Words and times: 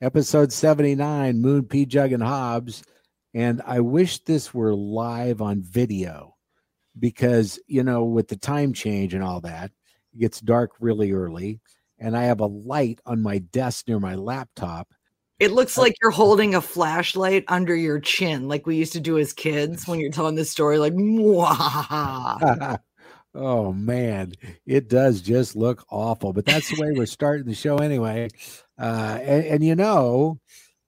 episode 0.00 0.52
79, 0.52 1.40
Moon, 1.40 1.62
Pjugg, 1.64 2.14
and 2.14 2.22
Hobbs. 2.22 2.82
And 3.34 3.62
I 3.64 3.80
wish 3.80 4.18
this 4.24 4.52
were 4.54 4.74
live 4.74 5.40
on 5.40 5.62
video 5.62 6.36
because, 6.98 7.60
you 7.66 7.84
know, 7.84 8.04
with 8.04 8.28
the 8.28 8.36
time 8.36 8.72
change 8.72 9.14
and 9.14 9.22
all 9.22 9.40
that, 9.42 9.70
it 10.12 10.20
gets 10.20 10.40
dark 10.40 10.72
really 10.80 11.12
early. 11.12 11.60
And 11.98 12.16
I 12.16 12.24
have 12.24 12.40
a 12.40 12.46
light 12.46 13.00
on 13.04 13.22
my 13.22 13.38
desk 13.38 13.86
near 13.86 14.00
my 14.00 14.14
laptop. 14.14 14.88
It 15.38 15.52
looks 15.52 15.78
like 15.78 15.94
you're 16.02 16.10
holding 16.10 16.54
a 16.54 16.60
flashlight 16.60 17.44
under 17.48 17.74
your 17.74 17.98
chin, 17.98 18.46
like 18.46 18.66
we 18.66 18.76
used 18.76 18.92
to 18.92 19.00
do 19.00 19.18
as 19.18 19.32
kids 19.32 19.86
when 19.86 19.98
you're 19.98 20.12
telling 20.12 20.34
this 20.34 20.50
story, 20.50 20.78
like. 20.78 20.92
oh 23.34 23.72
man, 23.72 24.32
it 24.66 24.88
does 24.88 25.20
just 25.20 25.56
look 25.56 25.84
awful. 25.90 26.32
But 26.32 26.46
that's 26.46 26.70
the 26.70 26.80
way 26.80 26.92
we're 26.92 27.06
starting 27.06 27.46
the 27.46 27.54
show 27.54 27.78
anyway. 27.78 28.28
Uh, 28.78 29.18
and, 29.22 29.44
and 29.46 29.64
you 29.64 29.76
know, 29.76 30.38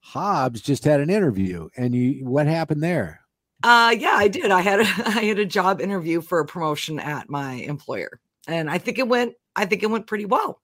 Hobbs 0.01 0.61
just 0.61 0.85
had 0.85 1.01
an 1.01 1.11
interview, 1.11 1.69
and 1.77 1.95
you 1.95 2.27
what 2.27 2.47
happened 2.47 2.83
there? 2.83 3.21
Uh 3.63 3.95
yeah, 3.97 4.15
I 4.15 4.29
did. 4.29 4.51
I 4.51 4.61
had 4.61 4.81
a 4.81 4.85
I 5.07 5.25
had 5.25 5.39
a 5.39 5.47
job 5.47 5.81
interview 5.81 6.21
for 6.21 6.41
a 6.41 6.47
promotion 6.47 6.99
at 6.99 7.31
my 7.31 7.55
employer. 7.55 8.21
And 8.49 8.69
I 8.69 8.79
think 8.79 8.99
it 8.99 9.09
went 9.09 9.35
I 9.55 9.67
think 9.67 9.83
it 9.83 9.91
went 9.91 10.07
pretty 10.07 10.25
well. 10.25 10.61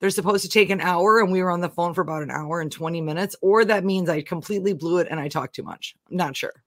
They're 0.00 0.10
supposed 0.10 0.42
to 0.44 0.50
take 0.50 0.70
an 0.70 0.80
hour 0.80 1.20
and 1.20 1.30
we 1.30 1.42
were 1.42 1.50
on 1.50 1.60
the 1.60 1.68
phone 1.68 1.94
for 1.94 2.00
about 2.00 2.22
an 2.22 2.30
hour 2.30 2.60
and 2.60 2.72
20 2.72 3.00
minutes 3.00 3.36
or 3.40 3.64
that 3.64 3.84
means 3.84 4.08
I 4.08 4.22
completely 4.22 4.72
blew 4.72 4.98
it 4.98 5.08
and 5.10 5.18
I 5.18 5.28
talked 5.28 5.54
too 5.54 5.62
much. 5.62 5.94
I'm 6.10 6.16
not 6.16 6.36
sure. 6.36 6.61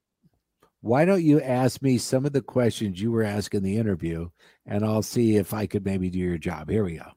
Why 0.80 1.04
don't 1.04 1.22
you 1.22 1.40
ask 1.40 1.82
me 1.82 1.98
some 1.98 2.26
of 2.26 2.32
the 2.32 2.42
questions 2.42 3.00
you 3.00 3.10
were 3.10 3.22
asking 3.22 3.62
the 3.62 3.76
interview 3.76 4.28
and 4.66 4.84
I'll 4.84 5.02
see 5.02 5.36
if 5.36 5.54
I 5.54 5.66
could 5.66 5.84
maybe 5.84 6.10
do 6.10 6.18
your 6.18 6.38
job. 6.38 6.70
Here 6.70 6.84
we 6.84 6.96
go. 6.96 7.10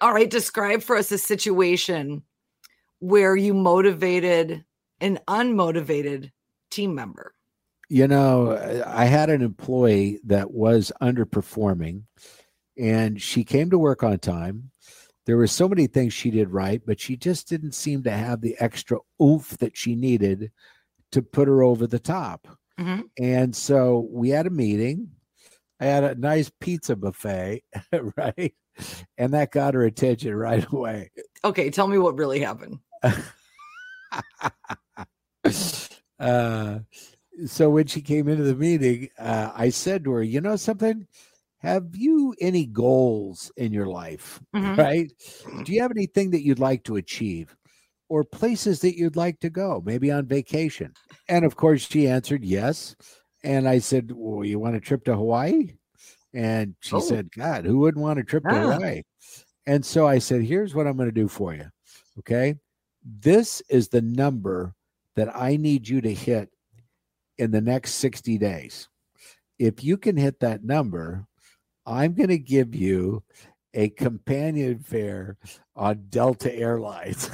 All 0.00 0.12
right, 0.12 0.28
describe 0.28 0.82
for 0.82 0.96
us 0.96 1.12
a 1.12 1.18
situation 1.18 2.22
where 2.98 3.36
you 3.36 3.54
motivated 3.54 4.64
an 5.00 5.20
unmotivated 5.28 6.30
team 6.70 6.94
member? 6.94 7.34
You 7.88 8.08
know, 8.08 8.82
I 8.86 9.04
had 9.04 9.30
an 9.30 9.42
employee 9.42 10.20
that 10.24 10.50
was 10.50 10.90
underperforming 11.02 12.02
and 12.78 13.20
she 13.20 13.44
came 13.44 13.70
to 13.70 13.78
work 13.78 14.02
on 14.02 14.18
time. 14.18 14.70
There 15.26 15.36
were 15.36 15.46
so 15.46 15.68
many 15.68 15.86
things 15.86 16.12
she 16.12 16.30
did 16.30 16.50
right, 16.50 16.82
but 16.84 17.00
she 17.00 17.16
just 17.16 17.48
didn't 17.48 17.72
seem 17.72 18.02
to 18.02 18.10
have 18.10 18.40
the 18.40 18.56
extra 18.58 18.98
oomph 19.22 19.56
that 19.58 19.76
she 19.76 19.94
needed 19.94 20.50
to 21.12 21.22
put 21.22 21.48
her 21.48 21.62
over 21.62 21.86
the 21.86 21.98
top. 21.98 22.48
Mm-hmm. 22.78 23.02
And 23.22 23.54
so 23.54 24.08
we 24.10 24.30
had 24.30 24.46
a 24.46 24.50
meeting. 24.50 25.10
I 25.80 25.86
had 25.86 26.04
a 26.04 26.14
nice 26.14 26.50
pizza 26.60 26.96
buffet, 26.96 27.62
right? 28.16 28.54
And 29.18 29.34
that 29.34 29.52
got 29.52 29.74
her 29.74 29.84
attention 29.84 30.34
right 30.34 30.66
away. 30.72 31.10
Okay, 31.44 31.70
tell 31.70 31.86
me 31.86 31.98
what 31.98 32.16
really 32.16 32.40
happened. 32.40 32.78
uh, 36.18 36.78
so 37.46 37.70
when 37.70 37.86
she 37.86 38.00
came 38.00 38.28
into 38.28 38.44
the 38.44 38.54
meeting, 38.54 39.08
uh, 39.18 39.50
I 39.54 39.68
said 39.70 40.04
to 40.04 40.12
her, 40.12 40.22
"You 40.22 40.40
know 40.40 40.56
something? 40.56 41.06
Have 41.58 41.94
you 41.94 42.34
any 42.40 42.66
goals 42.66 43.50
in 43.56 43.72
your 43.72 43.86
life? 43.86 44.40
Mm-hmm. 44.54 44.80
Right? 44.80 45.12
Do 45.64 45.72
you 45.72 45.82
have 45.82 45.90
anything 45.90 46.30
that 46.30 46.44
you'd 46.44 46.58
like 46.58 46.84
to 46.84 46.96
achieve?" 46.96 47.54
Or 48.14 48.22
places 48.22 48.78
that 48.82 48.96
you'd 48.96 49.16
like 49.16 49.40
to 49.40 49.50
go, 49.50 49.82
maybe 49.84 50.12
on 50.12 50.26
vacation. 50.26 50.92
And 51.28 51.44
of 51.44 51.56
course, 51.56 51.88
she 51.90 52.06
answered 52.06 52.44
yes. 52.44 52.94
And 53.42 53.68
I 53.68 53.80
said, 53.80 54.12
Well, 54.14 54.44
you 54.44 54.60
want 54.60 54.76
a 54.76 54.80
trip 54.80 55.02
to 55.06 55.16
Hawaii? 55.16 55.74
And 56.32 56.76
she 56.78 56.94
oh. 56.94 57.00
said, 57.00 57.32
God, 57.32 57.64
who 57.64 57.80
wouldn't 57.80 58.04
want 58.04 58.20
a 58.20 58.22
trip 58.22 58.44
to 58.44 58.54
Hawaii? 58.54 59.02
And 59.66 59.84
so 59.84 60.06
I 60.06 60.18
said, 60.18 60.42
Here's 60.44 60.76
what 60.76 60.86
I'm 60.86 60.96
going 60.96 61.08
to 61.08 61.12
do 61.12 61.26
for 61.26 61.54
you. 61.54 61.66
Okay. 62.20 62.54
This 63.04 63.60
is 63.68 63.88
the 63.88 64.02
number 64.02 64.76
that 65.16 65.34
I 65.36 65.56
need 65.56 65.88
you 65.88 66.00
to 66.00 66.14
hit 66.14 66.50
in 67.38 67.50
the 67.50 67.60
next 67.60 67.94
60 67.94 68.38
days. 68.38 68.88
If 69.58 69.82
you 69.82 69.96
can 69.96 70.16
hit 70.16 70.38
that 70.38 70.62
number, 70.62 71.26
I'm 71.84 72.14
going 72.14 72.28
to 72.28 72.38
give 72.38 72.76
you 72.76 73.24
a 73.74 73.88
companion 73.90 74.78
fare 74.78 75.36
on 75.76 76.06
Delta 76.08 76.54
Airlines. 76.54 77.30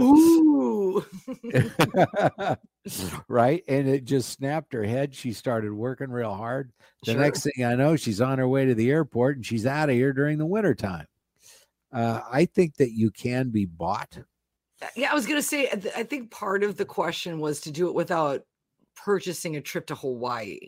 Ooh. 0.00 1.04
right. 3.28 3.62
And 3.68 3.88
it 3.88 4.04
just 4.04 4.30
snapped 4.30 4.72
her 4.72 4.84
head. 4.84 5.14
She 5.14 5.32
started 5.32 5.72
working 5.72 6.10
real 6.10 6.34
hard. 6.34 6.72
The 7.04 7.12
sure. 7.12 7.20
next 7.20 7.44
thing 7.44 7.64
I 7.64 7.74
know, 7.74 7.96
she's 7.96 8.20
on 8.20 8.38
her 8.38 8.48
way 8.48 8.64
to 8.66 8.74
the 8.74 8.90
airport 8.90 9.36
and 9.36 9.46
she's 9.46 9.66
out 9.66 9.88
of 9.88 9.94
here 9.94 10.12
during 10.12 10.38
the 10.38 10.46
wintertime. 10.46 11.06
Uh, 11.92 12.20
I 12.30 12.46
think 12.46 12.76
that 12.76 12.90
you 12.92 13.10
can 13.10 13.50
be 13.50 13.66
bought. 13.66 14.18
Uh, 14.80 14.86
yeah, 14.96 15.12
I 15.12 15.14
was 15.14 15.26
going 15.26 15.40
to 15.40 15.46
say, 15.46 15.68
I 15.96 16.02
think 16.02 16.30
part 16.30 16.64
of 16.64 16.76
the 16.76 16.84
question 16.84 17.38
was 17.38 17.60
to 17.62 17.70
do 17.70 17.88
it 17.88 17.94
without 17.94 18.42
purchasing 18.96 19.56
a 19.56 19.60
trip 19.60 19.86
to 19.86 19.94
Hawaii 19.94 20.58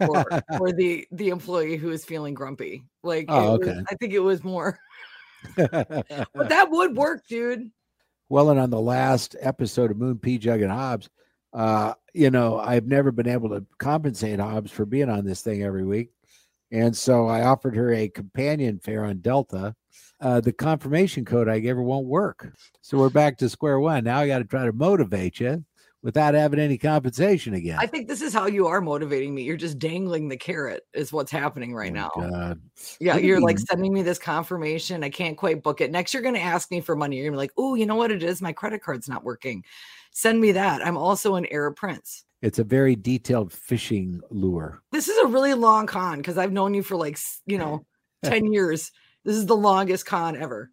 or, 0.00 0.24
or 0.60 0.72
the 0.72 1.06
the 1.12 1.28
employee 1.28 1.76
who 1.76 1.90
is 1.90 2.04
feeling 2.04 2.34
grumpy. 2.34 2.84
Like, 3.02 3.26
oh, 3.28 3.54
okay. 3.54 3.74
Was, 3.74 3.84
I 3.90 3.94
think 3.96 4.12
it 4.12 4.20
was 4.20 4.44
more, 4.44 4.78
but 5.56 6.06
that 6.34 6.68
would 6.70 6.96
work, 6.96 7.26
dude. 7.28 7.70
Well, 8.28 8.50
and 8.50 8.60
on 8.60 8.70
the 8.70 8.80
last 8.80 9.34
episode 9.40 9.90
of 9.90 9.96
Moon 9.96 10.16
Pjugg 10.16 10.62
and 10.62 10.70
Hobbs, 10.70 11.10
uh, 11.52 11.94
you 12.14 12.30
know, 12.30 12.58
I've 12.58 12.86
never 12.86 13.10
been 13.10 13.28
able 13.28 13.48
to 13.50 13.64
compensate 13.78 14.38
Hobbs 14.38 14.70
for 14.70 14.86
being 14.86 15.10
on 15.10 15.24
this 15.24 15.42
thing 15.42 15.62
every 15.62 15.84
week. 15.84 16.10
And 16.70 16.96
so 16.96 17.26
I 17.26 17.42
offered 17.42 17.74
her 17.74 17.92
a 17.92 18.08
companion 18.08 18.78
fare 18.78 19.04
on 19.04 19.18
Delta. 19.18 19.74
Uh, 20.20 20.40
the 20.40 20.52
confirmation 20.52 21.24
code 21.24 21.48
I 21.48 21.58
gave 21.58 21.74
her 21.74 21.82
won't 21.82 22.06
work. 22.06 22.52
So 22.82 22.98
we're 22.98 23.10
back 23.10 23.38
to 23.38 23.48
square 23.48 23.80
one. 23.80 24.04
Now 24.04 24.18
I 24.18 24.28
got 24.28 24.38
to 24.38 24.44
try 24.44 24.64
to 24.66 24.72
motivate 24.72 25.40
you 25.40 25.64
without 26.02 26.34
having 26.34 26.58
any 26.58 26.78
compensation 26.78 27.54
again. 27.54 27.78
I 27.78 27.86
think 27.86 28.08
this 28.08 28.22
is 28.22 28.32
how 28.32 28.46
you 28.46 28.66
are 28.66 28.80
motivating 28.80 29.34
me. 29.34 29.42
You're 29.42 29.56
just 29.56 29.78
dangling 29.78 30.28
the 30.28 30.36
carrot, 30.36 30.86
is 30.94 31.12
what's 31.12 31.30
happening 31.30 31.74
right 31.74 31.90
oh, 31.90 31.94
now. 31.94 32.10
God. 32.14 32.60
Yeah, 33.00 33.16
you're 33.16 33.40
like 33.40 33.58
sending 33.58 33.92
me 33.92 34.02
this 34.02 34.18
confirmation. 34.18 35.04
I 35.04 35.10
can't 35.10 35.36
quite 35.36 35.62
book 35.62 35.80
it. 35.80 35.90
Next, 35.90 36.14
you're 36.14 36.22
going 36.22 36.34
to 36.34 36.40
ask 36.40 36.70
me 36.70 36.80
for 36.80 36.96
money. 36.96 37.16
You're 37.16 37.24
going 37.24 37.32
to 37.32 37.36
be 37.36 37.42
like, 37.42 37.52
oh, 37.58 37.74
you 37.74 37.86
know 37.86 37.96
what 37.96 38.10
it 38.10 38.22
is? 38.22 38.40
My 38.40 38.52
credit 38.52 38.82
card's 38.82 39.08
not 39.08 39.24
working. 39.24 39.64
Send 40.12 40.40
me 40.40 40.52
that. 40.52 40.84
I'm 40.86 40.96
also 40.96 41.34
an 41.34 41.46
Arab 41.50 41.76
prince. 41.76 42.24
It's 42.42 42.58
a 42.58 42.64
very 42.64 42.96
detailed 42.96 43.52
fishing 43.52 44.20
lure. 44.30 44.80
This 44.92 45.08
is 45.08 45.18
a 45.18 45.26
really 45.26 45.54
long 45.54 45.86
con 45.86 46.18
because 46.18 46.38
I've 46.38 46.52
known 46.52 46.72
you 46.72 46.82
for 46.82 46.96
like, 46.96 47.18
you 47.46 47.58
know, 47.58 47.84
10 48.24 48.52
years. 48.52 48.90
This 49.24 49.36
is 49.36 49.44
the 49.44 49.56
longest 49.56 50.06
con 50.06 50.36
ever. 50.36 50.70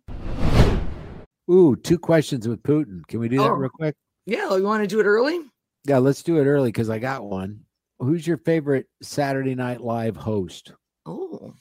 Ooh, 1.52 1.76
two 1.76 2.00
questions 2.00 2.48
with 2.48 2.64
Putin. 2.64 3.06
Can 3.08 3.20
we 3.20 3.30
do 3.30 3.38
that 3.38 3.52
oh, 3.52 3.56
real 3.56 3.70
quick? 3.70 3.96
Yeah, 4.28 4.48
oh, 4.50 4.58
you 4.58 4.66
want 4.66 4.84
to 4.84 4.88
do 4.88 5.00
it 5.00 5.06
early? 5.06 5.40
Yeah, 5.86 6.00
let's 6.00 6.22
do 6.22 6.38
it 6.38 6.46
early 6.46 6.68
because 6.68 6.90
I 6.90 7.00
got 7.00 7.24
one. 7.24 7.62
Who's 8.00 8.28
your 8.28 8.36
favorite 8.36 8.88
Saturday 9.02 9.56
Night 9.56 9.80
Live 9.80 10.18
host? 10.18 10.74
Oh, 11.06 11.54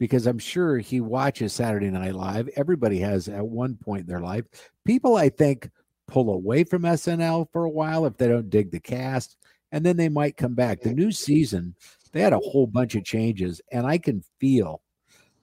because 0.00 0.26
I'm 0.26 0.40
sure 0.40 0.78
he 0.78 1.00
watches 1.00 1.52
Saturday 1.52 1.90
Night 1.90 2.16
Live. 2.16 2.48
Everybody 2.56 2.98
has 2.98 3.28
at 3.28 3.46
one 3.46 3.76
point 3.76 4.00
in 4.00 4.06
their 4.08 4.20
life. 4.20 4.44
People, 4.84 5.14
I 5.14 5.28
think, 5.28 5.70
pull 6.08 6.32
away 6.32 6.64
from 6.64 6.82
SNL 6.82 7.46
for 7.52 7.64
a 7.64 7.70
while 7.70 8.04
if 8.04 8.16
they 8.16 8.26
don't 8.26 8.50
dig 8.50 8.72
the 8.72 8.80
cast, 8.80 9.36
and 9.70 9.86
then 9.86 9.96
they 9.96 10.08
might 10.08 10.36
come 10.36 10.56
back. 10.56 10.80
The 10.80 10.92
new 10.92 11.12
season, 11.12 11.76
they 12.12 12.20
had 12.20 12.32
a 12.32 12.40
whole 12.40 12.66
bunch 12.66 12.96
of 12.96 13.04
changes, 13.04 13.60
and 13.70 13.86
I 13.86 13.96
can 13.96 14.24
feel 14.40 14.82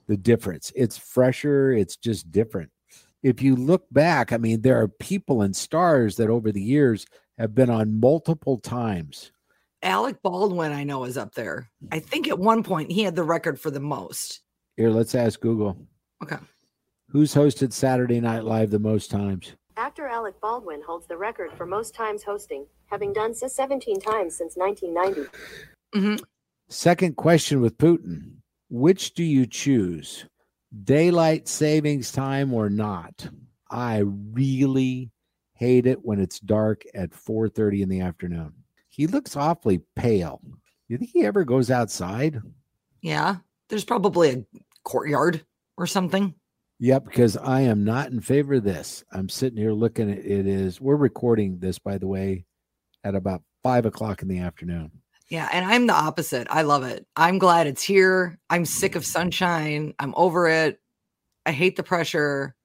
the 0.07 0.17
difference. 0.17 0.73
It's 0.75 0.97
fresher, 0.97 1.71
it's 1.71 1.95
just 1.95 2.33
different. 2.33 2.69
If 3.25 3.41
you 3.41 3.55
look 3.55 3.87
back, 3.91 4.31
I 4.31 4.37
mean, 4.37 4.61
there 4.61 4.79
are 4.79 4.87
people 4.87 5.41
and 5.41 5.55
stars 5.55 6.15
that 6.17 6.29
over 6.29 6.51
the 6.51 6.61
years 6.61 7.07
have 7.39 7.55
been 7.55 7.71
on 7.71 7.99
multiple 7.99 8.59
times. 8.59 9.31
Alec 9.81 10.21
Baldwin, 10.21 10.71
I 10.71 10.83
know, 10.83 11.05
is 11.05 11.17
up 11.17 11.33
there. 11.33 11.67
I 11.91 11.97
think 11.97 12.27
at 12.27 12.37
one 12.37 12.61
point 12.61 12.91
he 12.91 13.01
had 13.01 13.15
the 13.15 13.23
record 13.23 13.59
for 13.59 13.71
the 13.71 13.79
most. 13.79 14.41
Here, 14.77 14.91
let's 14.91 15.15
ask 15.15 15.39
Google. 15.39 15.75
Okay. 16.21 16.35
Who's 17.09 17.33
hosted 17.33 17.73
Saturday 17.73 18.21
Night 18.21 18.43
Live 18.43 18.69
the 18.69 18.77
most 18.77 19.09
times? 19.09 19.53
Actor 19.75 20.05
Alec 20.05 20.39
Baldwin 20.39 20.83
holds 20.85 21.07
the 21.07 21.17
record 21.17 21.51
for 21.53 21.65
most 21.65 21.95
times 21.95 22.21
hosting, 22.21 22.67
having 22.91 23.11
done 23.11 23.33
so 23.33 23.47
17 23.47 24.01
times 24.01 24.37
since 24.37 24.55
1990. 24.55 25.31
Mm-hmm. 25.95 26.23
Second 26.69 27.17
question 27.17 27.59
with 27.59 27.75
Putin 27.79 28.35
Which 28.69 29.15
do 29.15 29.23
you 29.23 29.47
choose, 29.47 30.27
daylight 30.83 31.47
savings 31.47 32.11
time 32.11 32.53
or 32.53 32.69
not? 32.69 33.29
I 33.69 33.99
really 33.99 35.11
hate 35.53 35.87
it 35.87 36.03
when 36.03 36.19
it's 36.19 36.39
dark 36.39 36.83
at 36.93 37.11
4:30 37.11 37.81
in 37.81 37.89
the 37.89 38.01
afternoon. 38.01 38.53
He 38.89 39.07
looks 39.07 39.35
awfully 39.35 39.81
pale. 39.95 40.41
You 40.87 40.97
think 40.97 41.11
he 41.11 41.25
ever 41.25 41.43
goes 41.43 41.71
outside? 41.71 42.41
Yeah, 43.01 43.37
there's 43.69 43.85
probably 43.85 44.29
a 44.29 44.45
courtyard 44.83 45.45
or 45.77 45.87
something. 45.87 46.33
Yep, 46.79 47.05
because 47.05 47.37
I 47.37 47.61
am 47.61 47.83
not 47.83 48.11
in 48.11 48.19
favor 48.19 48.55
of 48.55 48.63
this. 48.63 49.03
I'm 49.11 49.29
sitting 49.29 49.57
here 49.57 49.73
looking 49.73 50.11
at 50.11 50.19
it 50.19 50.45
is 50.45 50.81
we're 50.81 50.95
recording 50.95 51.59
this 51.59 51.79
by 51.79 51.97
the 51.97 52.07
way 52.07 52.45
at 53.03 53.15
about 53.15 53.43
five 53.63 53.85
o'clock 53.85 54.21
in 54.21 54.27
the 54.27 54.39
afternoon. 54.39 54.91
Yeah, 55.29 55.49
and 55.51 55.65
I'm 55.65 55.87
the 55.87 55.93
opposite. 55.93 56.47
I 56.49 56.61
love 56.61 56.83
it. 56.83 57.05
I'm 57.15 57.39
glad 57.39 57.67
it's 57.67 57.81
here. 57.81 58.37
I'm 58.49 58.65
sick 58.65 58.95
of 58.95 59.05
sunshine. 59.05 59.93
I'm 59.97 60.13
over 60.15 60.47
it. 60.47 60.79
I 61.45 61.51
hate 61.51 61.75
the 61.75 61.83
pressure. 61.83 62.55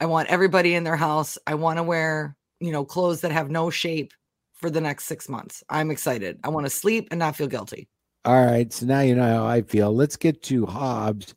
I 0.00 0.06
want 0.06 0.28
everybody 0.28 0.74
in 0.74 0.84
their 0.84 0.96
house. 0.96 1.38
I 1.46 1.54
want 1.54 1.78
to 1.78 1.82
wear, 1.82 2.36
you 2.60 2.72
know, 2.72 2.84
clothes 2.84 3.20
that 3.22 3.32
have 3.32 3.50
no 3.50 3.70
shape 3.70 4.12
for 4.54 4.70
the 4.70 4.80
next 4.80 5.04
six 5.04 5.28
months. 5.28 5.64
I'm 5.68 5.90
excited. 5.90 6.38
I 6.44 6.50
want 6.50 6.66
to 6.66 6.70
sleep 6.70 7.08
and 7.10 7.18
not 7.18 7.36
feel 7.36 7.48
guilty. 7.48 7.88
All 8.24 8.46
right. 8.46 8.72
So 8.72 8.86
now 8.86 9.00
you 9.00 9.16
know 9.16 9.22
how 9.22 9.46
I 9.46 9.62
feel. 9.62 9.92
Let's 9.92 10.16
get 10.16 10.42
to 10.44 10.66
Hobbs. 10.66 11.34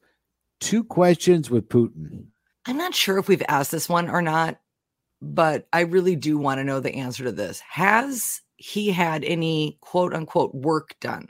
Two 0.59 0.83
questions 0.83 1.49
with 1.49 1.67
Putin. 1.69 2.25
I'm 2.67 2.77
not 2.77 2.95
sure 2.95 3.17
if 3.17 3.27
we've 3.27 3.43
asked 3.47 3.71
this 3.71 3.89
one 3.89 4.09
or 4.09 4.21
not, 4.21 4.59
but 5.21 5.67
I 5.73 5.81
really 5.81 6.15
do 6.15 6.37
want 6.37 6.59
to 6.59 6.63
know 6.63 6.79
the 6.79 6.93
answer 6.93 7.23
to 7.23 7.31
this. 7.31 7.59
Has 7.59 8.41
he 8.57 8.91
had 8.91 9.23
any 9.23 9.77
quote 9.81 10.13
unquote 10.13 10.53
work 10.53 10.95
done? 10.99 11.27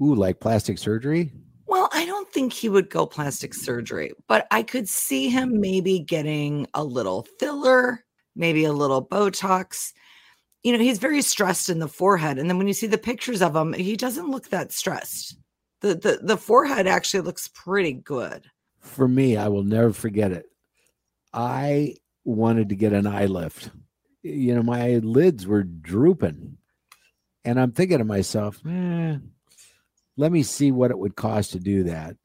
Ooh, 0.00 0.14
like 0.14 0.40
plastic 0.40 0.78
surgery? 0.78 1.32
Well, 1.66 1.88
I 1.92 2.04
don't 2.04 2.30
think 2.30 2.52
he 2.52 2.68
would 2.68 2.90
go 2.90 3.06
plastic 3.06 3.54
surgery, 3.54 4.12
but 4.28 4.46
I 4.50 4.62
could 4.62 4.88
see 4.88 5.30
him 5.30 5.52
mm. 5.52 5.60
maybe 5.60 6.00
getting 6.00 6.66
a 6.74 6.84
little 6.84 7.26
filler, 7.38 8.04
maybe 8.36 8.64
a 8.64 8.72
little 8.72 9.02
Botox. 9.06 9.92
You 10.62 10.72
know, 10.72 10.78
he's 10.78 10.98
very 10.98 11.22
stressed 11.22 11.70
in 11.70 11.78
the 11.78 11.88
forehead. 11.88 12.38
And 12.38 12.50
then 12.50 12.58
when 12.58 12.68
you 12.68 12.74
see 12.74 12.86
the 12.86 12.98
pictures 12.98 13.42
of 13.42 13.56
him, 13.56 13.72
he 13.72 13.96
doesn't 13.96 14.30
look 14.30 14.50
that 14.50 14.72
stressed. 14.72 15.36
The 15.80 15.94
the, 15.94 16.20
the 16.22 16.36
forehead 16.36 16.86
actually 16.86 17.22
looks 17.22 17.48
pretty 17.48 17.94
good. 17.94 18.44
For 18.80 19.08
me, 19.08 19.36
I 19.36 19.48
will 19.48 19.64
never 19.64 19.92
forget 19.92 20.32
it. 20.32 20.46
I 21.32 21.94
wanted 22.24 22.68
to 22.68 22.76
get 22.76 22.92
an 22.92 23.06
eye 23.06 23.26
lift. 23.26 23.70
You 24.22 24.54
know, 24.54 24.62
my 24.62 24.98
lids 24.98 25.46
were 25.46 25.62
drooping. 25.62 26.58
And 27.44 27.60
I'm 27.60 27.72
thinking 27.72 27.98
to 27.98 28.04
myself, 28.04 28.60
eh, 28.66 29.16
let 30.16 30.32
me 30.32 30.42
see 30.42 30.70
what 30.70 30.90
it 30.90 30.98
would 30.98 31.16
cost 31.16 31.52
to 31.52 31.58
do 31.58 31.84
that. 31.84 32.16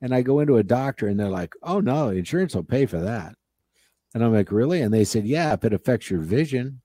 And 0.00 0.14
I 0.14 0.22
go 0.22 0.40
into 0.40 0.56
a 0.56 0.64
doctor 0.64 1.06
and 1.06 1.18
they're 1.18 1.28
like, 1.28 1.54
oh, 1.62 1.80
no, 1.80 2.08
insurance 2.08 2.54
will 2.54 2.64
pay 2.64 2.86
for 2.86 3.00
that. 3.00 3.34
And 4.12 4.24
I'm 4.24 4.32
like, 4.32 4.52
really? 4.52 4.82
And 4.82 4.92
they 4.92 5.04
said, 5.04 5.26
yeah, 5.26 5.52
if 5.52 5.64
it 5.64 5.72
affects 5.72 6.10
your 6.10 6.20
vision. 6.20 6.80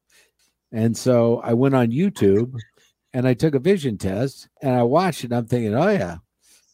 And 0.72 0.96
so 0.96 1.42
I 1.44 1.54
went 1.54 1.76
on 1.76 1.92
YouTube 1.92 2.54
and 3.14 3.28
I 3.28 3.34
took 3.34 3.56
a 3.56 3.60
vision 3.60 3.98
test 3.98 4.48
and 4.62 4.76
I 4.76 4.84
watched 4.84 5.24
it. 5.24 5.34
I'm 5.34 5.48
thinking, 5.48 5.76
oh, 5.76 5.90
yeah, 5.90 6.18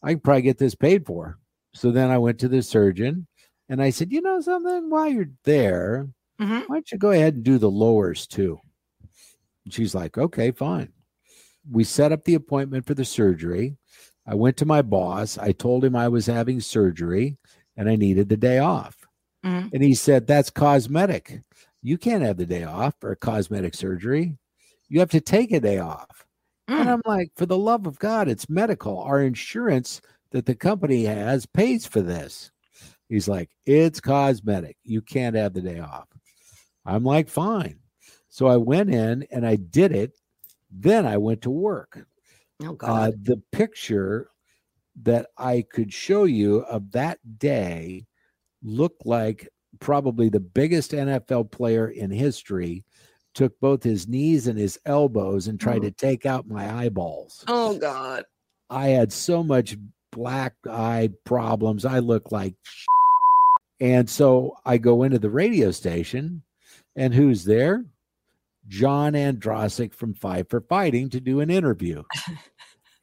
I 0.04 0.12
can 0.12 0.20
probably 0.20 0.44
get 0.44 0.58
this 0.58 0.76
paid 0.76 1.06
for. 1.06 1.40
So 1.74 1.92
then 1.92 2.10
I 2.10 2.18
went 2.18 2.40
to 2.40 2.48
the 2.48 2.62
surgeon 2.62 3.28
and 3.70 3.82
I 3.82 3.90
said, 3.90 4.12
you 4.12 4.22
know 4.22 4.42
something, 4.42 4.90
while 4.90 5.08
you're 5.08 5.32
there, 5.46 6.08
mm-hmm. 6.40 6.60
why 6.68 6.76
don't 6.76 6.92
you 6.92 6.98
go 6.98 7.12
ahead 7.12 7.36
and 7.36 7.44
do 7.44 7.58
the 7.58 7.72
lowers 7.72 8.28
too? 8.28 8.60
And 9.64 9.74
she's 9.74 9.96
like, 9.96 10.18
okay, 10.18 10.52
fine 10.52 10.90
we 11.70 11.84
set 11.84 12.12
up 12.12 12.24
the 12.24 12.36
appointment 12.36 12.86
for 12.86 12.94
the 12.94 13.06
surgery. 13.06 13.78
I 14.28 14.36
went 14.36 14.58
to 14.58 14.66
my 14.66 14.82
boss. 14.82 15.38
I 15.38 15.52
told 15.52 15.84
him 15.84 15.96
I 15.96 16.08
was 16.08 16.26
having 16.26 16.60
surgery 16.60 17.38
and 17.78 17.90
I 17.90 17.96
needed 17.96 18.30
the 18.30 18.38
day 18.38 18.60
off. 18.60 18.98
Mm-hmm. 19.46 19.70
And 19.74 19.84
he 19.84 19.94
said, 19.94 20.26
That's 20.26 20.50
cosmetic. 20.50 21.42
You 21.82 21.98
can't 21.98 22.24
have 22.24 22.38
the 22.38 22.46
day 22.46 22.64
off 22.64 22.96
for 23.00 23.12
a 23.12 23.16
cosmetic 23.16 23.76
surgery. 23.76 24.38
You 24.90 25.00
have 25.00 25.12
to 25.12 25.22
take 25.22 25.52
a 25.52 25.60
day 25.60 25.80
off. 25.80 26.26
Mm. 26.68 26.82
And 26.82 26.90
I'm 26.90 27.02
like, 27.06 27.32
For 27.36 27.46
the 27.46 27.58
love 27.58 27.86
of 27.86 28.00
God, 28.00 28.28
it's 28.28 28.50
medical. 28.50 29.00
Our 29.00 29.22
insurance 29.22 30.02
that 30.32 30.46
the 30.46 30.56
company 30.56 31.06
has 31.06 31.46
pays 31.46 31.86
for 31.86 32.02
this. 32.02 32.52
He's 33.08 33.28
like, 33.28 33.52
It's 33.66 34.00
cosmetic. 34.00 34.78
You 34.84 35.02
can't 35.02 35.36
have 35.36 35.54
the 35.54 35.62
day 35.62 35.80
off. 35.80 36.08
I'm 36.86 37.04
like, 37.04 37.30
Fine. 37.30 37.80
So 38.30 38.48
I 38.48 38.58
went 38.58 38.90
in 38.90 39.28
and 39.32 39.46
I 39.46 39.56
did 39.56 39.92
it 39.92 40.18
then 40.76 41.06
I 41.06 41.18
went 41.18 41.42
to 41.44 41.50
work. 41.50 42.06
Oh, 42.64 42.70
uh, 42.70 42.74
God. 42.74 43.14
Uh, 43.14 43.18
the 43.24 43.42
picture 43.52 44.30
that 45.04 45.28
I 45.38 45.66
could 45.72 45.92
show 45.92 46.24
you 46.24 46.60
of 46.62 46.92
that 46.92 47.20
day 47.40 48.06
looked 48.64 49.06
like 49.06 49.50
probably 49.80 50.30
the 50.30 50.40
biggest 50.40 50.92
NFL 50.92 51.52
player 51.52 51.90
in 51.90 52.10
history 52.12 52.84
took 53.34 53.60
both 53.60 53.84
his 53.84 54.08
knees 54.08 54.48
and 54.48 54.58
his 54.58 54.80
elbows 54.86 55.48
and 55.48 55.60
tried 55.60 55.80
oh. 55.80 55.90
to 55.90 55.92
take 55.92 56.26
out 56.26 56.48
my 56.48 56.84
eyeballs. 56.84 57.44
Oh, 57.48 57.78
God. 57.78 58.24
I 58.70 58.88
had 58.90 59.12
so 59.12 59.44
much 59.44 59.78
black 60.12 60.56
eye 60.70 61.10
problems. 61.26 61.84
I 61.84 62.00
look 62.00 62.32
like 62.32 62.56
and 63.80 64.10
so 64.10 64.56
I 64.66 64.78
go 64.78 65.04
into 65.04 65.20
the 65.20 65.30
radio 65.30 65.72
station, 65.72 66.42
and 66.96 67.14
who's 67.14 67.44
there? 67.44 67.86
John 68.68 69.14
Ondrasik 69.14 69.94
from 69.94 70.14
Five 70.14 70.50
for 70.50 70.62
Fighting 70.62 71.10
to 71.12 71.20
do 71.20 71.40
an 71.40 71.50
interview. 71.50 72.04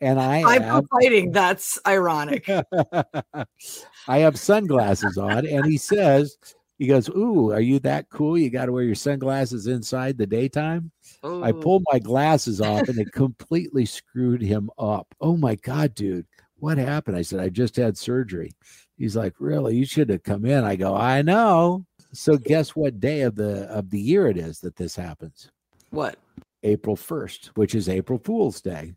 And 0.00 0.18
I 0.18 0.42
Five 0.42 0.62
have, 0.62 0.84
for 0.90 1.00
Fighting, 1.00 1.30
that's 1.30 1.78
ironic. 1.86 2.48
I 4.08 4.18
have 4.18 4.36
sunglasses 4.36 5.16
on, 5.16 5.46
and 5.46 5.64
he 5.64 5.78
says, 5.78 6.36
he 6.82 6.88
goes, 6.88 7.08
Ooh, 7.10 7.52
are 7.52 7.60
you 7.60 7.78
that 7.80 8.10
cool? 8.10 8.36
You 8.36 8.50
got 8.50 8.66
to 8.66 8.72
wear 8.72 8.82
your 8.82 8.96
sunglasses 8.96 9.68
inside 9.68 10.18
the 10.18 10.26
daytime. 10.26 10.90
Ooh. 11.24 11.44
I 11.44 11.50
oh. 11.50 11.60
pulled 11.60 11.84
my 11.92 12.00
glasses 12.00 12.60
off 12.60 12.88
and 12.88 12.98
it 12.98 13.12
completely 13.12 13.86
screwed 13.86 14.42
him 14.42 14.68
up. 14.76 15.14
Oh 15.20 15.36
my 15.36 15.54
God, 15.54 15.94
dude, 15.94 16.26
what 16.56 16.78
happened? 16.78 17.16
I 17.16 17.22
said, 17.22 17.38
I 17.38 17.50
just 17.50 17.76
had 17.76 17.96
surgery. 17.96 18.50
He's 18.98 19.14
like, 19.14 19.34
Really? 19.38 19.76
You 19.76 19.86
should 19.86 20.10
have 20.10 20.24
come 20.24 20.44
in. 20.44 20.64
I 20.64 20.74
go, 20.74 20.96
I 20.96 21.22
know. 21.22 21.86
So 22.12 22.36
guess 22.36 22.76
what 22.76 23.00
day 23.00 23.22
of 23.22 23.34
the 23.36 23.62
of 23.70 23.90
the 23.90 24.00
year 24.00 24.26
it 24.26 24.36
is 24.36 24.60
that 24.60 24.76
this 24.76 24.94
happens? 24.96 25.50
What? 25.90 26.18
April 26.62 26.96
1st, 26.96 27.46
which 27.56 27.74
is 27.74 27.88
April 27.88 28.18
Fool's 28.18 28.60
Day. 28.60 28.92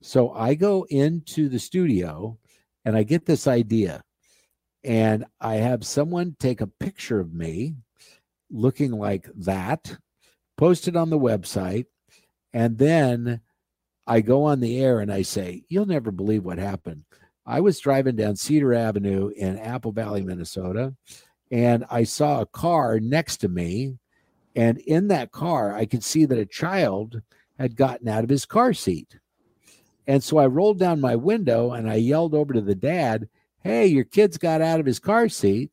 So 0.00 0.32
I 0.32 0.54
go 0.54 0.86
into 0.90 1.48
the 1.48 1.58
studio 1.58 2.38
and 2.84 2.96
I 2.96 3.02
get 3.02 3.26
this 3.26 3.46
idea. 3.46 4.02
And 4.82 5.26
I 5.40 5.56
have 5.56 5.84
someone 5.84 6.36
take 6.38 6.60
a 6.60 6.66
picture 6.66 7.20
of 7.20 7.34
me 7.34 7.74
looking 8.50 8.92
like 8.92 9.28
that, 9.36 9.98
post 10.56 10.88
it 10.88 10.96
on 10.96 11.10
the 11.10 11.18
website, 11.18 11.84
and 12.54 12.78
then 12.78 13.40
I 14.06 14.22
go 14.22 14.44
on 14.44 14.60
the 14.60 14.82
air 14.82 15.00
and 15.00 15.12
I 15.12 15.22
say, 15.22 15.64
You'll 15.68 15.86
never 15.86 16.10
believe 16.10 16.44
what 16.44 16.58
happened. 16.58 17.04
I 17.44 17.60
was 17.60 17.78
driving 17.78 18.16
down 18.16 18.36
Cedar 18.36 18.74
Avenue 18.74 19.30
in 19.36 19.58
Apple 19.58 19.92
Valley, 19.92 20.22
Minnesota 20.22 20.94
and 21.50 21.84
I 21.90 22.04
saw 22.04 22.40
a 22.40 22.46
car 22.46 23.00
next 23.00 23.38
to 23.38 23.48
me. 23.48 23.98
And 24.56 24.78
in 24.78 25.08
that 25.08 25.32
car, 25.32 25.74
I 25.74 25.86
could 25.86 26.04
see 26.04 26.24
that 26.24 26.38
a 26.38 26.46
child 26.46 27.22
had 27.58 27.76
gotten 27.76 28.08
out 28.08 28.24
of 28.24 28.30
his 28.30 28.46
car 28.46 28.72
seat. 28.72 29.18
And 30.06 30.22
so 30.22 30.38
I 30.38 30.46
rolled 30.46 30.78
down 30.78 31.00
my 31.00 31.16
window 31.16 31.72
and 31.72 31.88
I 31.88 31.96
yelled 31.96 32.34
over 32.34 32.52
to 32.52 32.60
the 32.60 32.74
dad, 32.74 33.28
Hey, 33.62 33.86
your 33.86 34.04
kid's 34.04 34.38
got 34.38 34.62
out 34.62 34.80
of 34.80 34.86
his 34.86 34.98
car 34.98 35.28
seat. 35.28 35.70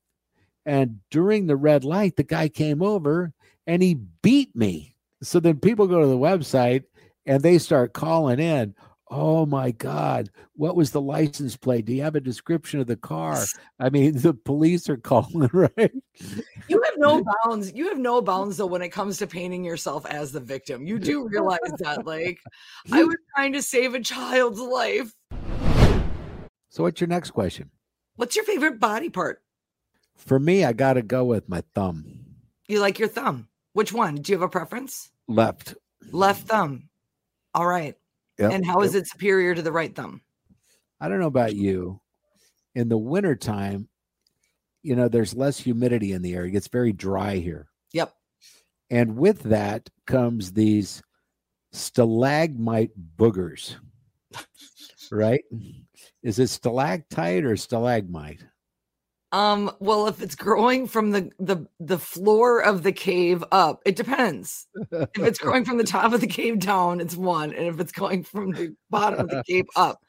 And 0.66 1.00
during 1.10 1.48
the 1.48 1.56
red 1.56 1.86
light, 1.86 2.18
the 2.18 2.24
guy 2.24 2.50
came 2.50 2.84
over 2.84 3.34
and 3.66 3.82
he 3.82 3.96
beat 4.22 4.56
me. 4.56 4.96
So 5.22 5.40
then 5.40 5.60
people 5.60 5.88
go 5.88 6.02
to 6.02 6.08
the 6.08 6.18
website 6.18 6.84
and 7.26 7.42
they 7.42 7.58
start 7.58 7.94
calling 7.94 8.40
in. 8.40 8.76
Oh 9.10 9.46
my 9.46 9.72
God. 9.72 10.30
What 10.56 10.76
was 10.76 10.92
the 10.92 11.00
license 11.00 11.56
plate? 11.56 11.86
Do 11.86 11.94
you 11.94 12.04
have 12.04 12.16
a 12.16 12.20
description 12.20 12.80
of 12.80 12.88
the 12.88 12.98
car? 12.98 13.42
I 13.80 13.90
mean, 13.90 14.18
the 14.22 14.34
police 14.34 14.90
are 14.90 14.98
calling, 14.98 15.50
right? 15.54 15.92
You 16.68 16.82
have 16.84 16.98
no 16.98 17.24
bounds. 17.46 17.74
You 17.74 17.88
have 17.88 17.98
no 17.98 18.22
bounds, 18.22 18.58
though, 18.58 18.66
when 18.66 18.82
it 18.82 18.90
comes 18.90 19.18
to 19.20 19.28
painting 19.28 19.64
yourself 19.64 20.06
as 20.06 20.32
the 20.32 20.40
victim. 20.40 20.86
You 20.86 21.00
do 21.00 21.28
realize 21.28 21.60
that. 21.80 22.06
Like, 22.06 22.40
I 22.92 23.04
was 23.04 23.16
trying 23.36 23.54
to 23.54 23.62
save 23.62 23.94
a 23.94 24.02
child's 24.02 24.60
life. 24.60 25.14
So, 26.70 26.84
what's 26.84 27.00
your 27.00 27.08
next 27.08 27.32
question? 27.32 27.72
What's 28.18 28.36
your 28.36 28.46
favorite 28.46 28.80
body 28.80 29.10
part? 29.10 29.42
For 30.18 30.40
me, 30.40 30.66
I 30.66 30.74
got 30.74 30.94
to 30.94 31.02
go 31.02 31.24
with 31.24 31.48
my 31.48 31.64
thumb. 31.76 32.26
You 32.68 32.82
like 32.82 33.00
your 33.00 33.08
thumb? 33.08 33.48
Which 33.74 33.94
one? 33.94 34.16
Do 34.16 34.32
you 34.32 34.38
have 34.38 34.44
a 34.44 34.50
preference? 34.50 35.12
Left. 35.28 35.76
Left 36.12 36.48
thumb. 36.48 36.90
All 37.54 37.66
right. 37.66 37.96
Yep, 38.40 38.52
and 38.52 38.66
how 38.66 38.82
yep. 38.82 38.90
is 38.90 38.96
it 38.96 39.08
superior 39.08 39.56
to 39.56 39.62
the 39.62 39.72
right 39.72 39.96
thumb? 39.96 40.22
I 41.00 41.10
don't 41.10 41.20
know 41.20 41.28
about 41.28 41.56
you. 41.56 42.02
In 42.76 42.90
the 42.90 42.98
wintertime, 42.98 43.88
you 44.84 44.96
know, 44.96 45.08
there's 45.08 45.36
less 45.36 45.60
humidity 45.60 46.14
in 46.14 46.22
the 46.22 46.34
air. 46.36 46.46
It 46.46 46.52
gets 46.52 46.68
very 46.68 46.94
dry 46.94 47.38
here. 47.38 47.68
Yep. 47.94 48.14
And 48.90 49.18
with 49.18 49.44
that 49.44 49.90
comes 50.06 50.54
these 50.54 51.02
stalagmite 51.72 52.92
boogers. 53.18 53.76
right? 55.12 55.44
Is 56.24 56.40
it 56.40 56.48
stalactite 56.48 57.44
or 57.44 57.58
stalagmite? 57.58 58.44
Um, 59.34 59.72
well, 59.80 60.08
if 60.08 60.22
it's 60.22 60.36
growing 60.36 60.88
from 60.88 61.12
the 61.12 61.30
the 61.38 61.68
the 61.80 62.00
floor 62.00 62.64
of 62.64 62.84
the 62.84 62.94
cave 62.94 63.44
up, 63.52 63.82
it 63.86 63.98
depends. 63.98 64.68
if 64.92 65.10
it's 65.18 65.40
growing 65.40 65.66
from 65.66 65.78
the 65.78 65.84
top 65.86 66.14
of 66.14 66.22
the 66.22 66.28
cave 66.28 66.60
down, 66.60 67.02
it's 67.02 67.16
one, 67.16 67.54
and 67.54 67.68
if 67.68 67.80
it's 67.80 67.92
going 67.92 68.24
from 68.24 68.52
the 68.52 68.74
bottom 68.90 69.20
of 69.20 69.30
the 69.30 69.44
cave 69.46 69.66
up, 69.76 70.00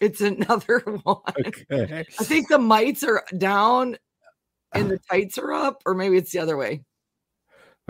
it's 0.00 0.20
another 0.20 0.78
one. 1.02 1.16
Okay. 1.46 2.04
I 2.20 2.24
think 2.24 2.48
the 2.48 2.58
mites 2.58 3.02
are 3.02 3.24
down 3.36 3.96
and 4.72 4.90
the 4.90 5.00
tights 5.10 5.38
are 5.38 5.52
up, 5.52 5.82
or 5.84 5.94
maybe 5.94 6.16
it's 6.16 6.30
the 6.30 6.38
other 6.38 6.56
way. 6.56 6.82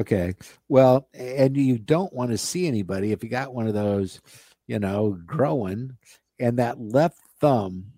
Okay. 0.00 0.34
Well, 0.68 1.08
and 1.12 1.56
you 1.56 1.76
don't 1.78 2.12
want 2.14 2.30
to 2.30 2.38
see 2.38 2.66
anybody 2.66 3.12
if 3.12 3.22
you 3.22 3.28
got 3.28 3.52
one 3.52 3.66
of 3.66 3.74
those, 3.74 4.20
you 4.66 4.78
know, 4.78 5.18
growing, 5.26 5.98
and 6.38 6.58
that 6.58 6.80
left 6.80 7.18
thumb 7.40 7.92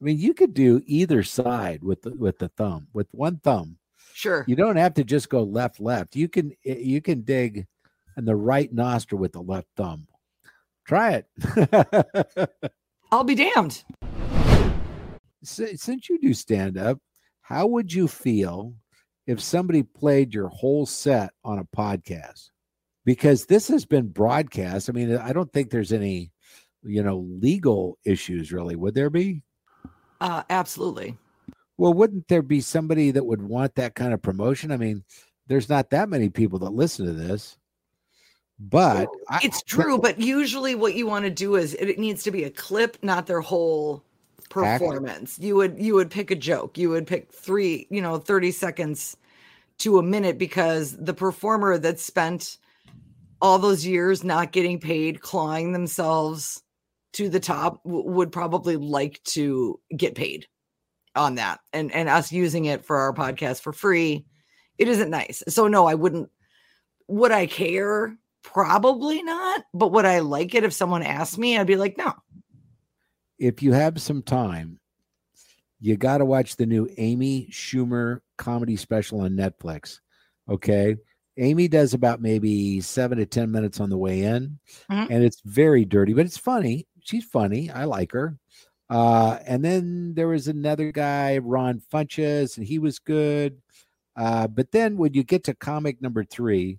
I 0.00 0.04
mean, 0.04 0.18
you 0.18 0.34
could 0.34 0.52
do 0.52 0.82
either 0.84 1.22
side 1.22 1.82
with 1.82 2.02
the, 2.02 2.14
with 2.14 2.38
the 2.38 2.48
thumb, 2.48 2.88
with 2.92 3.08
one 3.12 3.38
thumb. 3.38 3.78
Sure. 4.12 4.44
You 4.46 4.56
don't 4.56 4.76
have 4.76 4.94
to 4.94 5.04
just 5.04 5.28
go 5.28 5.42
left, 5.42 5.80
left. 5.80 6.16
You 6.16 6.28
can 6.28 6.52
eh, 6.64 6.78
you 6.78 7.00
can 7.00 7.22
dig 7.22 7.66
in 8.16 8.24
the 8.24 8.36
right 8.36 8.72
nostril 8.72 9.20
with 9.20 9.32
the 9.32 9.42
left 9.42 9.68
thumb. 9.76 10.06
Try 10.86 11.22
it. 11.22 12.50
I'll 13.12 13.24
be 13.24 13.34
damned. 13.34 13.84
Since 15.42 16.08
you 16.08 16.18
do 16.18 16.34
stand 16.34 16.78
up, 16.78 16.98
how 17.42 17.66
would 17.66 17.92
you 17.92 18.08
feel 18.08 18.74
if 19.26 19.40
somebody 19.40 19.82
played 19.82 20.34
your 20.34 20.48
whole 20.48 20.86
set 20.86 21.30
on 21.44 21.58
a 21.58 21.64
podcast? 21.64 22.50
Because 23.04 23.46
this 23.46 23.68
has 23.68 23.84
been 23.84 24.08
broadcast. 24.08 24.88
I 24.88 24.92
mean, 24.92 25.16
I 25.16 25.32
don't 25.32 25.52
think 25.52 25.70
there's 25.70 25.92
any, 25.92 26.32
you 26.82 27.02
know, 27.02 27.18
legal 27.18 27.98
issues 28.04 28.52
really. 28.52 28.76
Would 28.76 28.94
there 28.94 29.10
be? 29.10 29.42
Uh, 30.20 30.42
absolutely. 30.50 31.16
Well, 31.78 31.92
wouldn't 31.92 32.28
there 32.28 32.42
be 32.42 32.60
somebody 32.60 33.10
that 33.10 33.26
would 33.26 33.42
want 33.42 33.74
that 33.74 33.94
kind 33.94 34.14
of 34.14 34.22
promotion? 34.22 34.72
I 34.72 34.76
mean, 34.76 35.04
there's 35.46 35.68
not 35.68 35.90
that 35.90 36.08
many 36.08 36.28
people 36.28 36.58
that 36.60 36.70
listen 36.70 37.06
to 37.06 37.12
this. 37.12 37.58
But 38.58 39.08
it's 39.42 39.58
I, 39.58 39.62
true, 39.66 39.98
but 39.98 40.18
usually 40.18 40.74
what 40.74 40.94
you 40.94 41.06
want 41.06 41.26
to 41.26 41.30
do 41.30 41.56
is 41.56 41.74
it 41.74 41.98
needs 41.98 42.22
to 42.22 42.30
be 42.30 42.44
a 42.44 42.50
clip, 42.50 42.96
not 43.02 43.26
their 43.26 43.42
whole 43.42 44.02
performance. 44.48 45.38
You 45.38 45.56
would 45.56 45.78
you 45.78 45.94
would 45.94 46.10
pick 46.10 46.30
a 46.30 46.34
joke. 46.34 46.78
You 46.78 46.88
would 46.90 47.06
pick 47.06 47.30
3, 47.30 47.86
you 47.90 48.00
know, 48.00 48.16
30 48.16 48.52
seconds 48.52 49.16
to 49.78 49.98
a 49.98 50.02
minute 50.02 50.38
because 50.38 50.96
the 50.96 51.12
performer 51.12 51.76
that 51.76 52.00
spent 52.00 52.56
all 53.42 53.58
those 53.58 53.84
years 53.84 54.24
not 54.24 54.52
getting 54.52 54.80
paid, 54.80 55.20
clawing 55.20 55.72
themselves 55.72 56.62
to 57.16 57.30
the 57.30 57.40
top 57.40 57.82
w- 57.84 58.08
would 58.10 58.30
probably 58.30 58.76
like 58.76 59.22
to 59.24 59.80
get 59.96 60.14
paid 60.14 60.46
on 61.14 61.36
that 61.36 61.60
and 61.72 61.90
and 61.92 62.10
us 62.10 62.30
using 62.30 62.66
it 62.66 62.84
for 62.84 62.96
our 62.98 63.14
podcast 63.14 63.62
for 63.62 63.72
free. 63.72 64.26
It 64.76 64.88
isn't 64.88 65.10
nice. 65.10 65.42
So 65.48 65.66
no 65.66 65.86
i 65.86 65.94
wouldn't 65.94 66.30
would 67.08 67.32
i 67.32 67.46
care? 67.46 68.16
Probably 68.42 69.22
not. 69.22 69.64
But 69.72 69.92
would 69.92 70.04
i 70.04 70.18
like 70.20 70.54
it 70.54 70.64
if 70.64 70.72
someone 70.72 71.02
asked 71.02 71.38
me? 71.38 71.56
I'd 71.56 71.66
be 71.66 71.76
like 71.76 71.96
no. 71.96 72.12
If 73.38 73.62
you 73.62 73.72
have 73.72 74.00
some 74.00 74.22
time 74.22 74.78
you 75.80 75.96
got 75.96 76.18
to 76.18 76.24
watch 76.24 76.56
the 76.56 76.66
new 76.66 76.88
amy 76.98 77.48
schumer 77.50 78.20
comedy 78.38 78.76
special 78.76 79.20
on 79.20 79.32
netflix 79.32 80.00
okay? 80.48 80.96
Amy 81.38 81.68
does 81.68 81.92
about 81.92 82.22
maybe 82.22 82.80
seven 82.80 83.18
to 83.18 83.26
ten 83.26 83.50
minutes 83.50 83.78
on 83.78 83.90
the 83.90 83.98
way 83.98 84.22
in 84.22 84.58
mm-hmm. 84.90 85.12
and 85.12 85.22
it's 85.22 85.42
very 85.44 85.84
dirty 85.84 86.14
but 86.14 86.24
it's 86.24 86.38
funny 86.38 86.86
she's 87.06 87.24
funny 87.24 87.70
i 87.70 87.84
like 87.84 88.12
her 88.12 88.36
uh, 88.88 89.38
and 89.46 89.64
then 89.64 90.14
there 90.14 90.28
was 90.28 90.48
another 90.48 90.92
guy, 90.92 91.38
Ron 91.38 91.82
Funches, 91.92 92.56
and 92.56 92.66
he 92.66 92.78
was 92.78 92.98
good. 92.98 93.60
Uh, 94.16 94.46
but 94.46 94.70
then 94.70 94.96
when 94.96 95.12
you 95.12 95.24
get 95.24 95.44
to 95.44 95.54
comic 95.54 96.00
number 96.00 96.24
three, 96.24 96.78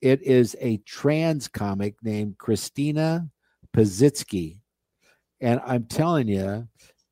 it 0.00 0.22
is 0.22 0.56
a 0.60 0.78
trans 0.78 1.48
comic 1.48 1.94
named 2.02 2.38
Christina 2.38 3.28
Pazsitzky. 3.76 4.58
And 5.40 5.60
I'm 5.64 5.84
telling 5.84 6.28
you, 6.28 6.68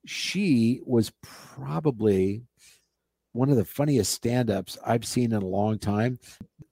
she 0.06 0.80
was 0.84 1.12
probably 1.22 2.42
one 3.32 3.50
of 3.50 3.56
the 3.56 3.64
funniest 3.64 4.12
stand 4.14 4.50
ups 4.50 4.78
I've 4.84 5.04
seen 5.04 5.32
in 5.32 5.42
a 5.42 5.46
long 5.46 5.78
time. 5.78 6.18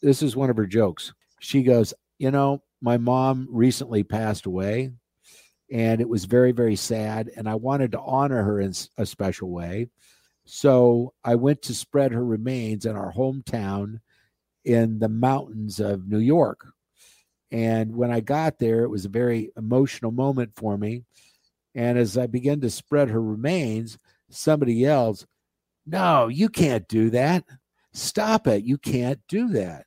This 0.01 0.23
is 0.23 0.35
one 0.35 0.51
of 0.51 0.57
her 0.57 0.67
jokes. 0.67 1.13
She 1.41 1.63
goes, 1.63 1.93
You 2.19 2.31
know, 2.31 2.63
my 2.81 2.97
mom 2.97 3.47
recently 3.51 4.03
passed 4.03 4.47
away 4.47 4.93
and 5.75 6.01
it 6.01 6.09
was 6.09 6.25
very 6.25 6.53
very 6.53 6.77
sad 6.77 7.29
and 7.37 7.49
i 7.49 7.55
wanted 7.57 7.91
to 7.91 8.01
honor 8.01 8.45
her 8.45 8.61
in 8.61 8.73
a 8.97 9.05
special 9.05 9.51
way. 9.51 9.89
So 10.47 11.13
i 11.25 11.35
went 11.35 11.63
to 11.63 11.75
spread 11.75 12.13
her 12.13 12.25
remains 12.25 12.87
in 12.87 12.97
our 12.97 13.13
hometown 13.13 14.01
in 14.65 15.01
the 15.01 15.09
mountains 15.09 15.81
of 15.81 16.09
new 16.09 16.21
york. 16.21 16.65
And 17.51 17.97
when 17.97 18.13
i 18.13 18.21
got 18.21 18.59
there 18.59 18.85
it 18.85 18.89
was 18.89 19.05
a 19.05 19.11
very 19.11 19.51
emotional 19.57 20.13
moment 20.13 20.53
for 20.55 20.79
me. 20.79 21.03
And 21.75 21.99
as 21.99 22.17
i 22.17 22.27
began 22.29 22.61
to 22.61 22.71
spread 22.71 23.11
her 23.11 23.21
remains 23.21 23.99
somebody 24.31 24.75
yells 24.75 25.27
no 25.87 26.29
you 26.29 26.49
can't 26.49 26.87
do 26.87 27.11
that. 27.11 27.45
Stop 27.93 28.47
it. 28.47 28.65
You 28.65 28.79
can't 28.79 29.21
do 29.29 29.49
that. 29.49 29.87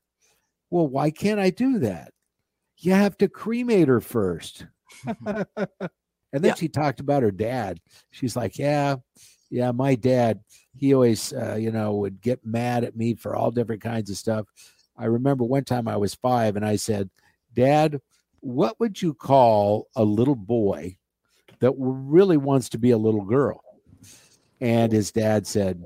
Well 0.70 0.88
why 0.88 1.12
can't 1.12 1.40
i 1.40 1.50
do 1.50 1.80
that? 1.80 2.12
You 2.78 2.92
have 2.92 3.18
to 3.20 3.30
cremate 3.30 3.88
her 3.88 4.02
first 4.02 4.66
and 5.26 5.48
then 6.32 6.44
yeah. 6.44 6.54
she 6.56 6.68
talked 6.68 7.00
about 7.00 7.24
her 7.24 7.32
dad. 7.32 7.80
She's 8.12 8.36
like, 8.36 8.58
"Yeah, 8.58 8.98
yeah, 9.50 9.72
my 9.72 9.96
dad. 9.96 10.42
He 10.76 10.94
always, 10.94 11.34
uh, 11.34 11.56
you 11.56 11.72
know, 11.72 11.96
would 11.96 12.22
get 12.22 12.46
mad 12.46 12.84
at 12.84 12.96
me 12.96 13.16
for 13.16 13.36
all 13.36 13.52
different 13.52 13.82
kinds 13.82 14.10
of 14.10 14.18
stuff." 14.18 14.46
I 14.98 15.06
remember 15.06 15.44
one 15.44 15.64
time 15.64 15.88
I 15.88 15.98
was 15.98 16.16
five, 16.16 16.56
and 16.56 16.66
I 16.66 16.76
said, 16.76 17.10
"Dad, 17.54 18.00
what 18.40 18.80
would 18.80 19.02
you 19.02 19.14
call 19.14 19.88
a 19.96 20.04
little 20.04 20.36
boy 20.36 20.98
that 21.60 21.74
really 21.78 22.38
wants 22.38 22.70
to 22.70 22.78
be 22.78 22.92
a 22.92 22.98
little 22.98 23.26
girl?" 23.26 23.62
And 24.60 24.92
his 24.92 25.12
dad 25.12 25.46
said, 25.46 25.84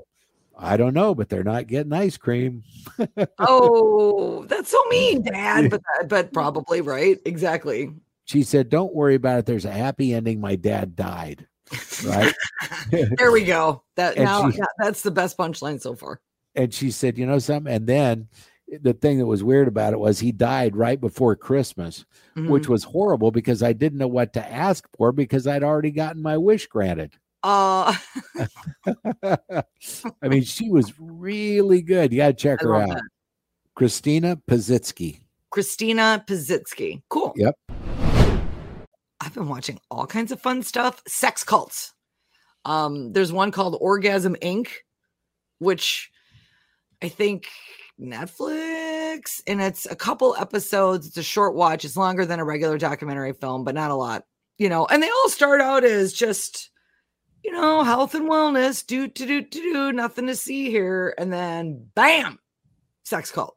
I 0.57 0.77
don't 0.77 0.93
know, 0.93 1.15
but 1.15 1.27
they're 1.27 1.43
not 1.43 1.67
getting 1.67 1.91
ice 1.91 2.17
cream. 2.17 2.63
oh, 3.39 4.45
that's 4.45 4.69
so 4.69 4.83
mean, 4.89 5.23
Dad. 5.23 5.71
But 5.71 5.81
but 6.07 6.33
probably 6.33 6.81
right, 6.81 7.17
exactly 7.25 7.91
she 8.31 8.43
said, 8.43 8.69
Don't 8.69 8.95
worry 8.95 9.15
about 9.15 9.39
it. 9.39 9.45
There's 9.45 9.65
a 9.65 9.71
happy 9.71 10.13
ending. 10.13 10.39
My 10.39 10.55
dad 10.55 10.95
died. 10.95 11.47
Right. 12.05 12.33
there 12.91 13.31
we 13.31 13.43
go. 13.43 13.83
That 13.97 14.17
now 14.17 14.49
she, 14.49 14.61
that's 14.77 15.01
the 15.01 15.11
best 15.11 15.37
punchline 15.37 15.81
so 15.81 15.95
far. 15.95 16.21
And 16.55 16.73
she 16.73 16.91
said, 16.91 17.17
You 17.17 17.25
know 17.25 17.39
something? 17.39 17.73
And 17.73 17.85
then 17.85 18.29
the 18.81 18.93
thing 18.93 19.17
that 19.17 19.25
was 19.25 19.43
weird 19.43 19.67
about 19.67 19.91
it 19.91 19.99
was 19.99 20.19
he 20.19 20.31
died 20.31 20.77
right 20.77 20.99
before 20.99 21.35
Christmas, 21.35 22.05
mm-hmm. 22.37 22.49
which 22.49 22.69
was 22.69 22.85
horrible 22.85 23.31
because 23.31 23.61
I 23.61 23.73
didn't 23.73 23.99
know 23.99 24.07
what 24.07 24.31
to 24.33 24.51
ask 24.51 24.87
for 24.95 25.11
because 25.11 25.45
I'd 25.45 25.63
already 25.63 25.91
gotten 25.91 26.21
my 26.21 26.37
wish 26.37 26.67
granted. 26.67 27.13
Uh 27.43 27.93
I 29.23 30.27
mean, 30.27 30.43
she 30.43 30.69
was 30.69 30.93
really 30.99 31.81
good. 31.81 32.13
You 32.13 32.19
got 32.19 32.27
to 32.27 32.33
check 32.33 32.61
I 32.61 32.63
her 32.63 32.75
out. 32.75 32.89
That. 32.89 33.01
Christina 33.75 34.37
Pazsitzky. 34.49 35.19
Christina 35.49 36.23
Pazsitzky. 36.25 37.01
Cool. 37.09 37.33
Yep. 37.35 37.55
I've 39.21 39.35
been 39.35 39.47
watching 39.47 39.79
all 39.91 40.07
kinds 40.07 40.31
of 40.31 40.41
fun 40.41 40.63
stuff. 40.63 41.01
Sex 41.07 41.43
cults. 41.43 41.93
Um, 42.65 43.13
there's 43.13 43.31
one 43.31 43.51
called 43.51 43.77
Orgasm 43.79 44.35
Inc., 44.41 44.69
which 45.59 46.09
I 47.03 47.09
think 47.09 47.47
Netflix, 47.99 49.41
and 49.45 49.61
it's 49.61 49.85
a 49.85 49.95
couple 49.95 50.35
episodes. 50.39 51.05
It's 51.05 51.17
a 51.17 51.23
short 51.23 51.53
watch. 51.53 51.85
It's 51.85 51.95
longer 51.97 52.25
than 52.25 52.39
a 52.39 52.45
regular 52.45 52.79
documentary 52.79 53.33
film, 53.33 53.63
but 53.63 53.75
not 53.75 53.91
a 53.91 53.95
lot, 53.95 54.23
you 54.57 54.69
know. 54.69 54.87
And 54.87 55.03
they 55.03 55.09
all 55.09 55.29
start 55.29 55.61
out 55.61 55.83
as 55.83 56.13
just, 56.13 56.71
you 57.43 57.51
know, 57.51 57.83
health 57.83 58.15
and 58.15 58.27
wellness, 58.27 58.85
do 58.85 59.07
to 59.07 59.25
do 59.25 59.43
to 59.43 59.49
do, 59.49 59.91
nothing 59.91 60.25
to 60.27 60.35
see 60.35 60.71
here, 60.71 61.13
and 61.19 61.31
then 61.31 61.85
bam, 61.93 62.39
sex 63.03 63.31
cult. 63.31 63.55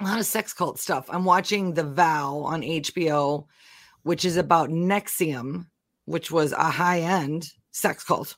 A 0.00 0.04
lot 0.04 0.18
of 0.18 0.26
sex 0.26 0.52
cult 0.52 0.78
stuff. 0.78 1.06
I'm 1.08 1.24
watching 1.24 1.72
The 1.72 1.84
Vow 1.84 2.40
on 2.40 2.60
HBO 2.60 3.46
which 4.02 4.24
is 4.24 4.36
about 4.36 4.70
NXIVM, 4.70 5.66
which 6.04 6.30
was 6.30 6.52
a 6.52 6.70
high 6.70 7.00
end 7.00 7.48
sex 7.70 8.04
cult. 8.04 8.36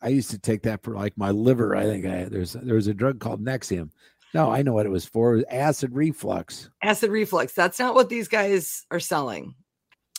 I 0.00 0.08
used 0.08 0.30
to 0.30 0.38
take 0.38 0.62
that 0.62 0.82
for 0.82 0.94
like 0.94 1.16
my 1.16 1.30
liver. 1.30 1.76
I 1.76 1.84
think 1.84 2.06
I, 2.06 2.24
there's 2.24 2.54
there 2.54 2.74
was 2.74 2.88
a 2.88 2.94
drug 2.94 3.20
called 3.20 3.44
Nexium. 3.44 3.90
No, 4.34 4.50
I 4.50 4.62
know 4.62 4.72
what 4.72 4.86
it 4.86 4.90
was 4.90 5.04
for. 5.04 5.34
It 5.34 5.36
was 5.36 5.44
acid 5.50 5.94
reflux. 5.94 6.70
Acid 6.82 7.10
reflux. 7.10 7.52
That's 7.52 7.78
not 7.78 7.94
what 7.94 8.08
these 8.08 8.28
guys 8.28 8.84
are 8.90 9.00
selling. 9.00 9.54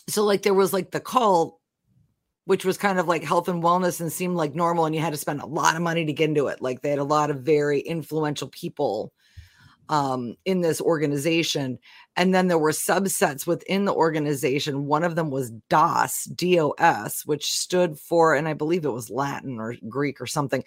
So 0.07 0.23
like 0.23 0.43
there 0.43 0.53
was 0.53 0.71
like 0.71 0.91
the 0.91 0.99
cult, 0.99 1.59
which 2.45 2.63
was 2.63 2.77
kind 2.77 2.99
of 2.99 3.07
like 3.07 3.23
health 3.23 3.49
and 3.49 3.63
wellness 3.63 3.99
and 3.99 4.11
seemed 4.11 4.35
like 4.35 4.55
normal, 4.55 4.85
and 4.85 4.95
you 4.95 5.01
had 5.01 5.13
to 5.13 5.17
spend 5.17 5.41
a 5.41 5.45
lot 5.45 5.75
of 5.75 5.81
money 5.81 6.05
to 6.05 6.13
get 6.13 6.29
into 6.29 6.47
it. 6.47 6.61
Like 6.61 6.81
they 6.81 6.89
had 6.89 6.99
a 6.99 7.03
lot 7.03 7.31
of 7.31 7.41
very 7.41 7.79
influential 7.79 8.47
people 8.49 9.11
um, 9.89 10.35
in 10.45 10.61
this 10.61 10.81
organization. 10.81 11.79
And 12.15 12.33
then 12.33 12.47
there 12.47 12.59
were 12.59 12.71
subsets 12.71 13.47
within 13.47 13.85
the 13.85 13.93
organization. 13.93 14.85
One 14.85 15.03
of 15.03 15.15
them 15.15 15.29
was 15.29 15.51
DOS, 15.69 16.25
DOS, 16.25 17.25
which 17.25 17.51
stood 17.51 17.97
for, 17.97 18.35
and 18.35 18.47
I 18.47 18.53
believe 18.53 18.85
it 18.85 18.89
was 18.89 19.09
Latin 19.09 19.59
or 19.59 19.75
Greek 19.89 20.21
or 20.21 20.27
something. 20.27 20.63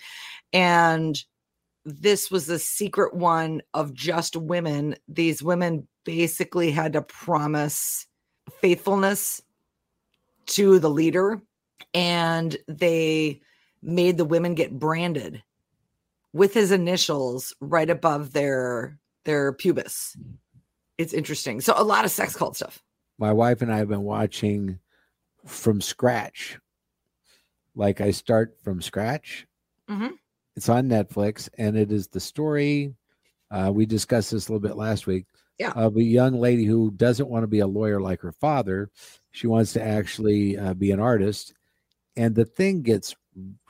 And 0.52 1.22
this 1.84 2.30
was 2.30 2.46
the 2.46 2.58
secret 2.58 3.14
one 3.14 3.62
of 3.72 3.94
just 3.94 4.36
women. 4.36 4.96
These 5.08 5.42
women 5.42 5.86
basically 6.04 6.70
had 6.70 6.92
to 6.94 7.02
promise 7.02 8.06
faithfulness 8.60 9.40
to 10.46 10.78
the 10.78 10.90
leader, 10.90 11.40
and 11.94 12.56
they 12.68 13.40
made 13.82 14.16
the 14.16 14.24
women 14.24 14.54
get 14.54 14.78
branded 14.78 15.42
with 16.32 16.54
his 16.54 16.70
initials 16.70 17.54
right 17.60 17.88
above 17.88 18.32
their 18.32 18.98
their 19.26 19.52
pubis. 19.52 20.16
It's 20.96 21.12
interesting. 21.12 21.60
So 21.60 21.74
a 21.76 21.84
lot 21.84 22.06
of 22.06 22.10
sex 22.10 22.34
cult 22.34 22.56
stuff. 22.56 22.82
My 23.18 23.32
wife 23.32 23.60
and 23.60 23.72
I 23.72 23.78
have 23.78 23.88
been 23.88 24.04
watching 24.04 24.78
from 25.44 25.80
scratch. 25.82 26.58
Like 27.74 28.00
I 28.00 28.10
start 28.10 28.56
from 28.62 28.80
scratch. 28.80 29.46
Mm-hmm. 29.90 30.14
It's 30.56 30.70
on 30.70 30.88
Netflix, 30.88 31.50
and 31.58 31.76
it 31.76 31.92
is 31.92 32.08
the 32.08 32.20
story. 32.20 32.94
Uh, 33.50 33.70
we 33.74 33.84
discussed 33.84 34.30
this 34.30 34.48
a 34.48 34.52
little 34.52 34.66
bit 34.66 34.76
last 34.76 35.06
week. 35.06 35.26
Yeah. 35.58 35.72
Of 35.72 35.96
a 35.96 36.02
young 36.02 36.34
lady 36.40 36.64
who 36.64 36.90
doesn't 36.92 37.28
want 37.28 37.42
to 37.42 37.48
be 37.48 37.60
a 37.60 37.66
lawyer 37.66 38.00
like 38.00 38.20
her 38.22 38.32
father. 38.32 38.90
She 39.32 39.46
wants 39.46 39.72
to 39.74 39.82
actually 39.82 40.56
uh, 40.56 40.74
be 40.74 40.90
an 40.92 41.00
artist. 41.00 41.54
And 42.16 42.34
the 42.34 42.44
thing 42.44 42.82
gets 42.82 43.14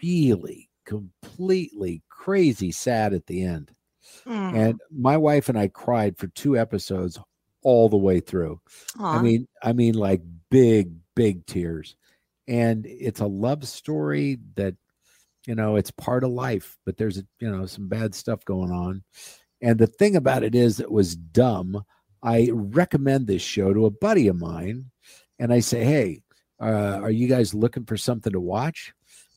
really 0.02 0.68
completely 0.84 2.02
crazy 2.08 2.70
sad 2.72 3.12
at 3.12 3.26
the 3.26 3.42
end. 3.42 3.72
Mm. 4.26 4.54
And 4.54 4.80
my 4.90 5.16
wife 5.16 5.48
and 5.48 5.58
I 5.58 5.68
cried 5.68 6.16
for 6.18 6.28
two 6.28 6.56
episodes 6.56 7.18
all 7.62 7.88
the 7.88 7.96
way 7.96 8.20
through. 8.20 8.60
I 9.00 9.22
mean, 9.22 9.48
I 9.62 9.72
mean, 9.72 9.94
like 9.94 10.22
big, 10.50 10.92
big 11.14 11.46
tears. 11.46 11.96
And 12.48 12.86
it's 12.86 13.20
a 13.20 13.26
love 13.26 13.66
story 13.66 14.38
that, 14.54 14.74
you 15.46 15.54
know, 15.54 15.76
it's 15.76 15.90
part 15.90 16.22
of 16.22 16.30
life, 16.30 16.76
but 16.84 16.96
there's, 16.96 17.22
you 17.40 17.50
know, 17.50 17.66
some 17.66 17.88
bad 17.88 18.14
stuff 18.14 18.44
going 18.44 18.70
on. 18.70 19.02
And 19.60 19.78
the 19.78 19.86
thing 19.86 20.16
about 20.16 20.44
it 20.44 20.54
is, 20.54 20.80
it 20.80 20.90
was 20.90 21.16
dumb. 21.16 21.84
I 22.22 22.50
recommend 22.52 23.26
this 23.26 23.42
show 23.42 23.72
to 23.72 23.86
a 23.86 23.90
buddy 23.90 24.28
of 24.28 24.36
mine, 24.36 24.90
and 25.38 25.52
I 25.52 25.60
say, 25.60 25.84
"Hey, 25.84 26.22
uh, 26.60 27.00
are 27.02 27.10
you 27.10 27.28
guys 27.28 27.54
looking 27.54 27.84
for 27.84 27.96
something 27.96 28.32
to 28.32 28.40
watch? 28.40 28.92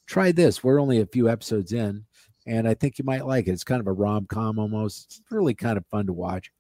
Try 0.07 0.31
this. 0.31 0.63
We're 0.63 0.81
only 0.81 1.01
a 1.01 1.05
few 1.05 1.29
episodes 1.29 1.71
in, 1.71 2.05
and 2.49 2.67
I 2.67 2.73
think 2.73 2.97
you 2.99 3.05
might 3.05 3.25
like 3.25 3.47
it. 3.47 3.51
It's 3.51 3.63
kind 3.63 3.79
of 3.79 3.87
a 3.87 3.91
rom 3.93 4.25
com 4.25 4.59
almost. 4.59 5.05
It's 5.05 5.21
really 5.31 5.53
kind 5.53 5.77
of 5.77 5.85
fun 5.87 6.05
to 6.07 6.13
watch. 6.13 6.51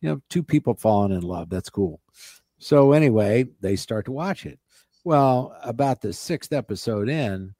You 0.00 0.08
know, 0.10 0.20
two 0.30 0.42
people 0.42 0.74
falling 0.74 1.12
in 1.12 1.22
love. 1.22 1.50
That's 1.50 1.70
cool. 1.70 2.00
So 2.58 2.92
anyway, 2.92 3.46
they 3.60 3.76
start 3.76 4.04
to 4.06 4.12
watch 4.12 4.46
it. 4.46 4.58
Well, 5.04 5.56
about 5.62 6.00
the 6.00 6.12
sixth 6.12 6.52
episode 6.52 7.08
in, 7.08 7.54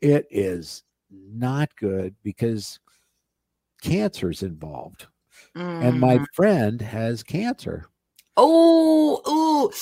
it 0.00 0.26
is 0.30 0.82
not 1.10 1.74
good 1.76 2.14
because 2.22 2.78
cancer's 3.82 4.42
involved. 4.42 5.06
And 5.54 6.00
my 6.00 6.18
Mm. 6.18 6.26
friend 6.34 6.80
has 6.82 7.22
cancer. 7.22 7.86
oh, 8.36 9.20
ooh. 9.28 9.72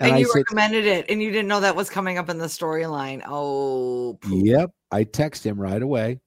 And 0.00 0.12
And, 0.12 0.20
you 0.20 0.26
said- 0.26 0.38
recommended 0.38 0.86
it, 0.86 1.06
and 1.10 1.22
you 1.22 1.30
didn't 1.30 1.48
know 1.48 1.60
that 1.60 1.76
was 1.76 1.90
coming 1.90 2.16
up 2.18 2.28
in 2.30 2.38
the 2.38 2.46
storyline. 2.46 3.22
Oh. 3.26 4.18
Yep. 4.30 4.70
I 4.90 5.04
text 5.04 5.44
him 5.44 5.60
right 5.60 5.80
away. 5.82 6.20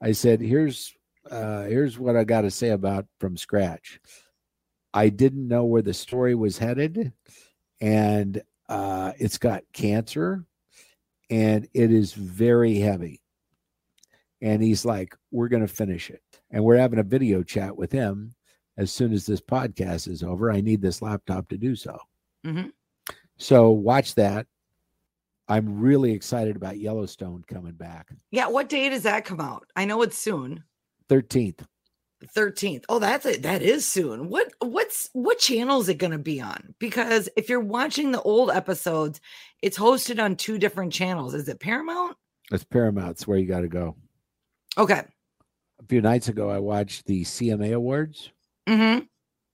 I 0.00 0.12
said, 0.12 0.40
here's 0.40 0.92
uh 1.30 1.64
here's 1.64 1.98
what 1.98 2.16
I 2.16 2.24
got 2.24 2.42
to 2.42 2.50
say 2.50 2.70
about 2.70 3.06
from 3.18 3.36
scratch. 3.36 4.00
I 4.94 5.08
didn't 5.08 5.48
know 5.48 5.64
where 5.64 5.82
the 5.82 5.94
story 5.94 6.34
was 6.34 6.58
headed 6.58 7.12
and 7.80 8.42
uh 8.68 9.12
it's 9.18 9.38
got 9.38 9.64
cancer 9.72 10.44
and 11.30 11.68
it 11.74 11.92
is 11.92 12.12
very 12.12 12.76
heavy. 12.78 13.20
And 14.42 14.62
he's 14.62 14.84
like, 14.84 15.16
we're 15.32 15.48
going 15.48 15.66
to 15.66 15.74
finish 15.74 16.10
it. 16.10 16.22
And 16.50 16.62
we're 16.62 16.76
having 16.76 16.98
a 16.98 17.02
video 17.04 17.42
chat 17.42 17.76
with 17.76 17.90
him 17.90 18.34
as 18.76 18.92
soon 18.92 19.12
as 19.12 19.26
this 19.26 19.40
podcast 19.40 20.08
is 20.08 20.22
over. 20.22 20.52
I 20.52 20.60
need 20.60 20.82
this 20.82 21.02
laptop 21.02 21.48
to 21.48 21.56
do 21.56 21.74
so. 21.74 21.98
Mhm. 22.44 22.70
So 23.38 23.70
watch 23.70 24.14
that. 24.14 24.46
I'm 25.48 25.78
really 25.78 26.12
excited 26.12 26.56
about 26.56 26.78
Yellowstone 26.78 27.44
coming 27.46 27.74
back. 27.74 28.08
Yeah. 28.30 28.48
What 28.48 28.68
day 28.68 28.88
does 28.88 29.02
that 29.04 29.24
come 29.24 29.40
out? 29.40 29.66
I 29.76 29.84
know 29.84 30.02
it's 30.02 30.18
soon. 30.18 30.64
13th. 31.08 31.64
13th. 32.24 32.84
Oh, 32.88 32.98
that's 32.98 33.26
it. 33.26 33.42
That 33.42 33.62
is 33.62 33.86
soon. 33.86 34.28
What 34.28 34.50
what's 34.60 35.10
what 35.12 35.38
channel 35.38 35.80
is 35.80 35.88
it 35.88 35.98
going 35.98 36.12
to 36.12 36.18
be 36.18 36.40
on? 36.40 36.74
Because 36.78 37.28
if 37.36 37.48
you're 37.48 37.60
watching 37.60 38.10
the 38.10 38.22
old 38.22 38.50
episodes, 38.50 39.20
it's 39.62 39.78
hosted 39.78 40.22
on 40.22 40.36
two 40.36 40.58
different 40.58 40.92
channels. 40.92 41.34
Is 41.34 41.48
it 41.48 41.60
Paramount? 41.60 42.16
It's 42.50 42.64
Paramount's 42.64 43.26
where 43.26 43.38
you 43.38 43.46
got 43.46 43.60
to 43.60 43.68
go. 43.68 43.96
Okay. 44.78 45.02
A 45.78 45.86
few 45.88 46.00
nights 46.00 46.28
ago, 46.28 46.48
I 46.48 46.58
watched 46.58 47.06
the 47.06 47.22
CMA 47.22 47.74
Awards. 47.74 48.30
Mm-hmm. 48.66 49.04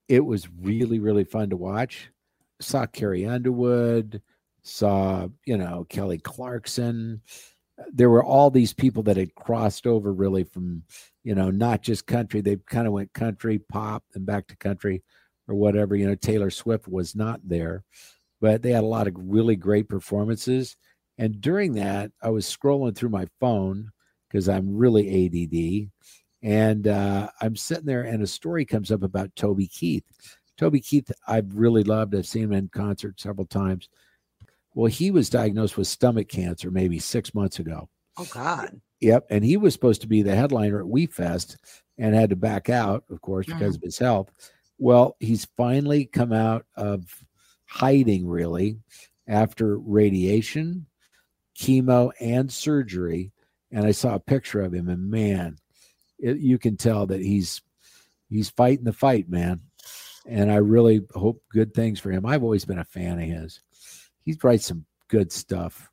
It 0.07 0.21
was 0.21 0.47
really, 0.61 0.99
really 0.99 1.23
fun 1.23 1.49
to 1.49 1.57
watch. 1.57 2.09
Saw 2.61 2.85
Carrie 2.85 3.25
Underwood, 3.25 4.21
saw, 4.63 5.27
you 5.45 5.57
know, 5.57 5.85
Kelly 5.89 6.17
Clarkson. 6.17 7.21
There 7.91 8.09
were 8.09 8.23
all 8.23 8.49
these 8.49 8.73
people 8.73 9.03
that 9.03 9.17
had 9.17 9.35
crossed 9.35 9.87
over 9.87 10.13
really 10.13 10.43
from, 10.43 10.83
you 11.23 11.35
know, 11.35 11.49
not 11.49 11.81
just 11.81 12.07
country. 12.07 12.41
They 12.41 12.57
kind 12.69 12.87
of 12.87 12.93
went 12.93 13.13
country, 13.13 13.59
pop, 13.59 14.03
and 14.13 14.25
back 14.25 14.47
to 14.47 14.57
country 14.57 15.03
or 15.47 15.55
whatever. 15.55 15.95
You 15.95 16.07
know, 16.07 16.15
Taylor 16.15 16.49
Swift 16.49 16.87
was 16.87 17.15
not 17.15 17.41
there, 17.43 17.83
but 18.41 18.61
they 18.61 18.71
had 18.71 18.83
a 18.83 18.87
lot 18.87 19.07
of 19.07 19.15
really 19.17 19.55
great 19.55 19.89
performances. 19.89 20.77
And 21.17 21.41
during 21.41 21.73
that, 21.73 22.11
I 22.21 22.29
was 22.29 22.45
scrolling 22.45 22.95
through 22.95 23.09
my 23.09 23.27
phone 23.39 23.91
because 24.29 24.49
I'm 24.49 24.75
really 24.75 25.25
ADD. 25.25 25.89
And 26.41 26.87
uh, 26.87 27.29
I'm 27.41 27.55
sitting 27.55 27.85
there, 27.85 28.03
and 28.03 28.21
a 28.21 28.27
story 28.27 28.65
comes 28.65 28.91
up 28.91 29.03
about 29.03 29.35
Toby 29.35 29.67
Keith. 29.67 30.03
Toby 30.57 30.81
Keith, 30.81 31.09
I've 31.27 31.55
really 31.55 31.83
loved. 31.83 32.15
I've 32.15 32.27
seen 32.27 32.43
him 32.43 32.53
in 32.53 32.67
concert 32.67 33.19
several 33.19 33.47
times. 33.47 33.87
Well, 34.75 34.91
he 34.91 35.11
was 35.11 35.29
diagnosed 35.29 35.77
with 35.77 35.87
stomach 35.87 36.29
cancer 36.29 36.71
maybe 36.71 36.99
six 36.99 37.33
months 37.33 37.59
ago. 37.59 37.89
Oh 38.17 38.27
God. 38.31 38.81
Yep. 39.01 39.27
And 39.29 39.43
he 39.43 39.57
was 39.57 39.73
supposed 39.73 40.01
to 40.01 40.07
be 40.07 40.21
the 40.21 40.35
headliner 40.35 40.79
at 40.79 40.87
We 40.87 41.07
Fest 41.07 41.57
and 41.97 42.15
had 42.15 42.29
to 42.29 42.35
back 42.35 42.69
out, 42.69 43.03
of 43.09 43.21
course, 43.21 43.47
mm. 43.47 43.57
because 43.57 43.75
of 43.75 43.81
his 43.81 43.97
health. 43.97 44.31
Well, 44.77 45.15
he's 45.19 45.45
finally 45.57 46.05
come 46.05 46.33
out 46.33 46.65
of 46.75 47.05
hiding 47.65 48.27
really 48.27 48.79
after 49.27 49.77
radiation, 49.77 50.85
chemo, 51.57 52.11
and 52.19 52.51
surgery. 52.51 53.31
And 53.71 53.85
I 53.85 53.91
saw 53.91 54.15
a 54.15 54.19
picture 54.19 54.61
of 54.61 54.73
him, 54.73 54.89
and 54.89 55.09
man, 55.09 55.57
it, 56.19 56.37
you 56.37 56.57
can 56.57 56.77
tell 56.77 57.07
that 57.07 57.21
he's 57.21 57.61
he's 58.29 58.49
fighting 58.49 58.85
the 58.85 58.93
fight, 58.93 59.29
man. 59.29 59.61
And 60.25 60.51
I 60.51 60.57
really 60.57 61.01
hope 61.13 61.43
good 61.51 61.73
things 61.73 61.99
for 61.99 62.11
him. 62.11 62.25
I've 62.25 62.43
always 62.43 62.65
been 62.65 62.79
a 62.79 62.85
fan 62.85 63.19
of 63.19 63.27
his. 63.27 63.61
He 64.23 64.37
writes 64.41 64.65
some 64.65 64.85
good 65.07 65.31
stuff. 65.31 65.89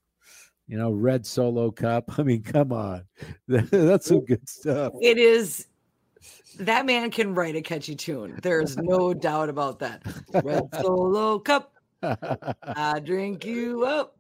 You 0.67 0.79
know, 0.79 0.91
Red 0.91 1.27
Solo 1.27 1.71
Cup. 1.71 2.05
I 2.19 2.23
mean, 2.23 2.43
come 2.43 2.73
on. 2.73 3.05
That's 3.49 4.07
some 4.07 4.25
good 4.25 4.49
stuff. 4.49 4.93
It 5.01 5.19
is 5.19 5.67
that 6.59 6.87
man 6.87 7.11
can 7.11 7.35
write 7.35 7.57
a 7.57 7.63
catchy 7.63 7.97
tune. 7.97 8.39
There's 8.43 8.77
no 8.77 9.15
doubt 9.15 9.49
about 9.49 9.79
that. 9.81 10.03
Red 10.45 10.69
Solo 10.81 11.39
Cup, 11.39 11.75
I 12.03 13.01
drink 13.05 13.45
you 13.45 13.85
up. 13.85 14.17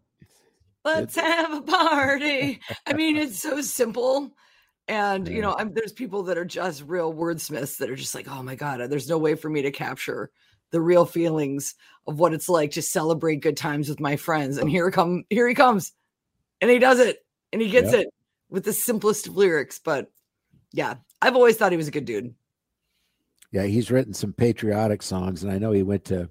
Let's 0.84 1.16
have 1.16 1.52
a 1.52 1.60
party. 1.60 2.60
I 2.86 2.94
mean, 2.94 3.16
it's 3.16 3.40
so 3.40 3.60
simple. 3.60 4.32
And 4.90 5.28
you 5.28 5.40
know, 5.40 5.54
I'm, 5.56 5.72
there's 5.72 5.92
people 5.92 6.24
that 6.24 6.36
are 6.36 6.44
just 6.44 6.82
real 6.82 7.14
wordsmiths 7.14 7.76
that 7.76 7.88
are 7.88 7.96
just 7.96 8.12
like, 8.12 8.28
oh 8.28 8.42
my 8.42 8.56
god, 8.56 8.80
uh, 8.80 8.88
there's 8.88 9.08
no 9.08 9.18
way 9.18 9.36
for 9.36 9.48
me 9.48 9.62
to 9.62 9.70
capture 9.70 10.32
the 10.72 10.80
real 10.80 11.04
feelings 11.04 11.76
of 12.08 12.18
what 12.18 12.34
it's 12.34 12.48
like 12.48 12.72
to 12.72 12.82
celebrate 12.82 13.36
good 13.36 13.56
times 13.56 13.88
with 13.88 14.00
my 14.00 14.16
friends. 14.16 14.58
And 14.58 14.68
here 14.68 14.90
come, 14.90 15.22
here 15.30 15.46
he 15.46 15.54
comes, 15.54 15.92
and 16.60 16.68
he 16.68 16.80
does 16.80 16.98
it, 16.98 17.18
and 17.52 17.62
he 17.62 17.70
gets 17.70 17.92
it 17.92 18.08
with 18.48 18.64
the 18.64 18.72
simplest 18.72 19.28
of 19.28 19.36
lyrics. 19.36 19.78
But 19.78 20.10
yeah, 20.72 20.96
I've 21.22 21.36
always 21.36 21.56
thought 21.56 21.70
he 21.70 21.78
was 21.78 21.88
a 21.88 21.92
good 21.92 22.04
dude. 22.04 22.34
Yeah, 23.52 23.66
he's 23.66 23.92
written 23.92 24.12
some 24.12 24.32
patriotic 24.32 25.02
songs, 25.02 25.44
and 25.44 25.52
I 25.52 25.58
know 25.58 25.70
he 25.70 25.84
went 25.84 26.04
to 26.06 26.30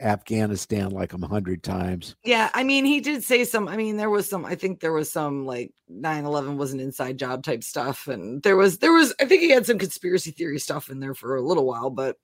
Afghanistan 0.00 0.90
like 0.90 1.12
a 1.12 1.26
hundred 1.26 1.62
times. 1.62 2.16
Yeah, 2.24 2.50
I 2.54 2.62
mean, 2.64 2.84
he 2.84 3.00
did 3.00 3.22
say 3.22 3.44
some. 3.44 3.68
I 3.68 3.76
mean, 3.76 3.96
there 3.96 4.10
was 4.10 4.28
some. 4.28 4.44
I 4.44 4.54
think 4.54 4.80
there 4.80 4.92
was 4.92 5.10
some 5.10 5.44
like 5.46 5.72
9-11 5.90 6.56
was 6.56 6.72
an 6.72 6.80
inside 6.80 7.18
job 7.18 7.42
type 7.42 7.62
stuff, 7.62 8.08
and 8.08 8.42
there 8.42 8.56
was 8.56 8.78
there 8.78 8.92
was. 8.92 9.14
I 9.20 9.26
think 9.26 9.42
he 9.42 9.50
had 9.50 9.66
some 9.66 9.78
conspiracy 9.78 10.30
theory 10.30 10.58
stuff 10.58 10.90
in 10.90 11.00
there 11.00 11.14
for 11.14 11.36
a 11.36 11.42
little 11.42 11.66
while, 11.66 11.90
but 11.90 12.16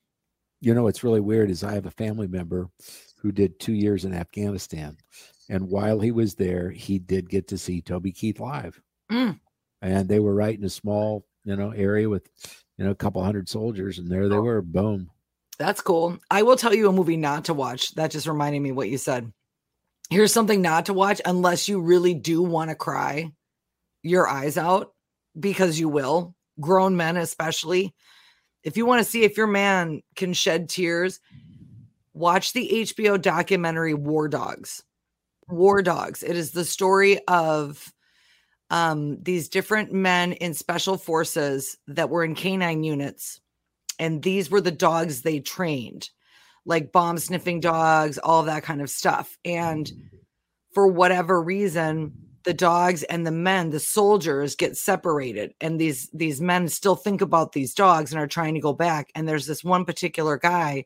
You 0.60 0.74
know 0.74 0.84
what's 0.84 1.04
really 1.04 1.20
weird 1.20 1.50
is 1.50 1.62
I 1.62 1.74
have 1.74 1.86
a 1.86 1.90
family 1.90 2.26
member 2.26 2.70
who 3.20 3.30
did 3.32 3.60
two 3.60 3.74
years 3.74 4.04
in 4.04 4.14
Afghanistan, 4.14 4.96
and 5.50 5.68
while 5.68 6.00
he 6.00 6.10
was 6.12 6.34
there, 6.34 6.70
he 6.70 6.98
did 6.98 7.28
get 7.28 7.46
to 7.48 7.58
see 7.58 7.80
Toby 7.82 8.12
Keith 8.12 8.40
live, 8.40 8.80
Mm. 9.12 9.38
and 9.82 10.08
they 10.08 10.18
were 10.20 10.34
right 10.34 10.56
in 10.58 10.64
a 10.64 10.70
small, 10.70 11.26
you 11.44 11.56
know, 11.56 11.70
area 11.72 12.08
with, 12.08 12.28
you 12.78 12.84
know, 12.84 12.90
a 12.90 12.94
couple 12.94 13.22
hundred 13.22 13.48
soldiers, 13.48 13.98
and 13.98 14.10
there 14.10 14.28
they 14.28 14.36
Oh. 14.36 14.42
were. 14.42 14.62
Boom. 14.62 15.10
That's 15.58 15.80
cool. 15.80 16.18
I 16.30 16.42
will 16.42 16.56
tell 16.56 16.74
you 16.74 16.88
a 16.88 16.92
movie 16.92 17.16
not 17.16 17.46
to 17.46 17.54
watch. 17.54 17.94
That 17.94 18.10
just 18.10 18.26
reminded 18.26 18.60
me 18.60 18.72
what 18.72 18.90
you 18.90 18.98
said. 18.98 19.32
Here's 20.10 20.32
something 20.32 20.62
not 20.62 20.86
to 20.86 20.92
watch 20.92 21.20
unless 21.24 21.68
you 21.68 21.80
really 21.80 22.14
do 22.14 22.42
want 22.42 22.70
to 22.70 22.76
cry 22.76 23.32
your 24.02 24.28
eyes 24.28 24.56
out 24.56 24.92
because 25.38 25.80
you 25.80 25.88
will. 25.88 26.34
Grown 26.60 26.96
men, 26.96 27.16
especially. 27.16 27.94
If 28.62 28.76
you 28.76 28.86
want 28.86 29.04
to 29.04 29.10
see 29.10 29.24
if 29.24 29.36
your 29.36 29.46
man 29.46 30.02
can 30.14 30.32
shed 30.32 30.68
tears, 30.68 31.20
watch 32.12 32.52
the 32.52 32.68
HBO 32.84 33.20
documentary 33.20 33.94
War 33.94 34.28
Dogs. 34.28 34.82
War 35.48 35.82
Dogs. 35.82 36.22
It 36.22 36.36
is 36.36 36.52
the 36.52 36.64
story 36.64 37.18
of 37.26 37.92
um, 38.70 39.22
these 39.22 39.48
different 39.48 39.92
men 39.92 40.32
in 40.32 40.54
special 40.54 40.98
forces 40.98 41.76
that 41.88 42.10
were 42.10 42.24
in 42.24 42.34
canine 42.34 42.84
units 42.84 43.40
and 43.98 44.22
these 44.22 44.50
were 44.50 44.60
the 44.60 44.70
dogs 44.70 45.22
they 45.22 45.40
trained 45.40 46.10
like 46.66 46.92
bomb 46.92 47.16
sniffing 47.16 47.60
dogs 47.60 48.18
all 48.18 48.42
that 48.42 48.64
kind 48.64 48.82
of 48.82 48.90
stuff. 48.90 49.38
And 49.44 49.90
for 50.74 50.86
whatever 50.86 51.40
reason 51.40 52.12
the 52.42 52.52
dogs 52.52 53.02
and 53.04 53.26
the 53.26 53.32
men 53.32 53.70
the 53.70 53.80
soldiers 53.80 54.54
get 54.54 54.76
separated 54.76 55.52
and 55.60 55.80
these 55.80 56.08
these 56.12 56.40
men 56.40 56.68
still 56.68 56.94
think 56.94 57.20
about 57.20 57.52
these 57.52 57.74
dogs 57.74 58.12
and 58.12 58.20
are 58.20 58.26
trying 58.26 58.54
to 58.54 58.60
go 58.60 58.72
back. 58.72 59.10
And 59.14 59.26
there's 59.26 59.46
this 59.46 59.64
one 59.64 59.84
particular 59.84 60.36
guy 60.36 60.84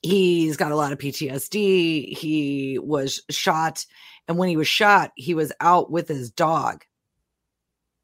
he's 0.00 0.56
got 0.56 0.72
a 0.72 0.76
lot 0.76 0.92
of 0.92 0.98
PTSD 0.98 2.16
he 2.16 2.78
was 2.80 3.22
shot 3.30 3.84
and 4.26 4.38
when 4.38 4.48
he 4.48 4.56
was 4.56 4.68
shot 4.68 5.12
he 5.16 5.34
was 5.34 5.52
out 5.60 5.90
with 5.90 6.08
his 6.08 6.30
dog. 6.30 6.84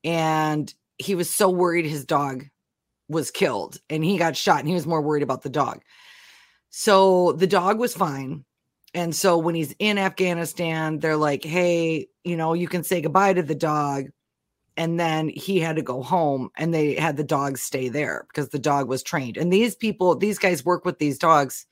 And 0.05 0.73
he 0.99 1.15
was 1.15 1.33
so 1.33 1.49
worried 1.49 1.87
his 1.87 2.05
dog 2.05 2.45
was 3.09 3.31
killed 3.31 3.79
and 3.88 4.05
he 4.05 4.18
got 4.18 4.37
shot 4.37 4.61
and 4.61 4.68
he 4.68 4.75
was 4.75 4.87
more 4.87 5.03
worried 5.03 5.23
about 5.23 5.42
the 5.42 5.49
dog 5.49 5.81
so 6.71 7.33
the 7.33 7.47
dog 7.47 7.79
was 7.79 7.94
fine 7.94 8.44
and 8.94 9.14
so 9.14 9.37
when 9.38 9.55
he's 9.55 9.75
in 9.79 9.99
Afghanistan, 9.99 10.99
they're 10.99 11.16
like, 11.16 11.44
hey, 11.44 12.09
you 12.25 12.37
know, 12.37 12.55
you 12.55 12.68
can 12.68 12.83
say 12.83 13.01
goodbye 13.01 13.35
to 13.35 13.42
the 13.42 13.55
dog. 13.55 14.07
And 14.77 14.99
then 14.99 15.29
he 15.29 15.59
had 15.59 15.77
to 15.77 15.83
go 15.83 16.03
home 16.03 16.51
and 16.57 16.73
they 16.73 16.94
had 16.94 17.16
the 17.16 17.25
dog 17.25 17.59
stay 17.59 17.88
there 17.88 18.27
because 18.29 18.51
the 18.51 18.61
dog 18.61 18.88
was 18.88 19.03
trained. 19.03 19.37
And 19.37 19.53
these 19.53 19.75
people, 19.75 20.14
these 20.14 20.38
guys 20.38 20.64
work 20.64 20.85
with 20.85 20.99
these 20.99 21.18
dogs 21.18 21.66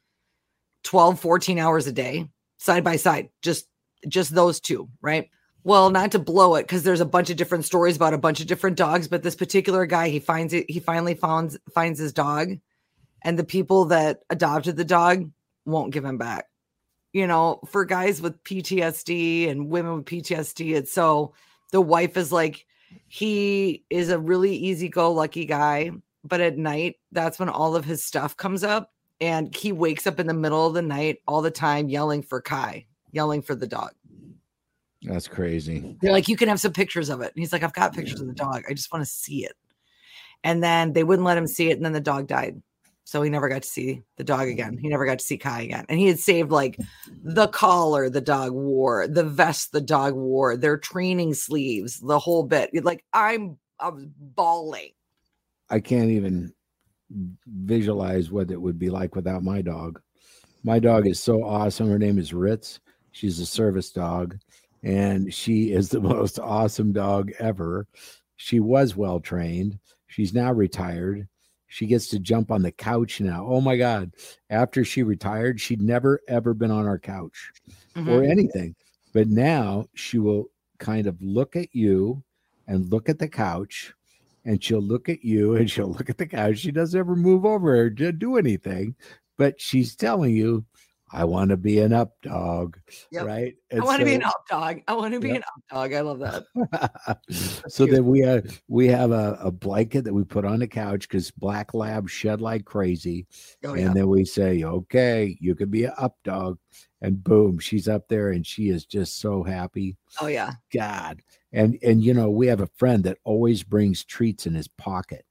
12, 0.83 1.19
14 1.19 1.59
hours 1.59 1.87
a 1.87 1.93
day, 1.93 2.29
side 2.59 2.85
by 2.85 2.97
side, 2.97 3.31
just 3.43 3.67
just 4.09 4.35
those 4.35 4.61
two, 4.61 4.89
right? 5.01 5.31
Well, 5.67 5.91
not 5.91 6.13
to 6.13 6.21
blow 6.21 6.55
it 6.55 6.63
because 6.63 6.85
there's 6.85 7.01
a 7.01 7.05
bunch 7.05 7.29
of 7.29 7.37
different 7.37 7.65
stories 7.65 7.97
about 7.97 8.15
a 8.15 8.19
bunch 8.19 8.41
of 8.41 8.47
different 8.47 8.77
dogs, 8.77 9.09
but 9.09 9.25
this 9.25 9.35
particular 9.35 9.85
guy, 9.85 10.09
he 10.09 10.21
finds 10.21 10.55
it, 10.55 10.71
he 10.71 10.79
finally 10.79 11.15
finds 11.15 11.59
finds 11.75 11.99
his 11.99 12.13
dog, 12.13 12.59
and 13.23 13.37
the 13.37 13.45
people 13.45 13.87
that 13.87 14.21
adopted 14.31 14.77
the 14.77 14.85
dog 14.85 15.29
won't 15.65 15.93
give 15.93 16.05
him 16.05 16.19
back 16.19 16.47
you 17.17 17.27
know, 17.27 17.61
for 17.67 17.87
guys 17.87 18.21
with 18.21 18.45
PTSD 18.45 19.49
and 19.51 19.71
women 19.71 19.97
with 19.97 20.05
PTSD, 20.05 20.77
it's 20.77 20.93
so 20.93 21.33
the 21.73 21.81
wife 21.81 22.15
is 22.19 22.31
like, 22.31 22.67
he 23.09 23.83
is 23.89 24.11
a 24.11 24.19
really 24.19 24.55
easy 24.55 24.91
go 24.91 25.11
lucky 25.11 25.47
guy, 25.47 25.93
but 26.25 26.43
at 26.43 26.59
night, 26.59 26.97
that's 27.13 27.39
when 27.39 27.49
all 27.49 27.75
of 27.75 27.87
his 27.87 28.05
stuff 28.05 28.37
comes 28.37 28.63
up. 28.63 28.93
And 29.19 29.55
he 29.57 29.73
wakes 29.73 30.07
up 30.07 30.21
in 30.21 30.27
the 30.27 30.35
middle 30.35 30.67
of 30.67 30.75
the 30.75 30.83
night 30.83 31.21
all 31.27 31.41
the 31.41 31.51
time 31.51 31.89
yelling 31.89 32.23
for 32.23 32.43
Kai, 32.43 32.85
yelling 33.13 33.41
for 33.41 33.55
the 33.55 33.67
dog. 33.67 33.93
That's 35.07 35.29
crazy. 35.29 35.97
They're 36.01 36.13
like, 36.13 36.29
you 36.29 36.37
can 36.37 36.49
have 36.49 36.61
some 36.61 36.73
pictures 36.73 37.09
of 37.09 37.21
it. 37.21 37.33
And 37.33 37.41
he's 37.41 37.53
like, 37.53 37.63
I've 37.63 37.73
got 37.73 37.95
pictures 37.95 38.21
of 38.21 38.27
the 38.27 38.33
dog. 38.33 38.65
I 38.69 38.75
just 38.75 38.93
want 38.93 39.05
to 39.05 39.11
see 39.11 39.45
it. 39.45 39.53
And 40.43 40.63
then 40.63 40.93
they 40.93 41.05
wouldn't 41.05 41.25
let 41.25 41.39
him 41.39 41.47
see 41.47 41.71
it. 41.71 41.77
And 41.77 41.85
then 41.85 41.93
the 41.93 42.01
dog 42.01 42.27
died. 42.27 42.61
So 43.05 43.23
he 43.23 43.31
never 43.31 43.49
got 43.49 43.63
to 43.63 43.69
see 43.69 44.03
the 44.17 44.25
dog 44.25 44.49
again. 44.49 44.77
Mm. 44.77 44.81
He 44.81 44.89
never 44.89 45.07
got 45.07 45.21
to 45.21 45.25
see 45.25 45.39
Kai 45.39 45.63
again. 45.63 45.87
And 45.89 46.01
he 46.01 46.09
had 46.09 46.19
saved 46.19 46.51
like 46.51 46.77
the 47.23 47.47
collar 47.47 48.11
the 48.11 48.21
dog 48.21 48.51
wore, 48.51 49.07
the 49.07 49.23
vest 49.23 49.71
the 49.71 49.81
dog 49.81 50.15
wore, 50.15 50.57
their 50.57 50.77
training 50.77 51.35
sleeves, 51.35 52.01
the 52.01 52.19
whole 52.19 52.43
bit. 52.43 52.71
Like 52.85 53.05
I'm 53.13 53.59
I 53.79 53.91
was 53.91 54.07
bawling. 54.19 54.91
I 55.71 55.79
can't 55.79 56.11
even 56.11 56.53
visualize 57.47 58.33
what 58.33 58.51
it 58.51 58.61
would 58.61 58.79
be 58.79 58.91
like 58.91 59.15
without 59.15 59.45
my 59.45 59.63
dog. 59.63 60.01
My 60.65 60.81
dog 60.81 61.05
mm. 61.05 61.11
is 61.11 61.21
so 61.23 61.45
awesome. 61.45 61.89
Her 61.89 62.01
name 62.01 62.19
is 62.19 62.35
Ritz. 62.35 62.81
She's 63.13 63.39
a 63.39 63.47
service 63.47 63.93
dog 63.93 64.37
and 64.87 65.35
she 65.35 65.73
is 65.73 65.91
the 65.91 66.01
most 66.15 66.39
awesome 66.39 66.93
dog 66.93 67.33
ever. 67.39 67.87
She 68.37 68.61
was 68.61 68.97
well 68.97 69.21
trained. 69.21 69.79
She's 70.07 70.33
now 70.33 70.53
retired 70.53 71.29
she 71.69 71.87
gets 71.87 72.09
to 72.09 72.19
jump 72.19 72.51
on 72.51 72.63
the 72.63 72.73
couch 72.73 73.21
now. 73.21 73.47
Oh 73.47 73.61
my 73.61 73.77
God. 73.77 74.13
After 74.51 74.85
she 74.85 75.03
retired, 75.03 75.61
she'd 75.61 75.83
never, 75.83 76.21
ever 76.29 76.55
been 76.55 76.71
on 76.71 76.87
our 76.87 76.99
couch 76.99 77.53
mm-hmm. 77.95 78.09
or 78.09 78.23
anything. 78.23 78.75
But 79.13 79.29
now 79.29 79.87
she 79.95 80.19
will 80.19 80.47
kind 80.79 81.07
of 81.07 81.21
look 81.21 81.57
at 81.57 81.75
you 81.75 82.23
and 82.67 82.91
look 82.91 83.09
at 83.09 83.19
the 83.19 83.29
couch 83.29 83.95
and 84.45 84.63
she'll 84.63 84.81
look 84.81 85.09
at 85.09 85.25
you 85.25 85.57
and 85.57 85.71
she'll 85.71 85.93
look 85.93 86.09
at 86.09 86.19
the 86.19 86.27
couch. 86.27 86.59
She 86.59 86.71
doesn't 86.71 86.99
ever 86.99 87.17
move 87.17 87.45
over 87.45 87.77
or 87.77 87.91
do 87.91 88.37
anything, 88.37 88.95
but 89.37 89.61
she's 89.61 89.97
telling 89.97 90.37
you, 90.37 90.65
I 91.17 91.25
want 91.25 91.49
to 91.49 91.57
be 91.57 91.79
an 91.79 91.95
up 91.95 92.21
dog, 92.21 92.79
yep. 93.11 93.25
right? 93.25 93.55
And 93.71 93.81
I 93.81 93.85
want 93.85 93.95
so, 93.95 93.99
to 94.01 94.05
be 94.05 94.15
an 94.17 94.23
up 94.23 94.45
dog. 94.51 94.83
I 94.87 94.93
want 94.93 95.15
to 95.15 95.21
be 95.21 95.29
yep. 95.29 95.39
an 95.39 95.43
up 95.45 95.63
dog. 95.71 95.95
I 95.95 96.01
love 96.03 96.19
that. 96.19 97.19
so 97.69 97.87
then 97.87 98.05
we 98.05 98.21
have 98.21 98.61
we 98.69 98.87
have 98.89 99.13
a, 99.13 99.39
a 99.41 99.51
blanket 99.51 100.05
that 100.05 100.13
we 100.13 100.25
put 100.25 100.45
on 100.45 100.59
the 100.59 100.67
couch 100.67 101.09
because 101.09 101.31
black 101.31 101.73
labs 101.73 102.13
shed 102.13 102.43
like 102.43 102.67
crazy, 102.67 103.27
oh, 103.65 103.73
and 103.73 103.97
then 103.97 104.09
we 104.09 104.27
say, 104.27 104.63
"Okay, 104.63 105.39
you 105.41 105.55
can 105.55 105.71
be 105.71 105.85
an 105.85 105.93
up 105.97 106.19
dog," 106.23 106.59
and 107.01 107.25
boom, 107.25 107.59
she's 107.61 107.89
up 107.89 108.09
there, 108.09 108.33
and 108.33 108.47
she 108.47 108.69
is 108.69 108.85
just 108.85 109.19
so 109.19 109.43
happy. 109.43 109.97
Oh 110.21 110.27
yeah, 110.27 110.53
God, 110.75 111.23
and 111.51 111.79
and 111.83 112.05
you 112.05 112.13
know 112.13 112.29
we 112.29 112.47
have 112.49 112.61
a 112.61 112.71
friend 112.77 113.03
that 113.05 113.19
always 113.25 113.63
brings 113.63 114.05
treats 114.05 114.47
in 114.47 114.53
his 114.53 114.69
pocket, 114.69 115.25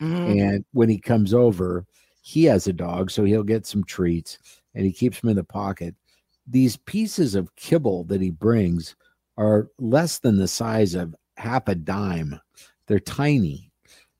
mm-hmm. 0.00 0.38
and 0.38 0.64
when 0.72 0.88
he 0.88 1.00
comes 1.00 1.34
over, 1.34 1.84
he 2.20 2.44
has 2.44 2.68
a 2.68 2.72
dog, 2.72 3.10
so 3.10 3.24
he'll 3.24 3.42
get 3.42 3.66
some 3.66 3.82
treats 3.82 4.38
and 4.74 4.84
he 4.84 4.92
keeps 4.92 5.20
them 5.20 5.30
in 5.30 5.36
the 5.36 5.44
pocket. 5.44 5.94
These 6.46 6.76
pieces 6.76 7.34
of 7.34 7.54
kibble 7.56 8.04
that 8.04 8.20
he 8.20 8.30
brings 8.30 8.96
are 9.36 9.68
less 9.78 10.18
than 10.18 10.38
the 10.38 10.48
size 10.48 10.94
of 10.94 11.14
half 11.36 11.68
a 11.68 11.74
dime. 11.74 12.40
They're 12.86 13.00
tiny, 13.00 13.70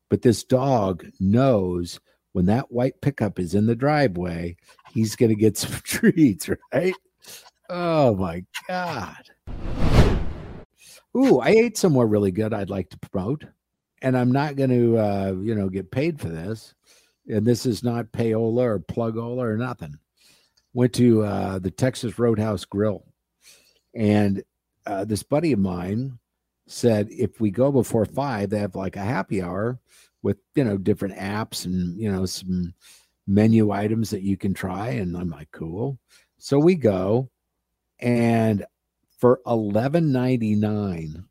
but 0.09 0.23
this 0.23 0.45
dog 0.45 1.05
knows 1.21 2.01
when 2.33 2.47
that 2.47 2.73
white 2.73 3.01
pickup 3.01 3.39
is 3.39 3.55
in 3.55 3.67
the 3.67 3.75
driveway, 3.75 4.57
he's 4.93 5.17
going 5.17 5.31
to 5.31 5.37
get 5.37 5.57
some 5.59 5.81
treats, 5.83 6.49
right? 6.73 6.95
Oh 7.69 8.15
my 8.17 8.45
God. 8.69 9.31
Ooh, 11.17 11.41
I 11.41 11.51
ate 11.51 11.77
somewhere 11.77 12.07
really 12.07 12.31
good 12.31 12.55
I'd 12.55 12.71
like 12.71 12.89
to 12.91 12.99
promote. 12.99 13.45
And 14.01 14.17
I'm 14.17 14.33
not 14.33 14.57
going 14.57 14.71
to, 14.71 14.99
uh, 14.99 15.35
you 15.41 15.55
know, 15.55 15.69
get 15.69 15.91
paid 15.91 16.21
for 16.21 16.29
this. 16.29 16.75
And 17.29 17.47
this 17.47 17.67
is 17.67 17.85
not 17.85 18.11
payola 18.11 18.63
or 18.63 18.81
plugola 18.81 19.43
or 19.43 19.57
nothing 19.57 19.97
went 20.75 20.93
to 20.95 21.23
uh, 21.23 21.59
the 21.59 21.71
Texas 21.71 22.19
Roadhouse 22.19 22.65
Grill, 22.65 23.05
and 23.95 24.43
uh, 24.87 25.05
this 25.05 25.23
buddy 25.23 25.53
of 25.53 25.59
mine 25.59 26.19
said 26.67 27.09
if 27.11 27.41
we 27.41 27.51
go 27.51 27.71
before 27.71 28.07
five, 28.07 28.51
they 28.51 28.59
have 28.59 28.75
like 28.75 28.97
a 28.97 29.01
happy 29.01 29.43
hour 29.43 29.79
with 30.23 30.39
you 30.55 30.65
know 30.65 30.79
different 30.79 31.17
apps 31.17 31.67
and 31.67 31.99
you 32.01 32.11
know 32.11 32.25
some 32.27 32.75
menu 33.27 33.71
items 33.71 34.11
that 34.11 34.23
you 34.23 34.37
can 34.37 34.55
try. 34.55 34.89
And 34.89 35.17
I'm 35.17 35.31
like, 35.31 35.51
cool. 35.53 35.99
So 36.39 36.59
we 36.59 36.75
go, 36.75 37.31
and 38.01 38.65
for 39.19 39.41
eleven 39.47 40.13
ninety 40.13 40.55
nine, 40.55 41.25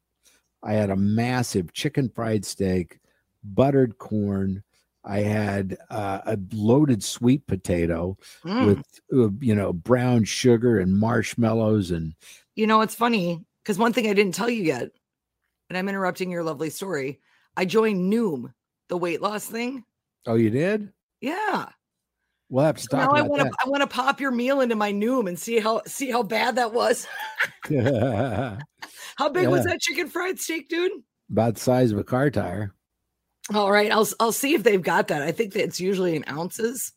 I 0.63 0.73
had 0.73 0.89
a 0.89 0.95
massive 0.95 1.73
chicken 1.73 2.09
fried 2.09 2.45
steak, 2.45 2.99
buttered 3.43 3.97
corn, 3.97 4.63
I 5.03 5.19
had 5.19 5.77
uh, 5.89 6.19
a 6.25 6.37
loaded 6.53 7.03
sweet 7.03 7.47
potato 7.47 8.17
mm. 8.45 8.67
with 8.67 8.85
uh, 9.13 9.29
you 9.39 9.55
know 9.55 9.73
brown 9.73 10.23
sugar 10.25 10.79
and 10.79 10.97
marshmallows 10.97 11.91
and 11.91 12.13
you 12.55 12.67
know 12.67 12.81
it's 12.81 12.95
funny 12.95 13.43
because 13.63 13.77
one 13.77 13.93
thing 13.93 14.07
I 14.07 14.13
didn't 14.13 14.35
tell 14.35 14.49
you 14.49 14.63
yet, 14.63 14.89
and 15.69 15.77
I'm 15.77 15.89
interrupting 15.89 16.29
your 16.29 16.43
lovely 16.43 16.69
story. 16.69 17.19
I 17.57 17.65
joined 17.65 18.11
Noom, 18.11 18.53
the 18.89 18.97
weight 18.97 19.21
loss 19.21 19.45
thing. 19.45 19.83
Oh, 20.25 20.35
you 20.35 20.49
did? 20.49 20.91
Yeah. 21.19 21.67
We'll 22.49 22.65
have 22.65 22.77
to 22.77 22.97
now 22.97 23.11
I 23.11 23.21
want 23.21 23.43
to 23.43 23.51
I 23.65 23.69
want 23.69 23.81
to 23.81 23.87
pop 23.87 24.19
your 24.19 24.31
meal 24.31 24.59
into 24.59 24.75
my 24.75 24.91
Noom 24.91 25.29
and 25.29 25.39
see 25.39 25.59
how 25.59 25.81
see 25.87 26.11
how 26.11 26.21
bad 26.21 26.55
that 26.57 26.73
was. 26.73 27.07
how 27.63 29.29
big 29.29 29.43
yeah. 29.43 29.49
was 29.49 29.63
that 29.63 29.79
chicken 29.79 30.09
fried 30.09 30.37
steak, 30.37 30.67
dude? 30.67 30.91
About 31.31 31.55
the 31.55 31.61
size 31.61 31.93
of 31.93 31.97
a 31.97 32.03
car 32.03 32.29
tire. 32.29 32.73
All 33.53 33.71
right, 33.71 33.91
I'll 33.91 34.07
I'll 34.19 34.31
see 34.31 34.53
if 34.53 34.63
they've 34.63 34.81
got 34.81 35.09
that. 35.09 35.21
I 35.21 35.31
think 35.31 35.53
that 35.53 35.63
it's 35.63 35.79
usually 35.79 36.15
in 36.15 36.23
ounces. 36.29 36.93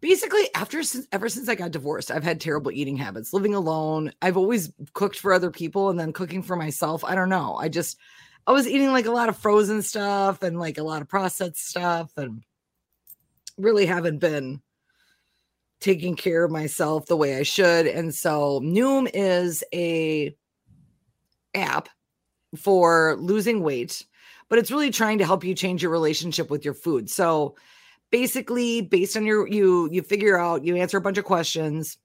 Basically, 0.00 0.48
after 0.54 0.82
since 0.82 1.06
ever 1.12 1.28
since 1.28 1.48
I 1.48 1.54
got 1.54 1.70
divorced, 1.70 2.10
I've 2.10 2.24
had 2.24 2.40
terrible 2.40 2.72
eating 2.72 2.96
habits. 2.96 3.32
Living 3.32 3.54
alone, 3.54 4.12
I've 4.20 4.36
always 4.36 4.72
cooked 4.94 5.18
for 5.18 5.32
other 5.32 5.50
people 5.50 5.90
and 5.90 5.98
then 5.98 6.12
cooking 6.12 6.42
for 6.42 6.56
myself. 6.56 7.04
I 7.04 7.14
don't 7.14 7.28
know. 7.28 7.54
I 7.56 7.68
just 7.68 7.98
I 8.46 8.52
was 8.52 8.66
eating 8.66 8.90
like 8.90 9.06
a 9.06 9.12
lot 9.12 9.28
of 9.28 9.36
frozen 9.36 9.80
stuff 9.82 10.42
and 10.42 10.58
like 10.58 10.78
a 10.78 10.82
lot 10.82 11.02
of 11.02 11.08
processed 11.08 11.68
stuff 11.68 12.10
and 12.16 12.42
really 13.56 13.86
haven't 13.86 14.18
been 14.18 14.60
taking 15.80 16.16
care 16.16 16.42
of 16.42 16.50
myself 16.50 17.06
the 17.06 17.16
way 17.16 17.36
I 17.36 17.44
should. 17.44 17.86
And 17.86 18.12
so 18.12 18.60
Noom 18.60 19.08
is 19.14 19.62
a 19.72 20.34
app 21.54 21.88
for 22.56 23.16
losing 23.20 23.62
weight 23.62 24.04
but 24.52 24.58
it's 24.58 24.70
really 24.70 24.90
trying 24.90 25.16
to 25.16 25.24
help 25.24 25.44
you 25.44 25.54
change 25.54 25.80
your 25.80 25.90
relationship 25.90 26.50
with 26.50 26.62
your 26.62 26.74
food. 26.74 27.08
So 27.08 27.56
basically, 28.10 28.82
based 28.82 29.16
on 29.16 29.24
your 29.24 29.48
you 29.48 29.88
you 29.90 30.02
figure 30.02 30.38
out, 30.38 30.62
you 30.62 30.76
answer 30.76 30.98
a 30.98 31.00
bunch 31.00 31.16
of 31.16 31.24
questions, 31.24 31.96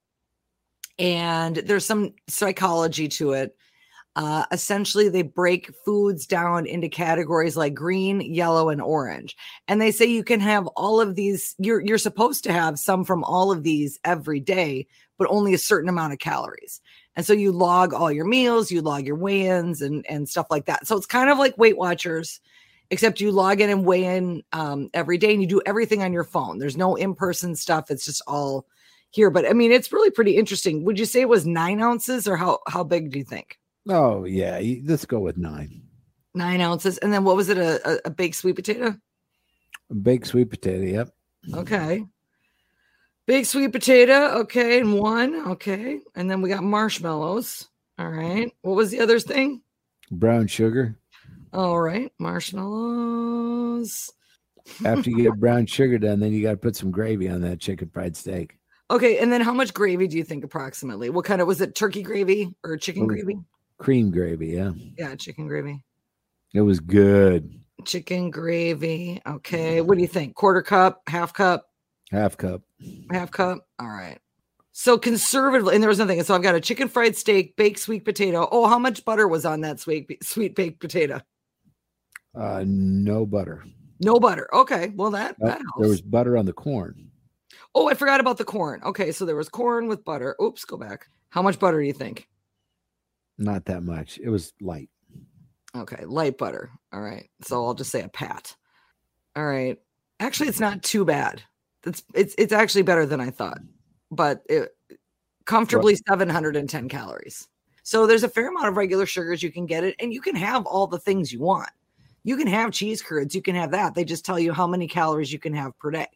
and 0.98 1.58
there's 1.58 1.86
some 1.86 2.14
psychology 2.30 3.10
to 3.10 3.34
it. 3.34 3.58
Uh, 4.16 4.46
essentially, 4.54 5.10
they 5.10 5.24
break 5.24 5.76
foods 5.84 6.26
down 6.26 6.66
into 6.66 6.88
categories 6.88 7.58
like 7.58 7.74
green, 7.74 8.22
yellow, 8.22 8.70
and 8.70 8.82
orange. 8.82 9.36
And 9.68 9.82
they 9.82 9.92
say 9.92 10.06
you 10.06 10.24
can 10.24 10.40
have 10.40 10.68
all 10.68 11.02
of 11.02 11.16
these. 11.16 11.54
You're 11.58 11.82
you're 11.82 11.98
supposed 11.98 12.46
to 12.46 12.54
have 12.54 12.80
some 12.80 13.04
from 13.04 13.26
all 13.26 13.52
of 13.52 13.64
these 13.64 14.00
every 14.06 14.40
day, 14.40 14.88
but 15.18 15.28
only 15.30 15.54
a 15.54 15.58
certain 15.58 15.90
amount 15.90 16.14
of 16.14 16.20
calories. 16.20 16.80
And 17.17 17.25
so 17.25 17.34
you 17.34 17.51
log 17.51 17.93
all 17.93 18.12
your 18.12 18.25
meals, 18.25 18.71
you 18.71 18.82
log 18.82 19.06
your 19.06 19.15
weigh-ins 19.15 19.82
and 19.82 20.06
and 20.08 20.30
stuff 20.30 20.47
like 20.49 20.65
that. 20.65 20.86
So 20.86 20.95
it's 20.95 21.08
kind 21.08 21.32
of 21.32 21.39
like 21.39 21.58
Weight 21.58 21.75
Watchers, 21.75 22.39
except 22.91 23.19
you 23.19 23.32
log 23.32 23.60
in 23.60 23.71
and 23.71 23.84
weigh 23.84 24.06
in 24.15 24.43
um, 24.53 24.89
every 24.93 25.17
day 25.17 25.34
and 25.34 25.41
you 25.41 25.47
do 25.47 25.62
everything 25.65 26.03
on 26.03 26.13
your 26.13 26.23
phone. 26.23 26.60
There's 26.60 26.77
no 26.77 26.95
in-person 26.95 27.56
stuff. 27.56 27.89
It's 27.89 28.06
just 28.06 28.21
all 28.27 28.67
here. 29.10 29.32
But 29.32 29.49
I 29.49 29.53
mean, 29.53 29.71
it's 29.71 29.91
really 29.91 30.12
pretty 30.12 30.38
interesting. 30.38 30.86
Would 30.86 30.99
you 30.99 31.06
say 31.06 31.21
it 31.21 31.30
was 31.30 31.45
nine 31.45 31.82
ounces 31.82 32.27
or 32.27 32.38
how 32.38 32.60
how 32.67 32.84
big 32.84 33.12
do 33.12 33.17
you 33.17 33.25
think? 33.25 33.58
Oh 33.89 34.25
yeah, 34.25 34.62
let's 34.86 35.06
go 35.06 35.19
with 35.19 35.38
nine. 35.38 35.82
Nine 36.36 36.62
ounces, 36.62 36.99
and 36.99 37.12
then 37.12 37.23
what 37.23 37.36
was 37.36 37.49
it? 37.49 37.58
A, 37.58 37.82
a, 37.89 37.99
a 38.06 38.10
baked 38.12 38.36
sweet 38.36 38.56
potato. 38.56 38.95
A 39.89 39.95
baked 39.95 40.27
sweet 40.27 40.51
potato. 40.51 40.84
Yep. 40.84 41.10
Okay. 41.56 42.06
Baked 43.28 43.48
sweet 43.48 43.74
potato. 43.74 44.40
Okay, 44.40 44.80
and 44.80 44.98
one. 44.98 45.36
Okay, 45.50 46.00
and 46.16 46.32
then 46.32 46.42
we 46.42 46.50
got 46.50 46.63
marshmallows. 46.63 47.68
All 48.00 48.10
right. 48.10 48.50
What 48.62 48.78
was 48.78 48.90
the 48.90 49.02
other 49.02 49.20
thing? 49.20 49.62
Brown 50.10 50.48
sugar. 50.48 50.98
All 51.52 51.80
right, 51.82 52.12
marshmallows. 52.20 54.10
After 54.86 55.10
you 55.10 55.24
get 55.24 55.34
brown 55.40 55.66
sugar 55.66 55.98
done, 55.98 56.22
then 56.22 56.32
you 56.32 56.42
got 56.42 56.52
to 56.52 56.58
put 56.58 56.78
some 56.78 56.90
gravy 56.90 57.28
on 57.28 57.42
that 57.42 57.60
chicken 57.60 57.90
fried 57.90 58.16
steak. 58.16 58.58
Okay, 58.90 59.18
and 59.20 59.32
then 59.32 59.42
how 59.42 59.54
much 59.54 59.74
gravy 59.74 60.08
do 60.08 60.16
you 60.16 60.24
think 60.24 60.46
approximately? 60.46 61.10
What 61.10 61.26
kind 61.26 61.42
of 61.42 61.48
was 61.48 61.60
it? 61.60 61.76
Turkey 61.76 62.04
gravy 62.04 62.56
or 62.63 62.78
chicken 62.78 63.04
oh, 63.04 63.08
gravy? 63.08 63.38
Cream 63.78 64.10
gravy, 64.10 64.48
yeah. 64.48 64.72
Yeah, 64.98 65.16
chicken 65.16 65.48
gravy. 65.48 65.84
It 66.54 66.62
was 66.62 66.80
good. 66.80 67.60
Chicken 67.84 68.32
gravy. 68.32 69.22
Okay. 69.28 69.82
What 69.82 69.96
do 69.96 70.02
you 70.02 70.08
think? 70.08 70.36
Quarter 70.36 70.62
cup, 70.62 71.02
half 71.08 71.34
cup? 71.34 71.66
Half 72.12 72.38
cup. 72.38 72.62
Half 73.12 73.32
cup. 73.32 73.67
All 73.80 73.88
right. 73.88 74.20
So 74.72 74.98
conservatively, 74.98 75.74
and 75.74 75.84
there 75.84 75.89
was 75.89 75.98
nothing. 75.98 76.22
So 76.24 76.36
I've 76.36 76.43
got 76.43 76.56
a 76.56 76.62
chicken 76.62 76.88
fried 76.88 77.15
steak, 77.15 77.56
baked 77.56 77.80
sweet 77.80 78.06
potato. 78.06 78.48
Oh, 78.52 78.67
how 78.67 78.78
much 78.78 79.04
butter 79.04 79.28
was 79.28 79.46
on 79.46 79.62
that 79.62 79.80
sweet 79.80 80.24
sweet 80.24 80.56
baked 80.56 80.80
potato? 80.80 81.20
Uh, 82.36 82.63
no 82.65 83.26
butter. 83.26 83.65
No 84.00 84.20
butter. 84.20 84.48
Okay. 84.54 84.91
Well, 84.96 85.12
that, 85.12 85.36
that 85.39 85.62
there 85.80 85.89
was 85.89 86.02
butter 86.02 86.38
on 86.38 86.46
the 86.46 86.54
corn. 86.54 87.10
Oh, 87.74 87.89
I 87.89 87.96
forgot 87.96 88.20
about 88.20 88.38
the 88.38 88.46
corn. 88.46 88.82
Okay, 88.84 89.12
so 89.12 89.26
there 89.26 89.36
was 89.36 89.50
corn 89.50 89.88
with 89.88 90.06
butter. 90.06 90.36
Oops, 90.41 90.63
go 90.65 90.78
back. 90.78 91.08
How 91.30 91.41
much 91.41 91.60
butter 91.60 91.82
do 91.82 91.88
you 91.88 91.93
think? 91.93 92.28
Not 93.38 93.65
that 93.65 93.84
much. 93.84 94.20
It 94.22 94.30
was 94.30 94.54
light. 94.62 94.89
Okay, 95.76 96.06
light 96.06 96.38
butter. 96.38 96.72
All 96.93 97.02
right. 97.02 97.30
So 97.41 97.65
I'll 97.65 97.74
just 97.74 97.91
say 97.91 98.02
a 98.02 98.10
pat. 98.10 98.56
All 99.36 99.46
right. 99.46 99.78
Actually, 100.20 100.50
it's 100.50 100.60
not 100.60 100.84
too 100.84 101.06
bad. 101.06 101.43
It's 101.86 102.04
it's 102.13 102.36
it's 102.38 102.54
actually 102.54 102.82
better 102.84 103.06
than 103.06 103.22
I 103.22 103.30
thought. 103.30 103.60
But 104.12 104.44
it 104.50 104.76
comfortably 105.46 105.96
710 106.08 106.90
calories. 106.90 107.48
So 107.84 108.06
there's 108.06 108.24
a 108.24 108.30
fair 108.30 108.50
amount 108.50 108.68
of 108.68 108.78
regular 108.78 109.06
sugars 109.06 109.42
you 109.42 109.52
can 109.52 109.66
get 109.66 109.84
it 109.84 109.96
and 110.00 110.13
you 110.13 110.20
can 110.20 110.36
have 110.36 110.66
all 110.66 110.88
the 110.88 111.00
things 111.00 111.32
you 111.32 111.40
want. 111.40 111.70
You 112.24 112.36
can 112.36 112.48
have 112.48 112.72
cheese 112.72 113.02
curds, 113.02 113.34
you 113.34 113.42
can 113.42 113.56
have 113.56 113.72
that. 113.72 113.96
They 113.96 114.04
just 114.04 114.26
tell 114.26 114.38
you 114.38 114.52
how 114.52 114.68
many 114.68 114.88
calories 114.88 115.32
you 115.32 115.40
can 115.40 115.54
have 115.54 115.78
per 115.80 115.92
day. 115.92 116.08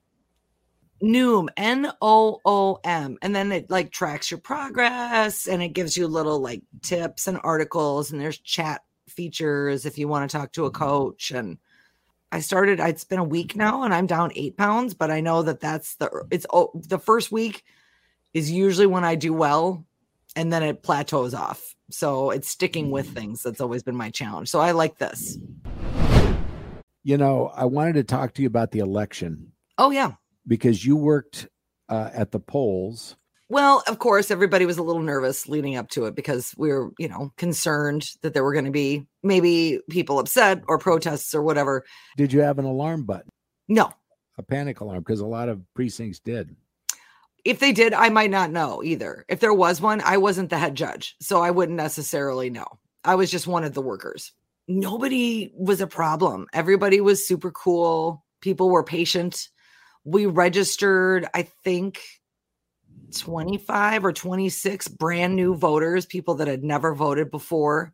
Noom, 1.02 1.48
N 1.58 1.92
O 2.02 2.42
O 2.46 2.80
M. 2.84 3.18
And 3.22 3.34
then 3.34 3.52
it 3.52 3.70
like 3.70 3.92
tracks 3.92 4.30
your 4.30 4.40
progress 4.40 5.48
and 5.48 5.64
it 5.64 5.70
gives 5.70 5.96
you 5.98 6.08
little 6.08 6.40
like 6.40 6.62
tips 6.82 7.28
and 7.28 7.40
articles. 7.44 8.12
And 8.12 8.20
there's 8.20 8.38
chat 8.38 8.82
features 9.08 9.86
if 9.86 9.98
you 9.98 10.08
want 10.08 10.30
to 10.30 10.38
talk 10.38 10.52
to 10.54 10.66
a 10.66 10.72
mm-hmm. 10.72 10.84
coach. 10.84 11.32
And 11.32 11.58
I 12.32 12.40
started, 12.40 12.80
it's 12.80 13.04
been 13.04 13.20
a 13.20 13.24
week 13.24 13.56
now 13.56 13.84
and 13.84 13.94
I'm 13.94 14.08
down 14.08 14.32
eight 14.36 14.58
pounds, 14.58 14.94
but 14.94 15.12
I 15.12 15.22
know 15.22 15.44
that 15.44 15.60
that's 15.60 15.96
the, 15.96 16.26
it's 16.32 16.46
oh, 16.52 16.72
the 16.74 17.00
first 17.00 17.32
week 17.32 17.64
is 18.34 18.50
usually 18.50 18.88
when 18.88 19.04
I 19.04 19.16
do 19.16 19.34
well 19.34 19.86
and 20.36 20.52
then 20.52 20.64
it 20.64 20.84
plateaus 20.84 21.34
off. 21.34 21.76
So 21.90 22.32
it's 22.32 22.48
sticking 22.48 22.90
with 22.90 23.10
things. 23.10 23.44
That's 23.44 23.60
always 23.60 23.84
been 23.84 23.98
my 23.98 24.10
challenge. 24.12 24.50
So 24.50 24.60
I 24.60 24.72
like 24.72 24.98
this. 24.98 25.38
You 27.04 27.18
know, 27.18 27.52
I 27.54 27.66
wanted 27.66 27.94
to 27.94 28.04
talk 28.04 28.34
to 28.36 28.42
you 28.42 28.48
about 28.48 28.72
the 28.72 28.80
election. 28.80 29.52
Oh, 29.78 29.90
yeah 29.90 30.14
because 30.48 30.86
you 30.86 30.96
worked 30.96 31.48
uh, 31.90 32.10
at 32.14 32.32
the 32.32 32.40
polls. 32.40 33.16
Well, 33.52 33.84
of 33.86 34.00
course, 34.00 34.32
everybody 34.32 34.66
was 34.66 34.78
a 34.78 34.82
little 34.82 35.02
nervous 35.02 35.50
leading 35.50 35.76
up 35.76 35.90
to 35.90 36.06
it 36.06 36.16
because 36.16 36.56
we 36.58 36.70
were, 36.70 36.94
you 36.98 37.10
know, 37.10 37.34
concerned 37.36 38.12
that 38.22 38.34
there 38.34 38.46
were 38.46 38.54
going 38.54 38.64
to 38.64 38.72
be 38.72 39.06
maybe 39.24 39.82
people 39.90 40.20
upset 40.20 40.64
or 40.70 40.78
protests 40.78 41.36
or 41.36 41.42
whatever. 41.42 41.84
Did 42.16 42.32
you 42.32 42.40
have 42.40 42.60
an 42.60 42.66
alarm 42.66 43.04
button? 43.04 43.30
No. 43.68 43.92
A 44.38 44.42
panic 44.42 44.80
alarm 44.80 45.00
because 45.00 45.20
a 45.20 45.26
lot 45.26 45.50
of 45.50 45.62
precincts 45.74 46.20
did. 46.20 46.56
If 47.44 47.60
they 47.60 47.74
did, 47.74 47.94
I 47.94 48.08
might 48.08 48.32
not 48.32 48.52
know 48.52 48.82
either. 48.84 49.26
If 49.28 49.42
there 49.42 49.54
was 49.54 49.82
one, 49.82 50.00
I 50.00 50.16
wasn't 50.16 50.50
the 50.50 50.58
head 50.58 50.76
judge, 50.76 51.18
so 51.20 51.42
I 51.42 51.52
wouldn't 51.52 51.76
necessarily 51.76 52.50
know. 52.50 52.80
I 53.04 53.16
was 53.16 53.30
just 53.30 53.48
one 53.48 53.66
of 53.66 53.74
the 53.74 53.82
workers. 53.82 54.32
Nobody 54.70 55.52
was 55.58 55.82
a 55.82 55.88
problem. 55.88 56.48
Everybody 56.54 57.02
was 57.02 57.28
super 57.28 57.52
cool. 57.52 58.24
People 58.40 58.70
were 58.70 58.86
patient 58.86 59.50
we 60.04 60.26
registered, 60.26 61.28
I 61.34 61.44
think, 61.44 62.02
25 63.12 64.06
or 64.06 64.14
26 64.14 64.88
brand 64.90 65.36
new 65.36 65.56
voters, 65.56 66.06
people 66.06 66.36
that 66.36 66.48
had 66.48 66.64
never 66.64 66.94
voted 66.96 67.32
before, 67.32 67.94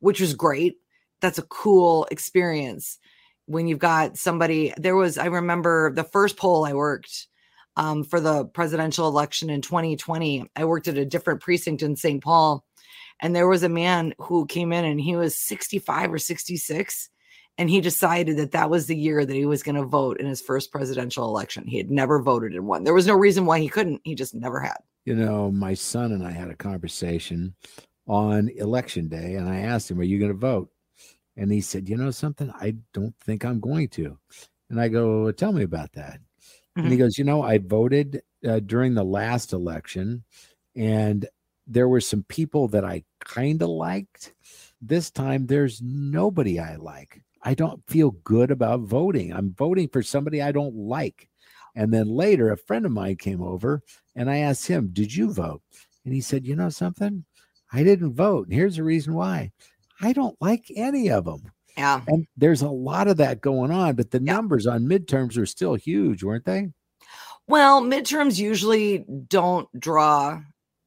which 0.00 0.20
was 0.20 0.34
great. 0.34 0.76
That's 1.20 1.38
a 1.38 1.42
cool 1.42 2.06
experience 2.10 2.98
when 3.46 3.66
you've 3.66 3.78
got 3.78 4.16
somebody. 4.16 4.72
There 4.76 4.96
was, 4.96 5.18
I 5.18 5.26
remember 5.26 5.92
the 5.92 6.04
first 6.04 6.36
poll 6.36 6.64
I 6.64 6.72
worked 6.72 7.28
um, 7.76 8.04
for 8.04 8.20
the 8.20 8.44
presidential 8.46 9.08
election 9.08 9.50
in 9.50 9.62
2020. 9.62 10.50
I 10.56 10.64
worked 10.64 10.88
at 10.88 10.98
a 10.98 11.04
different 11.04 11.40
precinct 11.40 11.82
in 11.82 11.96
St. 11.96 12.22
Paul, 12.22 12.64
and 13.20 13.34
there 13.34 13.48
was 13.48 13.62
a 13.62 13.68
man 13.68 14.14
who 14.18 14.46
came 14.46 14.72
in 14.72 14.84
and 14.84 15.00
he 15.00 15.16
was 15.16 15.38
65 15.38 16.12
or 16.12 16.18
66 16.18 17.08
and 17.58 17.68
he 17.68 17.80
decided 17.80 18.38
that 18.38 18.52
that 18.52 18.70
was 18.70 18.86
the 18.86 18.96
year 18.96 19.24
that 19.24 19.36
he 19.36 19.44
was 19.44 19.62
going 19.62 19.76
to 19.76 19.84
vote 19.84 20.18
in 20.18 20.26
his 20.26 20.40
first 20.40 20.72
presidential 20.72 21.26
election. 21.26 21.66
He 21.66 21.76
had 21.76 21.90
never 21.90 22.20
voted 22.20 22.54
in 22.54 22.66
one. 22.66 22.84
There 22.84 22.94
was 22.94 23.06
no 23.06 23.14
reason 23.14 23.44
why 23.44 23.58
he 23.60 23.68
couldn't. 23.68 24.00
He 24.04 24.14
just 24.14 24.34
never 24.34 24.60
had. 24.60 24.78
You 25.04 25.14
know, 25.14 25.50
my 25.50 25.74
son 25.74 26.12
and 26.12 26.26
I 26.26 26.30
had 26.30 26.48
a 26.48 26.54
conversation 26.54 27.54
on 28.06 28.48
election 28.56 29.08
day, 29.08 29.34
and 29.34 29.48
I 29.48 29.60
asked 29.60 29.90
him, 29.90 30.00
Are 30.00 30.04
you 30.04 30.18
going 30.18 30.32
to 30.32 30.38
vote? 30.38 30.70
And 31.36 31.50
he 31.52 31.60
said, 31.60 31.88
You 31.88 31.96
know 31.96 32.10
something? 32.10 32.50
I 32.54 32.76
don't 32.92 33.14
think 33.20 33.44
I'm 33.44 33.60
going 33.60 33.88
to. 33.90 34.18
And 34.70 34.80
I 34.80 34.88
go, 34.88 35.24
well, 35.24 35.32
Tell 35.32 35.52
me 35.52 35.62
about 35.62 35.92
that. 35.92 36.20
Mm-hmm. 36.20 36.80
And 36.80 36.88
he 36.88 36.94
mm-hmm. 36.94 37.04
goes, 37.04 37.18
You 37.18 37.24
know, 37.24 37.42
I 37.42 37.58
voted 37.58 38.22
uh, 38.46 38.60
during 38.60 38.94
the 38.94 39.04
last 39.04 39.52
election, 39.52 40.24
and 40.74 41.28
there 41.66 41.88
were 41.88 42.00
some 42.00 42.24
people 42.24 42.68
that 42.68 42.84
I 42.84 43.04
kind 43.20 43.60
of 43.62 43.68
liked. 43.68 44.32
This 44.80 45.10
time, 45.10 45.46
there's 45.46 45.80
nobody 45.80 46.58
I 46.58 46.76
like. 46.76 47.22
I 47.42 47.54
don't 47.54 47.82
feel 47.88 48.12
good 48.24 48.50
about 48.50 48.80
voting. 48.80 49.32
I'm 49.32 49.54
voting 49.54 49.88
for 49.88 50.02
somebody 50.02 50.40
I 50.40 50.52
don't 50.52 50.74
like. 50.74 51.28
And 51.74 51.92
then 51.92 52.08
later, 52.08 52.50
a 52.50 52.56
friend 52.56 52.84
of 52.84 52.92
mine 52.92 53.16
came 53.16 53.42
over 53.42 53.82
and 54.14 54.30
I 54.30 54.38
asked 54.38 54.66
him, 54.66 54.90
Did 54.92 55.14
you 55.14 55.32
vote? 55.32 55.62
And 56.04 56.14
he 56.14 56.20
said, 56.20 56.46
You 56.46 56.56
know 56.56 56.68
something? 56.68 57.24
I 57.72 57.82
didn't 57.82 58.14
vote. 58.14 58.46
And 58.46 58.54
here's 58.54 58.76
the 58.76 58.84
reason 58.84 59.14
why 59.14 59.50
I 60.00 60.12
don't 60.12 60.36
like 60.40 60.66
any 60.76 61.10
of 61.10 61.24
them. 61.24 61.50
Yeah. 61.76 62.02
And 62.06 62.26
there's 62.36 62.62
a 62.62 62.68
lot 62.68 63.08
of 63.08 63.16
that 63.16 63.40
going 63.40 63.70
on, 63.70 63.94
but 63.94 64.10
the 64.10 64.22
yeah. 64.22 64.34
numbers 64.34 64.66
on 64.66 64.84
midterms 64.84 65.38
are 65.38 65.46
still 65.46 65.74
huge, 65.74 66.22
weren't 66.22 66.44
they? 66.44 66.68
Well, 67.48 67.82
midterms 67.82 68.38
usually 68.38 69.04
don't 69.28 69.68
draw 69.80 70.40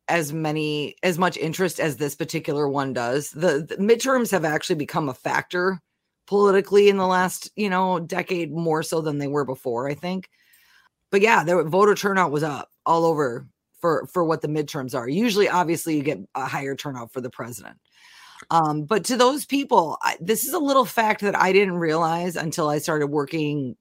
as 0.07 0.31
many 0.31 0.95
as 1.01 1.17
much 1.17 1.37
interest 1.37 1.79
as 1.79 1.97
this 1.97 2.15
particular 2.15 2.69
one 2.69 2.93
does. 2.93 3.31
The, 3.31 3.65
the 3.67 3.77
midterms 3.77 4.31
have 4.31 4.45
actually 4.45 4.75
become 4.75 5.09
a 5.09 5.13
factor 5.13 5.81
politically 6.27 6.89
in 6.89 6.97
the 6.97 7.07
last, 7.07 7.51
you 7.55 7.69
know, 7.69 7.99
decade 7.99 8.51
more 8.51 8.83
so 8.83 9.01
than 9.01 9.17
they 9.17 9.27
were 9.27 9.45
before, 9.45 9.89
I 9.89 9.93
think. 9.93 10.29
But 11.11 11.21
yeah, 11.21 11.43
the 11.43 11.63
voter 11.63 11.95
turnout 11.95 12.31
was 12.31 12.43
up 12.43 12.69
all 12.85 13.05
over 13.05 13.47
for 13.79 14.07
for 14.07 14.23
what 14.23 14.41
the 14.41 14.47
midterms 14.47 14.95
are. 14.95 15.07
Usually 15.07 15.47
obviously 15.47 15.95
you 15.95 16.03
get 16.03 16.19
a 16.35 16.45
higher 16.45 16.75
turnout 16.75 17.13
for 17.13 17.21
the 17.21 17.29
president. 17.29 17.77
Um, 18.49 18.83
but 18.83 19.05
to 19.05 19.17
those 19.17 19.45
people, 19.45 19.97
I, 20.01 20.17
this 20.19 20.43
is 20.43 20.53
a 20.53 20.59
little 20.59 20.85
fact 20.85 21.21
that 21.21 21.37
I 21.37 21.51
didn't 21.53 21.77
realize 21.77 22.35
until 22.35 22.69
I 22.69 22.79
started 22.79 23.07
working 23.07 23.75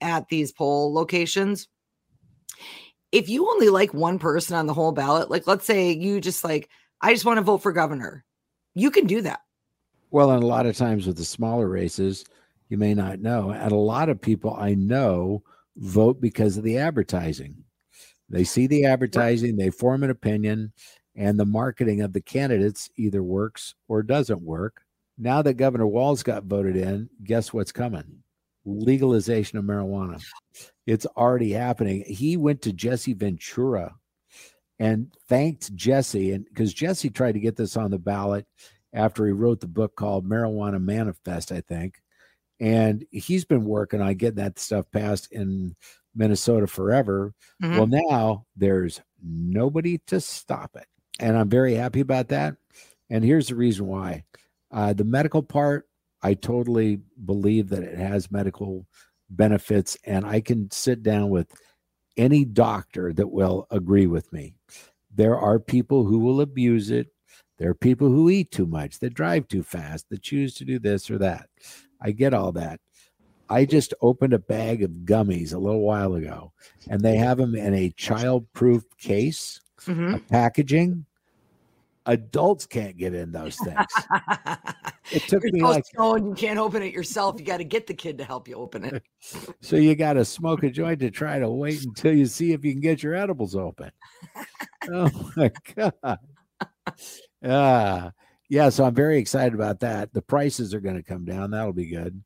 at 0.00 0.28
these 0.28 0.52
poll 0.52 0.92
locations. 0.94 1.68
If 3.12 3.28
you 3.28 3.48
only 3.48 3.68
like 3.68 3.92
one 3.92 4.18
person 4.18 4.56
on 4.56 4.66
the 4.66 4.74
whole 4.74 4.92
ballot, 4.92 5.30
like 5.30 5.46
let's 5.46 5.66
say 5.66 5.92
you 5.92 6.20
just 6.20 6.44
like, 6.44 6.70
I 7.00 7.12
just 7.12 7.24
want 7.24 7.38
to 7.38 7.42
vote 7.42 7.58
for 7.58 7.72
governor, 7.72 8.24
you 8.74 8.90
can 8.90 9.06
do 9.06 9.20
that. 9.22 9.40
Well, 10.10 10.32
and 10.32 10.42
a 10.42 10.46
lot 10.46 10.66
of 10.66 10.76
times 10.76 11.06
with 11.06 11.16
the 11.16 11.24
smaller 11.24 11.68
races, 11.68 12.24
you 12.68 12.78
may 12.78 12.94
not 12.94 13.20
know. 13.20 13.50
And 13.50 13.72
a 13.72 13.76
lot 13.76 14.08
of 14.08 14.20
people 14.20 14.54
I 14.54 14.74
know 14.74 15.42
vote 15.76 16.20
because 16.20 16.56
of 16.56 16.64
the 16.64 16.78
advertising. 16.78 17.64
They 18.28 18.44
see 18.44 18.66
the 18.66 18.84
advertising, 18.84 19.56
they 19.56 19.70
form 19.70 20.04
an 20.04 20.10
opinion, 20.10 20.72
and 21.16 21.38
the 21.38 21.44
marketing 21.44 22.00
of 22.00 22.12
the 22.12 22.20
candidates 22.20 22.88
either 22.96 23.22
works 23.22 23.74
or 23.88 24.02
doesn't 24.02 24.42
work. 24.42 24.82
Now 25.18 25.42
that 25.42 25.54
Governor 25.54 25.86
Walz 25.86 26.22
got 26.22 26.44
voted 26.44 26.76
in, 26.76 27.10
guess 27.24 27.52
what's 27.52 27.72
coming? 27.72 28.22
Legalization 28.64 29.58
of 29.58 29.64
marijuana. 29.64 30.22
It's 30.86 31.06
already 31.06 31.52
happening. 31.52 32.04
He 32.06 32.36
went 32.36 32.62
to 32.62 32.72
Jesse 32.72 33.14
Ventura 33.14 33.94
and 34.78 35.12
thanked 35.28 35.74
Jesse. 35.74 36.32
And 36.32 36.44
because 36.44 36.72
Jesse 36.72 37.10
tried 37.10 37.32
to 37.32 37.40
get 37.40 37.56
this 37.56 37.76
on 37.76 37.90
the 37.90 37.98
ballot 37.98 38.46
after 38.92 39.26
he 39.26 39.32
wrote 39.32 39.60
the 39.60 39.68
book 39.68 39.96
called 39.96 40.28
Marijuana 40.28 40.82
Manifest, 40.82 41.52
I 41.52 41.60
think. 41.60 42.00
And 42.60 43.04
he's 43.10 43.44
been 43.44 43.64
working 43.64 44.00
on 44.00 44.14
getting 44.14 44.36
that 44.36 44.58
stuff 44.58 44.90
passed 44.90 45.32
in 45.32 45.76
Minnesota 46.14 46.66
forever. 46.66 47.34
Mhm. 47.62 47.76
Well, 47.76 47.86
now 47.86 48.46
there's 48.56 49.00
nobody 49.22 49.98
to 50.08 50.20
stop 50.20 50.76
it. 50.76 50.86
And 51.18 51.36
I'm 51.36 51.48
very 51.48 51.74
happy 51.74 52.00
about 52.00 52.28
that. 52.28 52.56
And 53.08 53.24
here's 53.24 53.48
the 53.48 53.56
reason 53.56 53.86
why 53.86 54.24
uh, 54.72 54.92
the 54.92 55.04
medical 55.04 55.42
part, 55.42 55.88
I 56.22 56.34
totally 56.34 57.00
believe 57.24 57.70
that 57.70 57.82
it 57.82 57.98
has 57.98 58.30
medical 58.30 58.86
benefits, 59.30 59.96
and 60.04 60.24
I 60.26 60.40
can 60.40 60.70
sit 60.70 61.02
down 61.02 61.30
with 61.30 61.52
any 62.16 62.44
doctor 62.44 63.12
that 63.14 63.28
will 63.28 63.66
agree 63.70 64.06
with 64.06 64.32
me. 64.32 64.54
There 65.14 65.36
are 65.38 65.58
people 65.58 66.04
who 66.04 66.18
will 66.20 66.40
abuse 66.40 66.90
it. 66.90 67.08
There 67.60 67.68
are 67.68 67.74
people 67.74 68.08
who 68.08 68.30
eat 68.30 68.50
too 68.50 68.66
much, 68.66 69.00
that 69.00 69.12
drive 69.12 69.46
too 69.46 69.62
fast, 69.62 70.08
that 70.08 70.22
choose 70.22 70.54
to 70.54 70.64
do 70.64 70.78
this 70.78 71.10
or 71.10 71.18
that. 71.18 71.50
I 72.00 72.12
get 72.12 72.32
all 72.32 72.52
that. 72.52 72.80
I 73.50 73.66
just 73.66 73.92
opened 74.00 74.32
a 74.32 74.38
bag 74.38 74.82
of 74.82 74.90
gummies 75.04 75.52
a 75.52 75.58
little 75.58 75.82
while 75.82 76.14
ago, 76.14 76.54
and 76.88 77.02
they 77.02 77.16
have 77.16 77.36
them 77.36 77.54
in 77.54 77.74
a 77.74 77.90
child-proof 77.90 78.84
case, 78.96 79.60
Mhm. 79.80 80.14
a 80.14 80.18
packaging. 80.20 81.04
Adults 82.06 82.64
can't 82.64 82.96
get 82.96 83.14
in 83.14 83.30
those 83.30 83.56
things. 83.58 83.86
It 85.12 85.26
took 85.26 85.42
You're 85.42 85.52
me 85.52 85.60
so 85.60 85.66
like 85.66 85.84
stoned, 85.86 86.26
you 86.28 86.34
can't 86.34 86.58
open 86.58 86.84
it 86.84 86.92
yourself. 86.94 87.40
You 87.40 87.44
got 87.44 87.56
to 87.56 87.64
get 87.64 87.88
the 87.88 87.94
kid 87.94 88.16
to 88.18 88.24
help 88.24 88.46
you 88.46 88.54
open 88.54 88.84
it. 88.84 89.02
so 89.60 89.74
you 89.74 89.96
got 89.96 90.12
to 90.12 90.24
smoke 90.24 90.62
a 90.62 90.70
joint 90.70 91.00
to 91.00 91.10
try 91.10 91.40
to 91.40 91.50
wait 91.50 91.82
until 91.82 92.14
you 92.14 92.26
see 92.26 92.52
if 92.52 92.64
you 92.64 92.70
can 92.70 92.80
get 92.80 93.02
your 93.02 93.16
edibles 93.16 93.56
open. 93.56 93.90
oh 94.92 95.32
my 95.36 95.50
god. 95.74 96.18
Ah, 97.44 98.12
yeah, 98.48 98.68
so 98.68 98.84
I'm 98.84 98.94
very 98.94 99.18
excited 99.18 99.54
about 99.54 99.80
that. 99.80 100.12
The 100.12 100.22
prices 100.22 100.74
are 100.74 100.80
going 100.80 100.96
to 100.96 101.02
come 101.02 101.24
down. 101.24 101.52
That'll 101.52 101.72
be 101.72 101.86
good. 101.86 102.22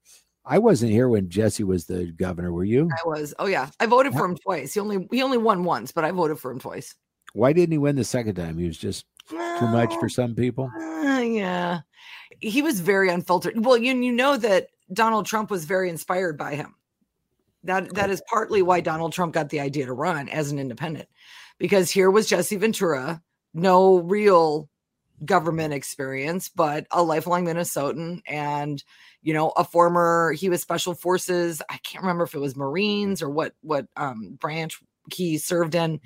I 0.46 0.58
wasn't 0.58 0.92
here 0.92 1.08
when 1.08 1.30
Jesse 1.30 1.64
was 1.64 1.86
the 1.86 2.12
governor, 2.12 2.52
were 2.52 2.64
you? 2.64 2.90
I 2.92 3.08
was. 3.08 3.34
Oh 3.38 3.46
yeah, 3.46 3.70
I 3.80 3.86
voted 3.86 4.12
for 4.12 4.26
him 4.26 4.36
twice. 4.36 4.74
He 4.74 4.80
only 4.80 5.08
he 5.10 5.22
only 5.22 5.38
won 5.38 5.64
once, 5.64 5.90
but 5.90 6.04
I 6.04 6.10
voted 6.10 6.38
for 6.38 6.50
him 6.50 6.58
twice. 6.58 6.94
Why 7.32 7.52
didn't 7.52 7.72
he 7.72 7.78
win 7.78 7.96
the 7.96 8.04
second 8.04 8.34
time? 8.34 8.58
He 8.58 8.66
was 8.66 8.76
just 8.76 9.06
too 9.30 9.66
much 9.68 9.94
for 9.96 10.08
some 10.08 10.34
people. 10.34 10.70
Uh, 10.78 11.20
yeah, 11.20 11.80
he 12.40 12.60
was 12.60 12.80
very 12.80 13.08
unfiltered. 13.08 13.64
Well, 13.64 13.78
you 13.78 13.94
you 13.94 14.12
know 14.12 14.36
that 14.36 14.68
Donald 14.92 15.24
Trump 15.24 15.50
was 15.50 15.64
very 15.64 15.88
inspired 15.88 16.36
by 16.36 16.54
him. 16.54 16.74
That 17.62 17.94
that 17.94 18.10
is 18.10 18.22
partly 18.28 18.60
why 18.60 18.80
Donald 18.80 19.14
Trump 19.14 19.32
got 19.32 19.48
the 19.48 19.60
idea 19.60 19.86
to 19.86 19.94
run 19.94 20.28
as 20.28 20.52
an 20.52 20.58
independent, 20.58 21.08
because 21.58 21.90
here 21.90 22.10
was 22.10 22.28
Jesse 22.28 22.56
Ventura, 22.56 23.22
no 23.54 23.98
real 24.00 24.68
government 25.24 25.74
experience, 25.74 26.48
but 26.48 26.86
a 26.90 27.02
lifelong 27.02 27.44
Minnesotan 27.44 28.20
and 28.26 28.82
you 29.22 29.34
know 29.34 29.50
a 29.50 29.64
former 29.64 30.32
he 30.32 30.48
was 30.48 30.62
special 30.62 30.94
forces. 30.94 31.62
I 31.68 31.78
can't 31.78 32.02
remember 32.02 32.24
if 32.24 32.34
it 32.34 32.40
was 32.40 32.56
Marines 32.56 33.22
or 33.22 33.30
what 33.30 33.54
what 33.62 33.86
um 33.96 34.36
branch 34.40 34.80
he 35.12 35.38
served 35.38 35.74
in 35.74 36.00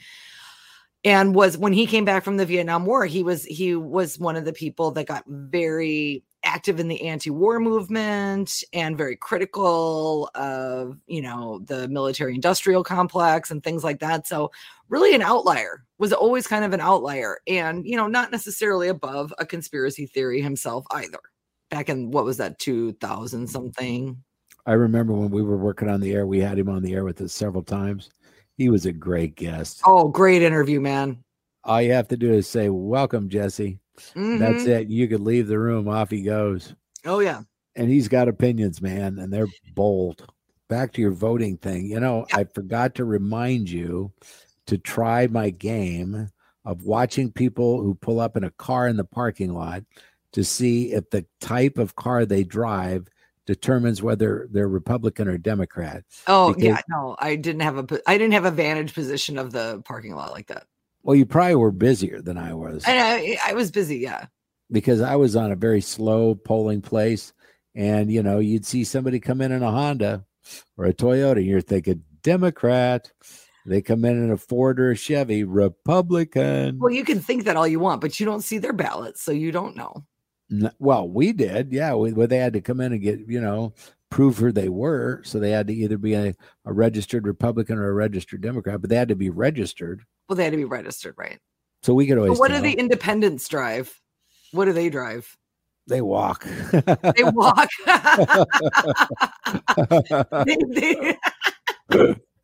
and 1.09 1.35
was 1.35 1.57
when 1.57 1.73
he 1.73 1.87
came 1.87 2.05
back 2.05 2.23
from 2.23 2.37
the 2.37 2.45
Vietnam 2.45 2.85
War, 2.85 3.07
he 3.07 3.23
was 3.23 3.45
he 3.47 3.75
was 3.75 4.19
one 4.19 4.37
of 4.37 4.45
the 4.45 4.53
people 4.53 4.91
that 4.91 5.07
got 5.07 5.25
very 5.27 6.23
active 6.45 6.79
in 6.79 6.87
the 6.87 7.01
anti-war 7.01 7.59
movement 7.59 8.63
and 8.75 8.97
very 8.97 9.17
critical 9.17 10.31
of 10.35 10.99
you 11.07 11.23
know 11.23 11.61
the 11.65 11.89
military 11.89 12.35
industrial 12.35 12.85
complex 12.85 13.51
and 13.51 13.65
things 13.65 13.83
like 13.83 14.01
that. 14.01 14.27
So 14.27 14.51
really 14.91 15.15
an 15.15 15.23
outlier 15.23 15.83
was 15.99 16.13
always 16.13 16.47
kind 16.47 16.63
of 16.63 16.75
an 16.75 16.81
outlier 16.83 17.39
and 17.47 17.87
you 17.87 17.97
know 17.97 18.07
not 18.07 18.31
necessarily 18.31 18.89
above 18.89 19.33
a 19.39 19.47
conspiracy 19.47 20.05
theory 20.05 20.43
himself 20.43 20.85
either. 20.91 21.21
Back 21.71 21.89
in 21.89 22.11
what 22.11 22.27
was 22.27 22.37
that 22.37 22.59
2000 22.59 23.47
something? 23.49 24.23
I 24.67 24.73
remember 24.73 25.15
when 25.15 25.31
we 25.31 25.41
were 25.41 25.57
working 25.57 25.89
on 25.89 26.03
the 26.03 26.13
air, 26.13 26.27
we 26.27 26.41
had 26.41 26.59
him 26.59 26.69
on 26.69 26.83
the 26.83 26.93
air 26.93 27.05
with 27.05 27.23
us 27.23 27.33
several 27.33 27.63
times. 27.63 28.11
He 28.59 28.69
was 28.69 28.85
a 28.87 28.93
great 28.93 29.37
guest. 29.37 29.81
Oh, 29.87 30.09
great 30.09 30.43
interview, 30.43 30.81
man. 30.81 31.23
All 31.65 31.81
you 31.81 31.93
have 31.93 32.09
to 32.09 32.17
do 32.17 32.33
is 32.33 32.49
say, 32.49 32.69
Welcome, 32.69 33.29
Jesse. 33.29 33.79
That's 33.97 34.15
Mhm. 34.65 34.67
it. 34.69 34.89
You 34.89 35.09
could 35.09 35.21
leave 35.21 35.47
the 35.49 35.59
room. 35.59 35.89
Off 35.89 36.11
he 36.11 36.23
goes. 36.23 36.75
Oh 37.07 37.21
yeah. 37.21 37.43
and 37.77 37.89
he's 37.89 38.09
got 38.09 38.27
opinions, 38.27 38.83
man, 38.83 39.21
and 39.21 39.33
they're 39.33 39.47
bold. 39.77 40.27
Back 40.69 40.93
to 40.95 41.01
your 41.01 41.13
voting 41.13 41.57
thing. 41.59 41.87
You 41.87 42.01
know, 42.01 42.27
I 42.33 42.43
forgot 42.45 42.97
to 42.97 43.05
remind 43.05 43.71
you 43.71 44.13
to 44.67 44.77
try 44.77 45.29
my 45.29 45.51
game 45.51 46.29
of 46.65 46.83
watching 46.83 47.31
people 47.31 47.81
who 47.81 47.95
pull 47.95 48.19
up 48.19 48.37
in 48.37 48.43
a 48.43 48.51
car 48.51 48.89
in 48.89 48.97
the 48.97 49.05
parking 49.05 49.55
lot 49.55 49.85
to 50.33 50.43
see 50.43 50.93
if 50.93 51.09
the 51.11 51.25
type 51.41 51.79
of 51.79 51.95
car 51.95 52.27
they 52.27 52.43
drive 52.43 53.07
determines 53.49 54.03
whether 54.03 54.47
they're 54.53 54.69
Republican 54.69 55.27
or 55.27 55.39
Democrat. 55.39 56.05
Oh 56.27 56.55
yeah, 56.59 56.83
no, 56.91 57.17
I 57.19 57.35
didn't 57.35 57.63
have 57.63 57.79
a 57.79 58.01
I 58.07 58.19
didn't 58.19 58.35
have 58.35 58.45
a 58.45 58.51
vantage 58.51 58.93
position 58.93 59.39
of 59.39 59.53
the 59.53 59.81
parking 59.87 60.15
lot 60.15 60.33
like 60.33 60.49
that. 60.49 60.67
Well, 61.03 61.17
you 61.17 61.25
probably 61.25 61.55
were 61.55 61.73
busier 61.73 62.21
than 62.21 62.37
I 62.37 62.53
was 62.53 62.85
And 62.87 62.99
I, 62.99 63.39
I 63.43 63.55
was 63.55 63.71
busy, 63.71 63.97
yeah. 63.97 64.27
because 64.71 65.01
I 65.01 65.17
was 65.17 65.35
on 65.35 65.51
a 65.51 65.57
very 65.57 65.81
slow 65.81 66.35
polling 66.35 66.83
place. 66.83 67.33
And, 67.75 68.13
you 68.13 68.23
know, 68.23 68.39
you'd 68.39 68.67
see 68.67 68.85
somebody 68.85 69.19
come 69.19 69.41
in 69.41 69.53
in 69.53 69.63
a 69.63 69.71
Honda 69.71 70.27
or 70.77 70.85
a 70.85 70.93
Toyota, 70.93 71.39
and 71.39 71.47
you're 71.47 71.61
thinking, 71.61 72.03
Democrat. 72.23 73.11
They 73.65 73.83
come 73.83 74.05
in 74.05 74.23
in 74.23 74.31
a 74.31 74.37
Ford 74.37 74.81
or 74.81 74.91
a 74.91 74.97
Chevy, 74.97 75.45
Republican. 75.45 76.79
Well, 76.79 76.93
you 76.93 77.05
can 77.05 77.21
think 77.21 77.45
that 77.45 77.57
all 77.57 77.69
you 77.69 77.81
want, 77.81 78.01
but 78.01 78.19
you 78.19 78.27
don't 78.27 78.43
see 78.43 78.59
their 78.59 78.73
ballots, 78.73 79.23
so 79.23 79.31
you 79.31 79.53
don't 79.53 79.77
know. 79.77 80.05
Well, 80.79 81.09
we 81.09 81.33
did. 81.33 81.73
Yeah. 81.73 81.95
We, 81.95 82.13
well, 82.13 82.27
they 82.27 82.39
had 82.39 82.55
to 82.55 82.61
come 82.61 82.81
in 82.81 82.93
and 82.93 83.03
get, 83.03 83.21
you 83.29 83.41
know, 83.41 83.75
prove 84.11 84.39
who 84.39 84.53
they 84.53 84.69
were. 84.69 85.23
So 85.25 85.39
they 85.39 85.51
had 85.51 85.67
to 85.69 85.75
either 85.75 85.99
be 85.99 86.15
a, 86.15 86.35
a 86.65 86.73
registered 86.73 87.27
Republican 87.27 87.79
or 87.79 87.89
a 87.89 87.95
registered 87.95 88.41
Democrat, 88.41 88.81
but 88.81 88.91
they 88.91 88.97
had 88.97 89.09
to 89.09 89.17
be 89.17 89.31
registered. 89.31 90.03
Well, 90.29 90.37
they 90.37 90.45
had 90.45 90.53
to 90.53 90.57
be 90.57 90.65
registered, 90.65 91.15
right? 91.19 91.39
So 91.83 91.95
we 91.95 92.07
could 92.07 92.17
But 92.17 92.23
always 92.23 92.39
what 92.39 92.51
do 92.51 92.61
the 92.61 92.73
independents 92.73 93.47
drive? 93.49 94.01
What 94.53 94.65
do 94.65 94.73
they 94.73 94.91
drive? 94.91 95.37
they 95.89 96.03
walk. 96.03 96.45
They 96.45 97.23
walk. 97.25 97.69
they, 100.45 100.57
they, 100.69 101.17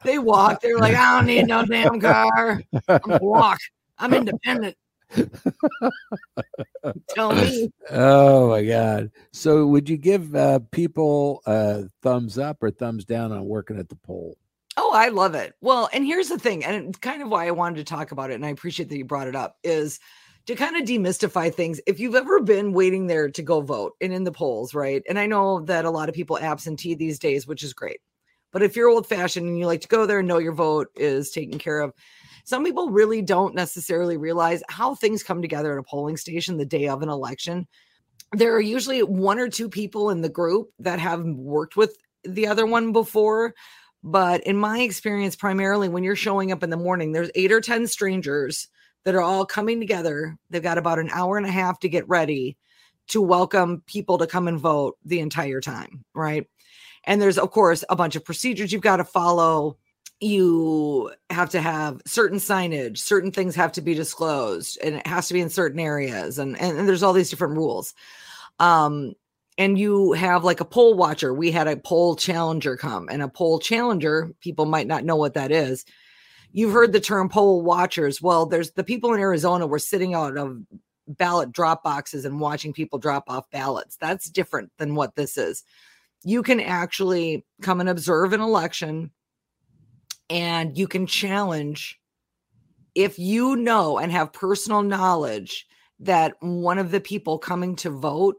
they 0.03 0.19
walk. 0.19 0.61
They're 0.61 0.79
like, 0.79 0.97
I 0.97 1.17
don't 1.17 1.27
need 1.27 1.47
no 1.47 1.65
damn 1.65 2.01
car. 2.01 2.61
I'm 2.89 2.99
gonna 2.99 3.19
walk. 3.23 3.61
I'm 3.99 4.13
independent. 4.15 4.77
Tell 7.11 7.35
me. 7.35 7.73
Oh 7.91 8.49
my 8.49 8.65
God. 8.65 9.11
So 9.33 9.67
would 9.67 9.89
you 9.89 9.97
give 9.97 10.35
uh, 10.35 10.61
people 10.71 11.43
a 11.47 11.85
thumbs 12.03 12.39
up 12.39 12.63
or 12.63 12.71
thumbs 12.71 13.05
down 13.05 13.33
on 13.33 13.45
working 13.45 13.79
at 13.79 13.89
the 13.89 13.97
poll? 13.97 14.37
Oh, 14.77 14.93
I 14.93 15.09
love 15.09 15.35
it. 15.35 15.55
Well, 15.61 15.89
and 15.93 16.05
here's 16.05 16.29
the 16.29 16.39
thing, 16.39 16.65
and 16.65 17.01
kind 17.01 17.23
of 17.23 17.29
why 17.29 17.47
I 17.47 17.53
wanted 17.53 17.77
to 17.77 17.85
talk 17.85 18.11
about 18.11 18.31
it, 18.31 18.35
and 18.35 18.45
I 18.45 18.49
appreciate 18.51 18.89
that 18.89 18.99
you 18.99 19.05
brought 19.05 19.29
it 19.29 19.37
up, 19.37 19.57
is 19.63 20.01
to 20.47 20.57
kind 20.57 20.77
of 20.77 20.83
demystify 20.83 21.55
things. 21.55 21.81
If 21.87 22.01
you've 22.01 22.17
ever 22.17 22.41
been 22.41 22.73
waiting 22.73 23.07
there 23.07 23.31
to 23.31 23.43
go 23.43 23.61
vote 23.61 23.93
and 24.01 24.13
in 24.13 24.25
the 24.25 24.33
polls, 24.33 24.75
right? 24.75 25.03
And 25.09 25.19
I 25.19 25.27
know 25.27 25.61
that 25.61 25.85
a 25.85 25.91
lot 25.91 26.09
of 26.09 26.15
people 26.15 26.39
absentee 26.39 26.95
these 26.95 27.19
days, 27.19 27.47
which 27.47 27.63
is 27.63 27.73
great. 27.73 28.01
But 28.53 28.63
if 28.63 28.77
you're 28.77 28.89
old 28.89 29.07
fashioned 29.07 29.47
and 29.47 29.59
you 29.59 29.67
like 29.67 29.81
to 29.81 29.89
go 29.89 30.07
there 30.07 30.21
and 30.21 30.29
know 30.29 30.39
your 30.39 30.53
vote 30.53 30.89
is 30.95 31.31
taken 31.31 31.59
care 31.59 31.81
of, 31.81 31.93
some 32.45 32.65
people 32.65 32.91
really 32.91 33.23
don't 33.23 33.55
necessarily 33.55 34.17
realize 34.17 34.63
how 34.69 34.95
things 34.95 35.23
come 35.23 35.43
together 35.43 35.73
at 35.73 35.79
a 35.79 35.83
polling 35.83 36.17
station 36.17 36.57
the 36.57 36.67
day 36.67 36.89
of 36.89 37.03
an 37.03 37.09
election. 37.09 37.67
There 38.33 38.55
are 38.55 38.61
usually 38.61 39.03
one 39.03 39.39
or 39.39 39.49
two 39.49 39.69
people 39.69 40.11
in 40.11 40.21
the 40.21 40.29
group 40.29 40.71
that 40.79 40.99
have 40.99 41.25
worked 41.25 41.77
with 41.77 41.97
the 42.25 42.47
other 42.47 42.67
one 42.67 42.93
before. 42.93 43.55
But 44.03 44.43
in 44.43 44.59
my 44.59 44.81
experience, 44.81 45.35
primarily 45.35 45.89
when 45.89 46.05
you're 46.05 46.17
showing 46.17 46.53
up 46.53 46.63
in 46.63 46.71
the 46.71 46.77
morning, 46.77 47.13
there's 47.13 47.31
eight 47.35 47.51
or 47.51 47.61
10 47.61 47.87
strangers 47.87 48.69
that 49.05 49.15
are 49.15 49.23
all 49.23 49.47
coming 49.47 49.81
together. 49.81 50.37
They've 50.51 50.63
got 50.63 50.79
about 50.79 50.99
an 50.99 51.11
hour 51.11 51.39
and 51.39 51.47
a 51.47 51.51
half 51.51 51.81
to 51.81 51.89
get 51.89 52.09
ready 52.09 52.57
to 53.09 53.23
welcome 53.23 53.83
people 53.87 54.19
to 54.19 54.27
come 54.27 54.49
and 54.49 54.59
vote 54.59 54.99
the 55.05 55.21
entire 55.21 55.61
time. 55.61 56.05
Right. 56.15 56.47
And 57.05 57.21
there's, 57.21 57.39
of 57.39 57.51
course, 57.51 57.85
a 57.89 57.97
bunch 57.97 58.17
of 58.17 58.25
procedures 58.25 58.73
you've 58.73 58.83
got 58.83 58.97
to 58.97 59.05
follow. 59.05 59.79
You 60.21 61.13
have 61.31 61.51
to 61.51 61.61
have 61.61 62.01
certain 62.07 62.39
signage, 62.39 62.99
certain 62.99 63.33
things 63.33 63.55
have 63.57 63.73
to 63.73 63.83
be 63.83 63.95
disclosed, 63.95 64.79
and 64.83 64.97
it 64.97 65.07
has 65.07 65.29
to 65.29 65.35
be 65.35 65.41
in 65.41 65.51
certain 65.51 65.81
areas. 65.81 66.39
And, 66.39 66.59
and, 66.59 66.79
and 66.79 66.89
there's 66.89 67.03
all 67.03 67.13
these 67.13 67.31
different 67.31 67.57
rules. 67.57 67.95
Um, 68.59 69.15
and 69.59 69.79
you 69.79 70.13
have 70.13 70.45
like 70.45 70.61
a 70.61 70.65
poll 70.65 70.95
watcher. 70.95 71.33
We 71.33 71.51
had 71.51 71.69
a 71.69 71.77
poll 71.77 72.17
challenger 72.17 72.77
come, 72.77 73.09
and 73.11 73.23
a 73.23 73.29
poll 73.29 73.59
challenger, 73.59 74.33
people 74.41 74.67
might 74.67 74.87
not 74.87 75.05
know 75.05 75.17
what 75.17 75.35
that 75.35 75.53
is. 75.53 75.85
You've 76.53 76.73
heard 76.73 76.93
the 76.93 77.01
term 77.01 77.29
poll 77.29 77.63
watchers. 77.63 78.23
Well, 78.23 78.47
there's 78.47 78.73
the 78.73 78.85
people 78.85 79.13
in 79.13 79.21
Arizona 79.21 79.67
were 79.67 79.79
sitting 79.81 80.15
out 80.15 80.37
of 80.37 80.57
ballot 81.07 81.53
drop 81.53 81.83
boxes 81.83 82.25
and 82.25 82.41
watching 82.41 82.73
people 82.73 82.99
drop 82.99 83.25
off 83.29 83.51
ballots. 83.51 83.97
That's 83.97 84.31
different 84.31 84.71
than 84.79 84.95
what 84.95 85.17
this 85.17 85.37
is. 85.37 85.65
You 86.23 86.43
can 86.43 86.61
actually 86.61 87.45
come 87.61 87.81
and 87.81 87.89
observe 87.89 88.33
an 88.33 88.41
election 88.41 89.11
and 90.31 90.77
you 90.77 90.87
can 90.87 91.07
challenge 91.07 92.01
if 92.95 93.19
you 93.19 93.57
know 93.57 93.99
and 93.99 94.13
have 94.13 94.33
personal 94.33 94.83
knowledge 94.83 95.67
that 96.01 96.35
one 96.41 96.79
of 96.79 96.91
the 96.91 97.01
people 97.01 97.39
coming 97.39 97.77
to 97.77 97.91
vote 97.91 98.37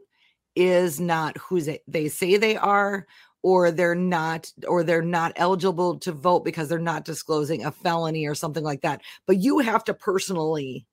is 0.54 0.98
not 0.98 1.36
who 1.36 1.60
they 1.86 2.08
say 2.08 2.36
they 2.36 2.56
are 2.56 3.06
or 3.42 3.70
they're 3.70 3.94
not 3.94 4.50
or 4.66 4.82
they're 4.82 5.02
not 5.02 5.32
eligible 5.36 5.98
to 5.98 6.12
vote 6.12 6.44
because 6.44 6.68
they're 6.68 6.78
not 6.78 7.04
disclosing 7.04 7.64
a 7.64 7.70
felony 7.70 8.26
or 8.26 8.34
something 8.34 8.64
like 8.64 8.80
that. 8.80 9.02
But 9.26 9.36
you 9.38 9.58
have 9.60 9.84
to 9.84 9.94
personally 9.94 10.86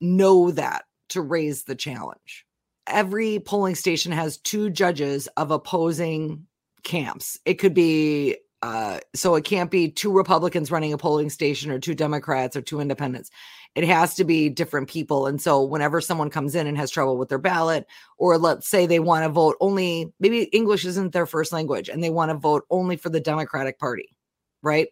know 0.00 0.50
that 0.50 0.84
to 1.10 1.22
raise 1.22 1.64
the 1.64 1.74
challenge. 1.74 2.44
Every 2.86 3.38
polling 3.38 3.76
station 3.76 4.12
has 4.12 4.38
two 4.38 4.68
judges 4.68 5.28
of 5.36 5.50
opposing 5.50 6.46
camps. 6.82 7.38
It 7.46 7.54
could 7.54 7.74
be 7.74 8.36
uh, 8.64 8.98
so 9.14 9.34
it 9.34 9.44
can't 9.44 9.70
be 9.70 9.90
two 9.90 10.10
Republicans 10.10 10.70
running 10.70 10.94
a 10.94 10.96
polling 10.96 11.28
station 11.28 11.70
or 11.70 11.78
two 11.78 11.94
Democrats 11.94 12.56
or 12.56 12.62
two 12.62 12.80
independents. 12.80 13.30
It 13.74 13.84
has 13.84 14.14
to 14.14 14.24
be 14.24 14.48
different 14.48 14.88
people. 14.88 15.26
And 15.26 15.38
so 15.38 15.62
whenever 15.62 16.00
someone 16.00 16.30
comes 16.30 16.54
in 16.54 16.66
and 16.66 16.78
has 16.78 16.90
trouble 16.90 17.18
with 17.18 17.28
their 17.28 17.36
ballot, 17.36 17.86
or 18.16 18.38
let's 18.38 18.66
say 18.66 18.86
they 18.86 19.00
want 19.00 19.22
to 19.24 19.28
vote 19.28 19.56
only, 19.60 20.10
maybe 20.18 20.44
English 20.44 20.86
isn't 20.86 21.12
their 21.12 21.26
first 21.26 21.52
language 21.52 21.90
and 21.90 22.02
they 22.02 22.08
want 22.08 22.30
to 22.30 22.38
vote 22.38 22.64
only 22.70 22.96
for 22.96 23.10
the 23.10 23.20
Democratic 23.20 23.78
Party, 23.78 24.16
right? 24.62 24.88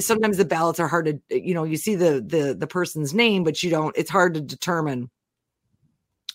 Sometimes 0.00 0.36
the 0.36 0.44
ballots 0.44 0.78
are 0.78 0.88
hard 0.88 1.06
to, 1.06 1.42
you 1.42 1.54
know, 1.54 1.64
you 1.64 1.78
see 1.78 1.94
the 1.94 2.20
the 2.20 2.54
the 2.54 2.66
person's 2.66 3.14
name, 3.14 3.44
but 3.44 3.62
you 3.62 3.70
don't, 3.70 3.96
it's 3.96 4.10
hard 4.10 4.34
to 4.34 4.42
determine 4.42 5.08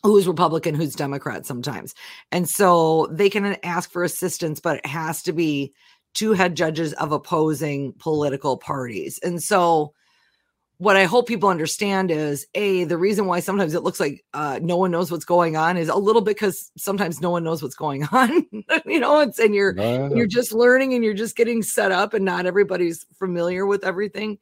who's 0.01 0.27
Republican, 0.27 0.73
who's 0.73 0.95
Democrat 0.95 1.45
sometimes. 1.45 1.93
And 2.31 2.49
so 2.49 3.07
they 3.11 3.29
can 3.29 3.55
ask 3.61 3.91
for 3.91 4.03
assistance, 4.03 4.59
but 4.59 4.77
it 4.77 4.87
has 4.87 5.21
to 5.23 5.31
be 5.31 5.73
two 6.13 6.33
head 6.33 6.55
judges 6.55 6.93
of 6.93 7.11
opposing 7.11 7.93
political 7.93 8.57
parties. 8.57 9.19
And 9.23 9.41
so, 9.41 9.93
what 10.77 10.97
I 10.97 11.05
hope 11.05 11.27
people 11.27 11.49
understand 11.49 12.11
is 12.11 12.45
a 12.55 12.83
the 12.83 12.97
reason 12.97 13.25
why 13.25 13.39
sometimes 13.39 13.73
it 13.73 13.83
looks 13.83 13.99
like 13.99 14.25
uh, 14.33 14.59
no 14.61 14.75
one 14.75 14.91
knows 14.91 15.11
what's 15.11 15.23
going 15.23 15.55
on 15.55 15.77
is 15.77 15.87
a 15.87 15.95
little 15.95 16.21
bit 16.21 16.35
because 16.35 16.71
sometimes 16.77 17.21
no 17.21 17.29
one 17.29 17.43
knows 17.43 17.61
what's 17.61 17.75
going 17.75 18.03
on. 18.11 18.45
you 18.85 18.99
know, 18.99 19.19
it's 19.19 19.39
and 19.39 19.55
you're 19.55 19.77
you're 20.15 20.27
just 20.27 20.51
learning 20.51 20.93
and 20.93 21.03
you're 21.03 21.13
just 21.13 21.35
getting 21.35 21.61
set 21.61 21.91
up, 21.91 22.13
and 22.13 22.25
not 22.25 22.45
everybody's 22.45 23.05
familiar 23.17 23.65
with 23.65 23.85
everything. 23.85 24.37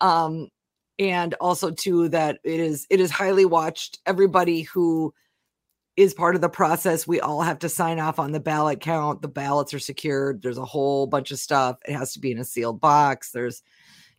Um, 0.00 0.48
and 0.98 1.34
also 1.34 1.70
too 1.70 2.08
that 2.10 2.38
it 2.44 2.60
is 2.60 2.86
it 2.88 3.00
is 3.00 3.10
highly 3.10 3.44
watched. 3.44 3.98
Everybody 4.06 4.62
who 4.62 5.12
is 6.02 6.14
part 6.14 6.34
of 6.34 6.40
the 6.40 6.48
process. 6.48 7.06
We 7.06 7.20
all 7.20 7.42
have 7.42 7.60
to 7.60 7.68
sign 7.68 7.98
off 7.98 8.18
on 8.18 8.32
the 8.32 8.40
ballot 8.40 8.80
count. 8.80 9.22
The 9.22 9.28
ballots 9.28 9.72
are 9.74 9.78
secured. 9.78 10.42
There's 10.42 10.58
a 10.58 10.64
whole 10.64 11.06
bunch 11.06 11.30
of 11.30 11.38
stuff. 11.38 11.78
It 11.86 11.94
has 11.94 12.12
to 12.14 12.20
be 12.20 12.32
in 12.32 12.38
a 12.38 12.44
sealed 12.44 12.80
box. 12.80 13.30
There's 13.30 13.62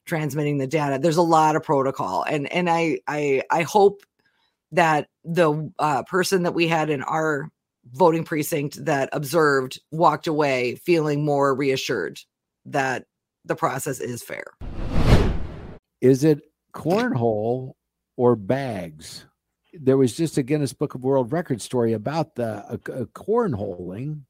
transmitting 0.05 0.57
the 0.57 0.67
data. 0.67 0.99
There's 0.99 1.17
a 1.17 1.21
lot 1.21 1.55
of 1.55 1.63
protocol, 1.63 2.23
and 2.23 2.51
and 2.51 2.69
I 2.69 2.99
I 3.07 3.43
I 3.49 3.63
hope 3.63 4.01
that 4.71 5.07
the 5.23 5.71
uh, 5.79 6.03
person 6.03 6.43
that 6.43 6.53
we 6.53 6.67
had 6.67 6.89
in 6.89 7.03
our 7.03 7.49
voting 7.91 8.23
precinct 8.23 8.83
that 8.85 9.09
observed 9.11 9.79
walked 9.91 10.27
away 10.27 10.75
feeling 10.75 11.23
more 11.23 11.53
reassured 11.53 12.19
that 12.65 13.05
the 13.45 13.55
process 13.55 13.99
is 13.99 14.23
fair. 14.23 14.45
Is 16.01 16.23
it 16.23 16.41
cornhole 16.73 17.73
or 18.17 18.35
bags? 18.35 19.25
There 19.73 19.97
was 19.97 20.15
just 20.15 20.37
a 20.37 20.43
Guinness 20.43 20.73
Book 20.73 20.95
of 20.95 21.03
World 21.03 21.31
Record 21.31 21.61
story 21.61 21.93
about 21.93 22.35
the 22.35 22.45
uh, 22.45 22.73
uh, 22.73 23.05
cornholing, 23.13 24.21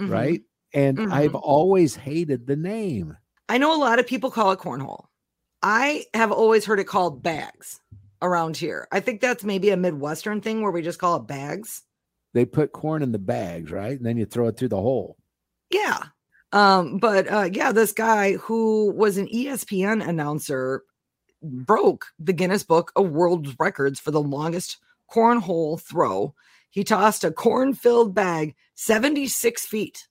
mm-hmm. 0.00 0.10
right? 0.10 0.42
And 0.74 0.98
mm-hmm. 0.98 1.12
I've 1.12 1.34
always 1.34 1.96
hated 1.96 2.46
the 2.46 2.56
name. 2.56 3.16
I 3.48 3.58
know 3.58 3.74
a 3.74 3.78
lot 3.78 3.98
of 3.98 4.06
people 4.06 4.30
call 4.30 4.52
it 4.52 4.58
cornhole. 4.58 5.06
I 5.62 6.06
have 6.14 6.32
always 6.32 6.64
heard 6.64 6.80
it 6.80 6.84
called 6.84 7.22
bags 7.22 7.80
around 8.20 8.56
here. 8.56 8.88
I 8.90 9.00
think 9.00 9.20
that's 9.20 9.44
maybe 9.44 9.70
a 9.70 9.76
Midwestern 9.76 10.40
thing 10.40 10.62
where 10.62 10.72
we 10.72 10.82
just 10.82 10.98
call 10.98 11.16
it 11.16 11.26
bags. 11.26 11.82
They 12.34 12.44
put 12.44 12.72
corn 12.72 13.02
in 13.02 13.12
the 13.12 13.18
bags, 13.18 13.70
right? 13.70 13.96
And 13.96 14.06
then 14.06 14.16
you 14.16 14.24
throw 14.24 14.48
it 14.48 14.56
through 14.56 14.68
the 14.68 14.80
hole. 14.80 15.18
Yeah. 15.70 15.98
Um, 16.52 16.98
but 16.98 17.30
uh, 17.30 17.50
yeah, 17.52 17.72
this 17.72 17.92
guy 17.92 18.34
who 18.34 18.92
was 18.92 19.18
an 19.18 19.26
ESPN 19.28 20.06
announcer 20.06 20.82
broke 21.42 22.06
the 22.18 22.32
Guinness 22.32 22.62
Book 22.62 22.92
of 22.96 23.10
World 23.10 23.54
Records 23.58 24.00
for 24.00 24.10
the 24.10 24.22
longest 24.22 24.78
cornhole 25.10 25.80
throw. 25.80 26.34
He 26.70 26.84
tossed 26.84 27.24
a 27.24 27.30
corn 27.30 27.74
filled 27.74 28.14
bag 28.14 28.54
76 28.74 29.66
feet. 29.66 30.08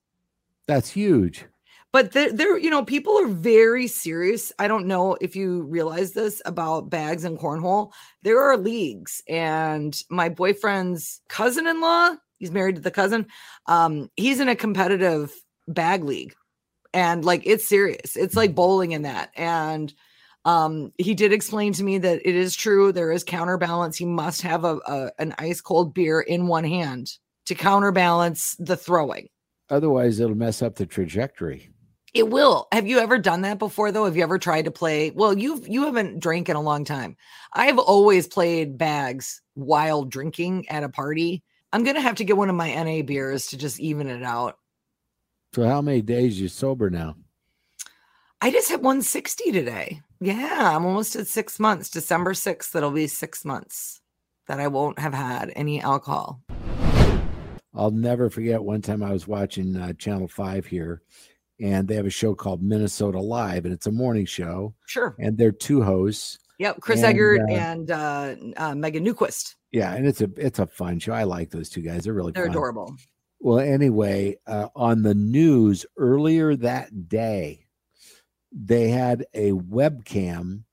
That's 0.67 0.89
huge. 0.89 1.45
But 1.91 2.13
there, 2.13 2.31
there, 2.31 2.57
you 2.57 2.69
know, 2.69 2.85
people 2.85 3.17
are 3.19 3.27
very 3.27 3.87
serious. 3.87 4.53
I 4.59 4.67
don't 4.67 4.87
know 4.87 5.17
if 5.19 5.35
you 5.35 5.63
realize 5.63 6.13
this 6.13 6.41
about 6.45 6.89
bags 6.89 7.25
and 7.25 7.37
cornhole. 7.37 7.91
There 8.23 8.39
are 8.39 8.55
leagues, 8.55 9.21
and 9.27 10.01
my 10.09 10.29
boyfriend's 10.29 11.21
cousin 11.27 11.67
in 11.67 11.81
law, 11.81 12.15
he's 12.37 12.51
married 12.51 12.75
to 12.75 12.81
the 12.81 12.91
cousin, 12.91 13.27
um, 13.65 14.09
he's 14.15 14.39
in 14.39 14.47
a 14.47 14.55
competitive 14.55 15.33
bag 15.67 16.03
league. 16.03 16.33
And 16.93 17.23
like 17.25 17.43
it's 17.45 17.67
serious. 17.67 18.15
It's 18.15 18.35
like 18.35 18.55
bowling 18.55 18.91
in 18.91 19.03
that. 19.03 19.31
And 19.35 19.93
um, 20.45 20.91
he 20.97 21.13
did 21.13 21.33
explain 21.33 21.73
to 21.73 21.83
me 21.83 21.99
that 21.99 22.27
it 22.27 22.35
is 22.35 22.55
true 22.55 22.91
there 22.91 23.11
is 23.11 23.23
counterbalance. 23.23 23.97
He 23.97 24.05
must 24.05 24.41
have 24.41 24.63
a, 24.63 24.79
a 24.87 25.11
an 25.19 25.35
ice 25.37 25.61
cold 25.61 25.93
beer 25.93 26.19
in 26.19 26.47
one 26.47 26.63
hand 26.63 27.11
to 27.45 27.55
counterbalance 27.55 28.55
the 28.57 28.77
throwing. 28.77 29.27
Otherwise, 29.69 30.19
it'll 30.19 30.35
mess 30.35 30.61
up 30.61 30.75
the 30.75 30.85
trajectory. 30.85 31.69
It 32.13 32.29
will. 32.29 32.67
Have 32.73 32.87
you 32.87 32.99
ever 32.99 33.17
done 33.17 33.41
that 33.41 33.59
before 33.59 33.91
though? 33.91 34.05
Have 34.05 34.17
you 34.17 34.23
ever 34.23 34.37
tried 34.37 34.65
to 34.65 34.71
play? 34.71 35.11
Well, 35.11 35.37
you've 35.37 35.67
you 35.67 35.85
haven't 35.85 36.19
drank 36.19 36.49
in 36.49 36.55
a 36.55 36.61
long 36.61 36.85
time. 36.85 37.15
I've 37.53 37.79
always 37.79 38.27
played 38.27 38.77
bags 38.77 39.41
while 39.53 40.03
drinking 40.03 40.67
at 40.69 40.83
a 40.83 40.89
party. 40.89 41.43
I'm 41.71 41.83
gonna 41.83 42.01
have 42.01 42.15
to 42.15 42.25
get 42.25 42.35
one 42.35 42.49
of 42.49 42.55
my 42.55 42.73
NA 42.73 43.03
beers 43.03 43.47
to 43.47 43.57
just 43.57 43.79
even 43.79 44.07
it 44.07 44.23
out. 44.23 44.57
So 45.53 45.65
how 45.65 45.81
many 45.81 46.01
days 46.01 46.39
you 46.39 46.47
sober 46.47 46.89
now? 46.89 47.15
I 48.41 48.51
just 48.51 48.69
hit 48.69 48.81
160 48.81 49.51
today. 49.51 50.01
Yeah, 50.23 50.75
I'm 50.75 50.85
almost 50.85 51.15
at 51.15 51.25
six 51.25 51.59
months. 51.59 51.89
December 51.89 52.33
6th, 52.33 52.75
it'll 52.75 52.91
be 52.91 53.07
six 53.07 53.43
months 53.43 54.01
that 54.47 54.59
I 54.59 54.67
won't 54.67 54.99
have 54.99 55.15
had 55.15 55.51
any 55.55 55.81
alcohol. 55.81 56.43
I'll 57.73 57.89
never 57.89 58.29
forget 58.29 58.63
one 58.63 58.83
time 58.83 59.01
I 59.01 59.11
was 59.11 59.27
watching 59.27 59.75
uh, 59.75 59.93
Channel 59.93 60.27
5 60.27 60.67
here, 60.67 61.01
and 61.59 61.87
they 61.87 61.95
have 61.95 62.05
a 62.05 62.11
show 62.11 62.35
called 62.35 62.61
Minnesota 62.61 63.19
Live, 63.19 63.65
and 63.65 63.73
it's 63.73 63.87
a 63.87 63.91
morning 63.91 64.27
show. 64.27 64.75
Sure. 64.85 65.15
And 65.17 65.39
they're 65.39 65.51
two 65.51 65.81
hosts. 65.81 66.37
Yep, 66.59 66.81
Chris 66.81 67.01
and, 67.01 67.17
Egert 67.17 67.41
uh, 67.41 67.53
and 67.53 67.89
uh, 67.89 68.35
uh, 68.57 68.75
Megan 68.75 69.03
Newquist. 69.03 69.55
Yeah, 69.71 69.95
and 69.95 70.05
it's 70.05 70.21
a 70.21 70.29
it's 70.37 70.59
a 70.59 70.67
fun 70.67 70.99
show. 70.99 71.13
I 71.13 71.23
like 71.23 71.49
those 71.49 71.69
two 71.69 71.81
guys. 71.81 72.03
They're 72.03 72.13
really 72.13 72.33
they're 72.33 72.45
fun. 72.45 72.51
adorable. 72.51 72.95
Well, 73.39 73.57
anyway, 73.57 74.37
uh, 74.45 74.67
on 74.75 75.01
the 75.01 75.15
news 75.15 75.83
earlier 75.97 76.55
that 76.57 77.09
day, 77.09 77.60
they 78.51 78.89
had 78.89 79.25
a 79.33 79.51
webcam 79.51 80.63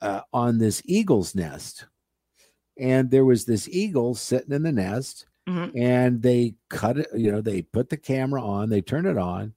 uh, 0.00 0.20
on 0.32 0.58
this 0.58 0.82
eagle's 0.84 1.34
nest. 1.34 1.86
And 2.78 3.10
there 3.10 3.24
was 3.24 3.44
this 3.44 3.68
eagle 3.68 4.14
sitting 4.14 4.52
in 4.52 4.62
the 4.62 4.70
nest, 4.70 5.26
mm-hmm. 5.48 5.76
and 5.76 6.22
they 6.22 6.54
cut 6.70 6.98
it, 6.98 7.08
you 7.14 7.32
know, 7.32 7.40
they 7.40 7.62
put 7.62 7.90
the 7.90 7.96
camera 7.96 8.42
on, 8.44 8.70
they 8.70 8.80
turn 8.80 9.06
it 9.06 9.18
on. 9.18 9.54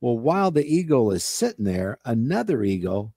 Well, 0.00 0.18
while 0.18 0.50
the 0.50 0.64
eagle 0.66 1.10
is 1.10 1.24
sitting 1.24 1.66
there, 1.66 1.98
another 2.04 2.62
eagle 2.62 3.14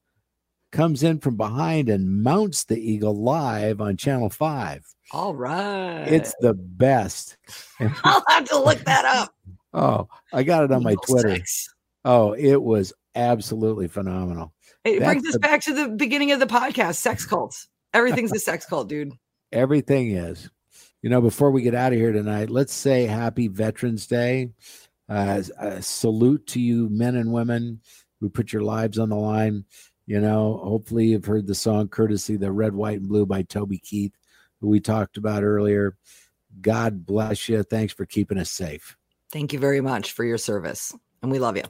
comes 0.72 1.04
in 1.04 1.20
from 1.20 1.38
behind 1.38 1.90
and 1.90 2.24
mounts 2.24 2.66
the 2.66 2.78
eagle 2.78 3.16
live 3.16 3.80
on 3.82 3.96
channel 3.98 4.30
5 4.30 4.84
all 5.12 5.34
right 5.34 6.04
it's 6.08 6.34
the 6.42 6.54
best 6.54 7.38
i'll 8.04 8.24
have 8.28 8.46
to 8.46 8.60
look 8.60 8.80
that 8.80 9.06
up 9.06 9.34
oh 9.74 10.08
i 10.34 10.44
got 10.44 10.64
it 10.64 10.72
on 10.72 10.82
eagle 10.82 10.92
my 10.92 10.96
twitter 11.04 11.42
oh 12.04 12.34
it 12.34 12.62
was 12.62 12.92
absolutely 13.18 13.88
phenomenal. 13.88 14.54
It 14.84 15.00
That's 15.00 15.06
brings 15.06 15.28
us 15.28 15.38
back 15.38 15.62
to 15.62 15.74
the 15.74 15.90
beginning 15.90 16.32
of 16.32 16.40
the 16.40 16.48
podcast 16.48 16.96
sex 16.96 17.26
cults. 17.26 17.68
Everything's 17.94 18.32
a 18.32 18.40
sex 18.40 18.66
cult, 18.66 18.88
dude. 18.88 19.12
Everything 19.52 20.12
is. 20.12 20.50
You 21.02 21.10
know, 21.10 21.22
before 21.22 21.52
we 21.52 21.62
get 21.62 21.76
out 21.76 21.94
of 21.94 22.00
here 22.00 22.12
tonight, 22.12 22.50
let's 22.50 22.74
say 22.74 23.06
happy 23.06 23.48
Veterans 23.48 24.08
Day. 24.08 24.52
Uh, 25.10 25.42
a 25.60 25.82
salute 25.82 26.46
to 26.48 26.60
you, 26.60 26.90
men 26.90 27.16
and 27.16 27.32
women 27.32 27.80
who 28.20 28.30
put 28.30 28.52
your 28.52 28.64
lives 28.64 29.00
on 29.00 29.10
the 29.10 29.16
line. 29.16 29.64
You 30.06 30.20
know, 30.20 30.60
hopefully 30.64 31.08
you've 31.08 31.26
heard 31.26 31.48
the 31.48 31.56
song 31.56 31.88
courtesy 31.88 32.36
the 32.36 32.52
Red, 32.52 32.74
White, 32.74 33.00
and 33.00 33.08
Blue 33.08 33.26
by 33.26 33.44
Toby 33.44 33.78
Keith, 33.78 34.14
who 34.60 34.68
we 34.68 34.80
talked 34.80 35.18
about 35.18 35.44
earlier. 35.44 35.96
God 36.62 37.06
bless 37.06 37.48
you. 37.48 37.64
Thanks 37.64 37.94
for 37.94 38.06
keeping 38.06 38.38
us 38.38 38.50
safe. 38.50 38.98
Thank 39.32 39.54
you 39.54 39.60
very 39.60 39.82
much 39.82 40.12
for 40.14 40.26
your 40.26 40.38
service. 40.38 40.94
And 41.22 41.32
we 41.32 41.40
love 41.40 41.58
you. 41.58 41.64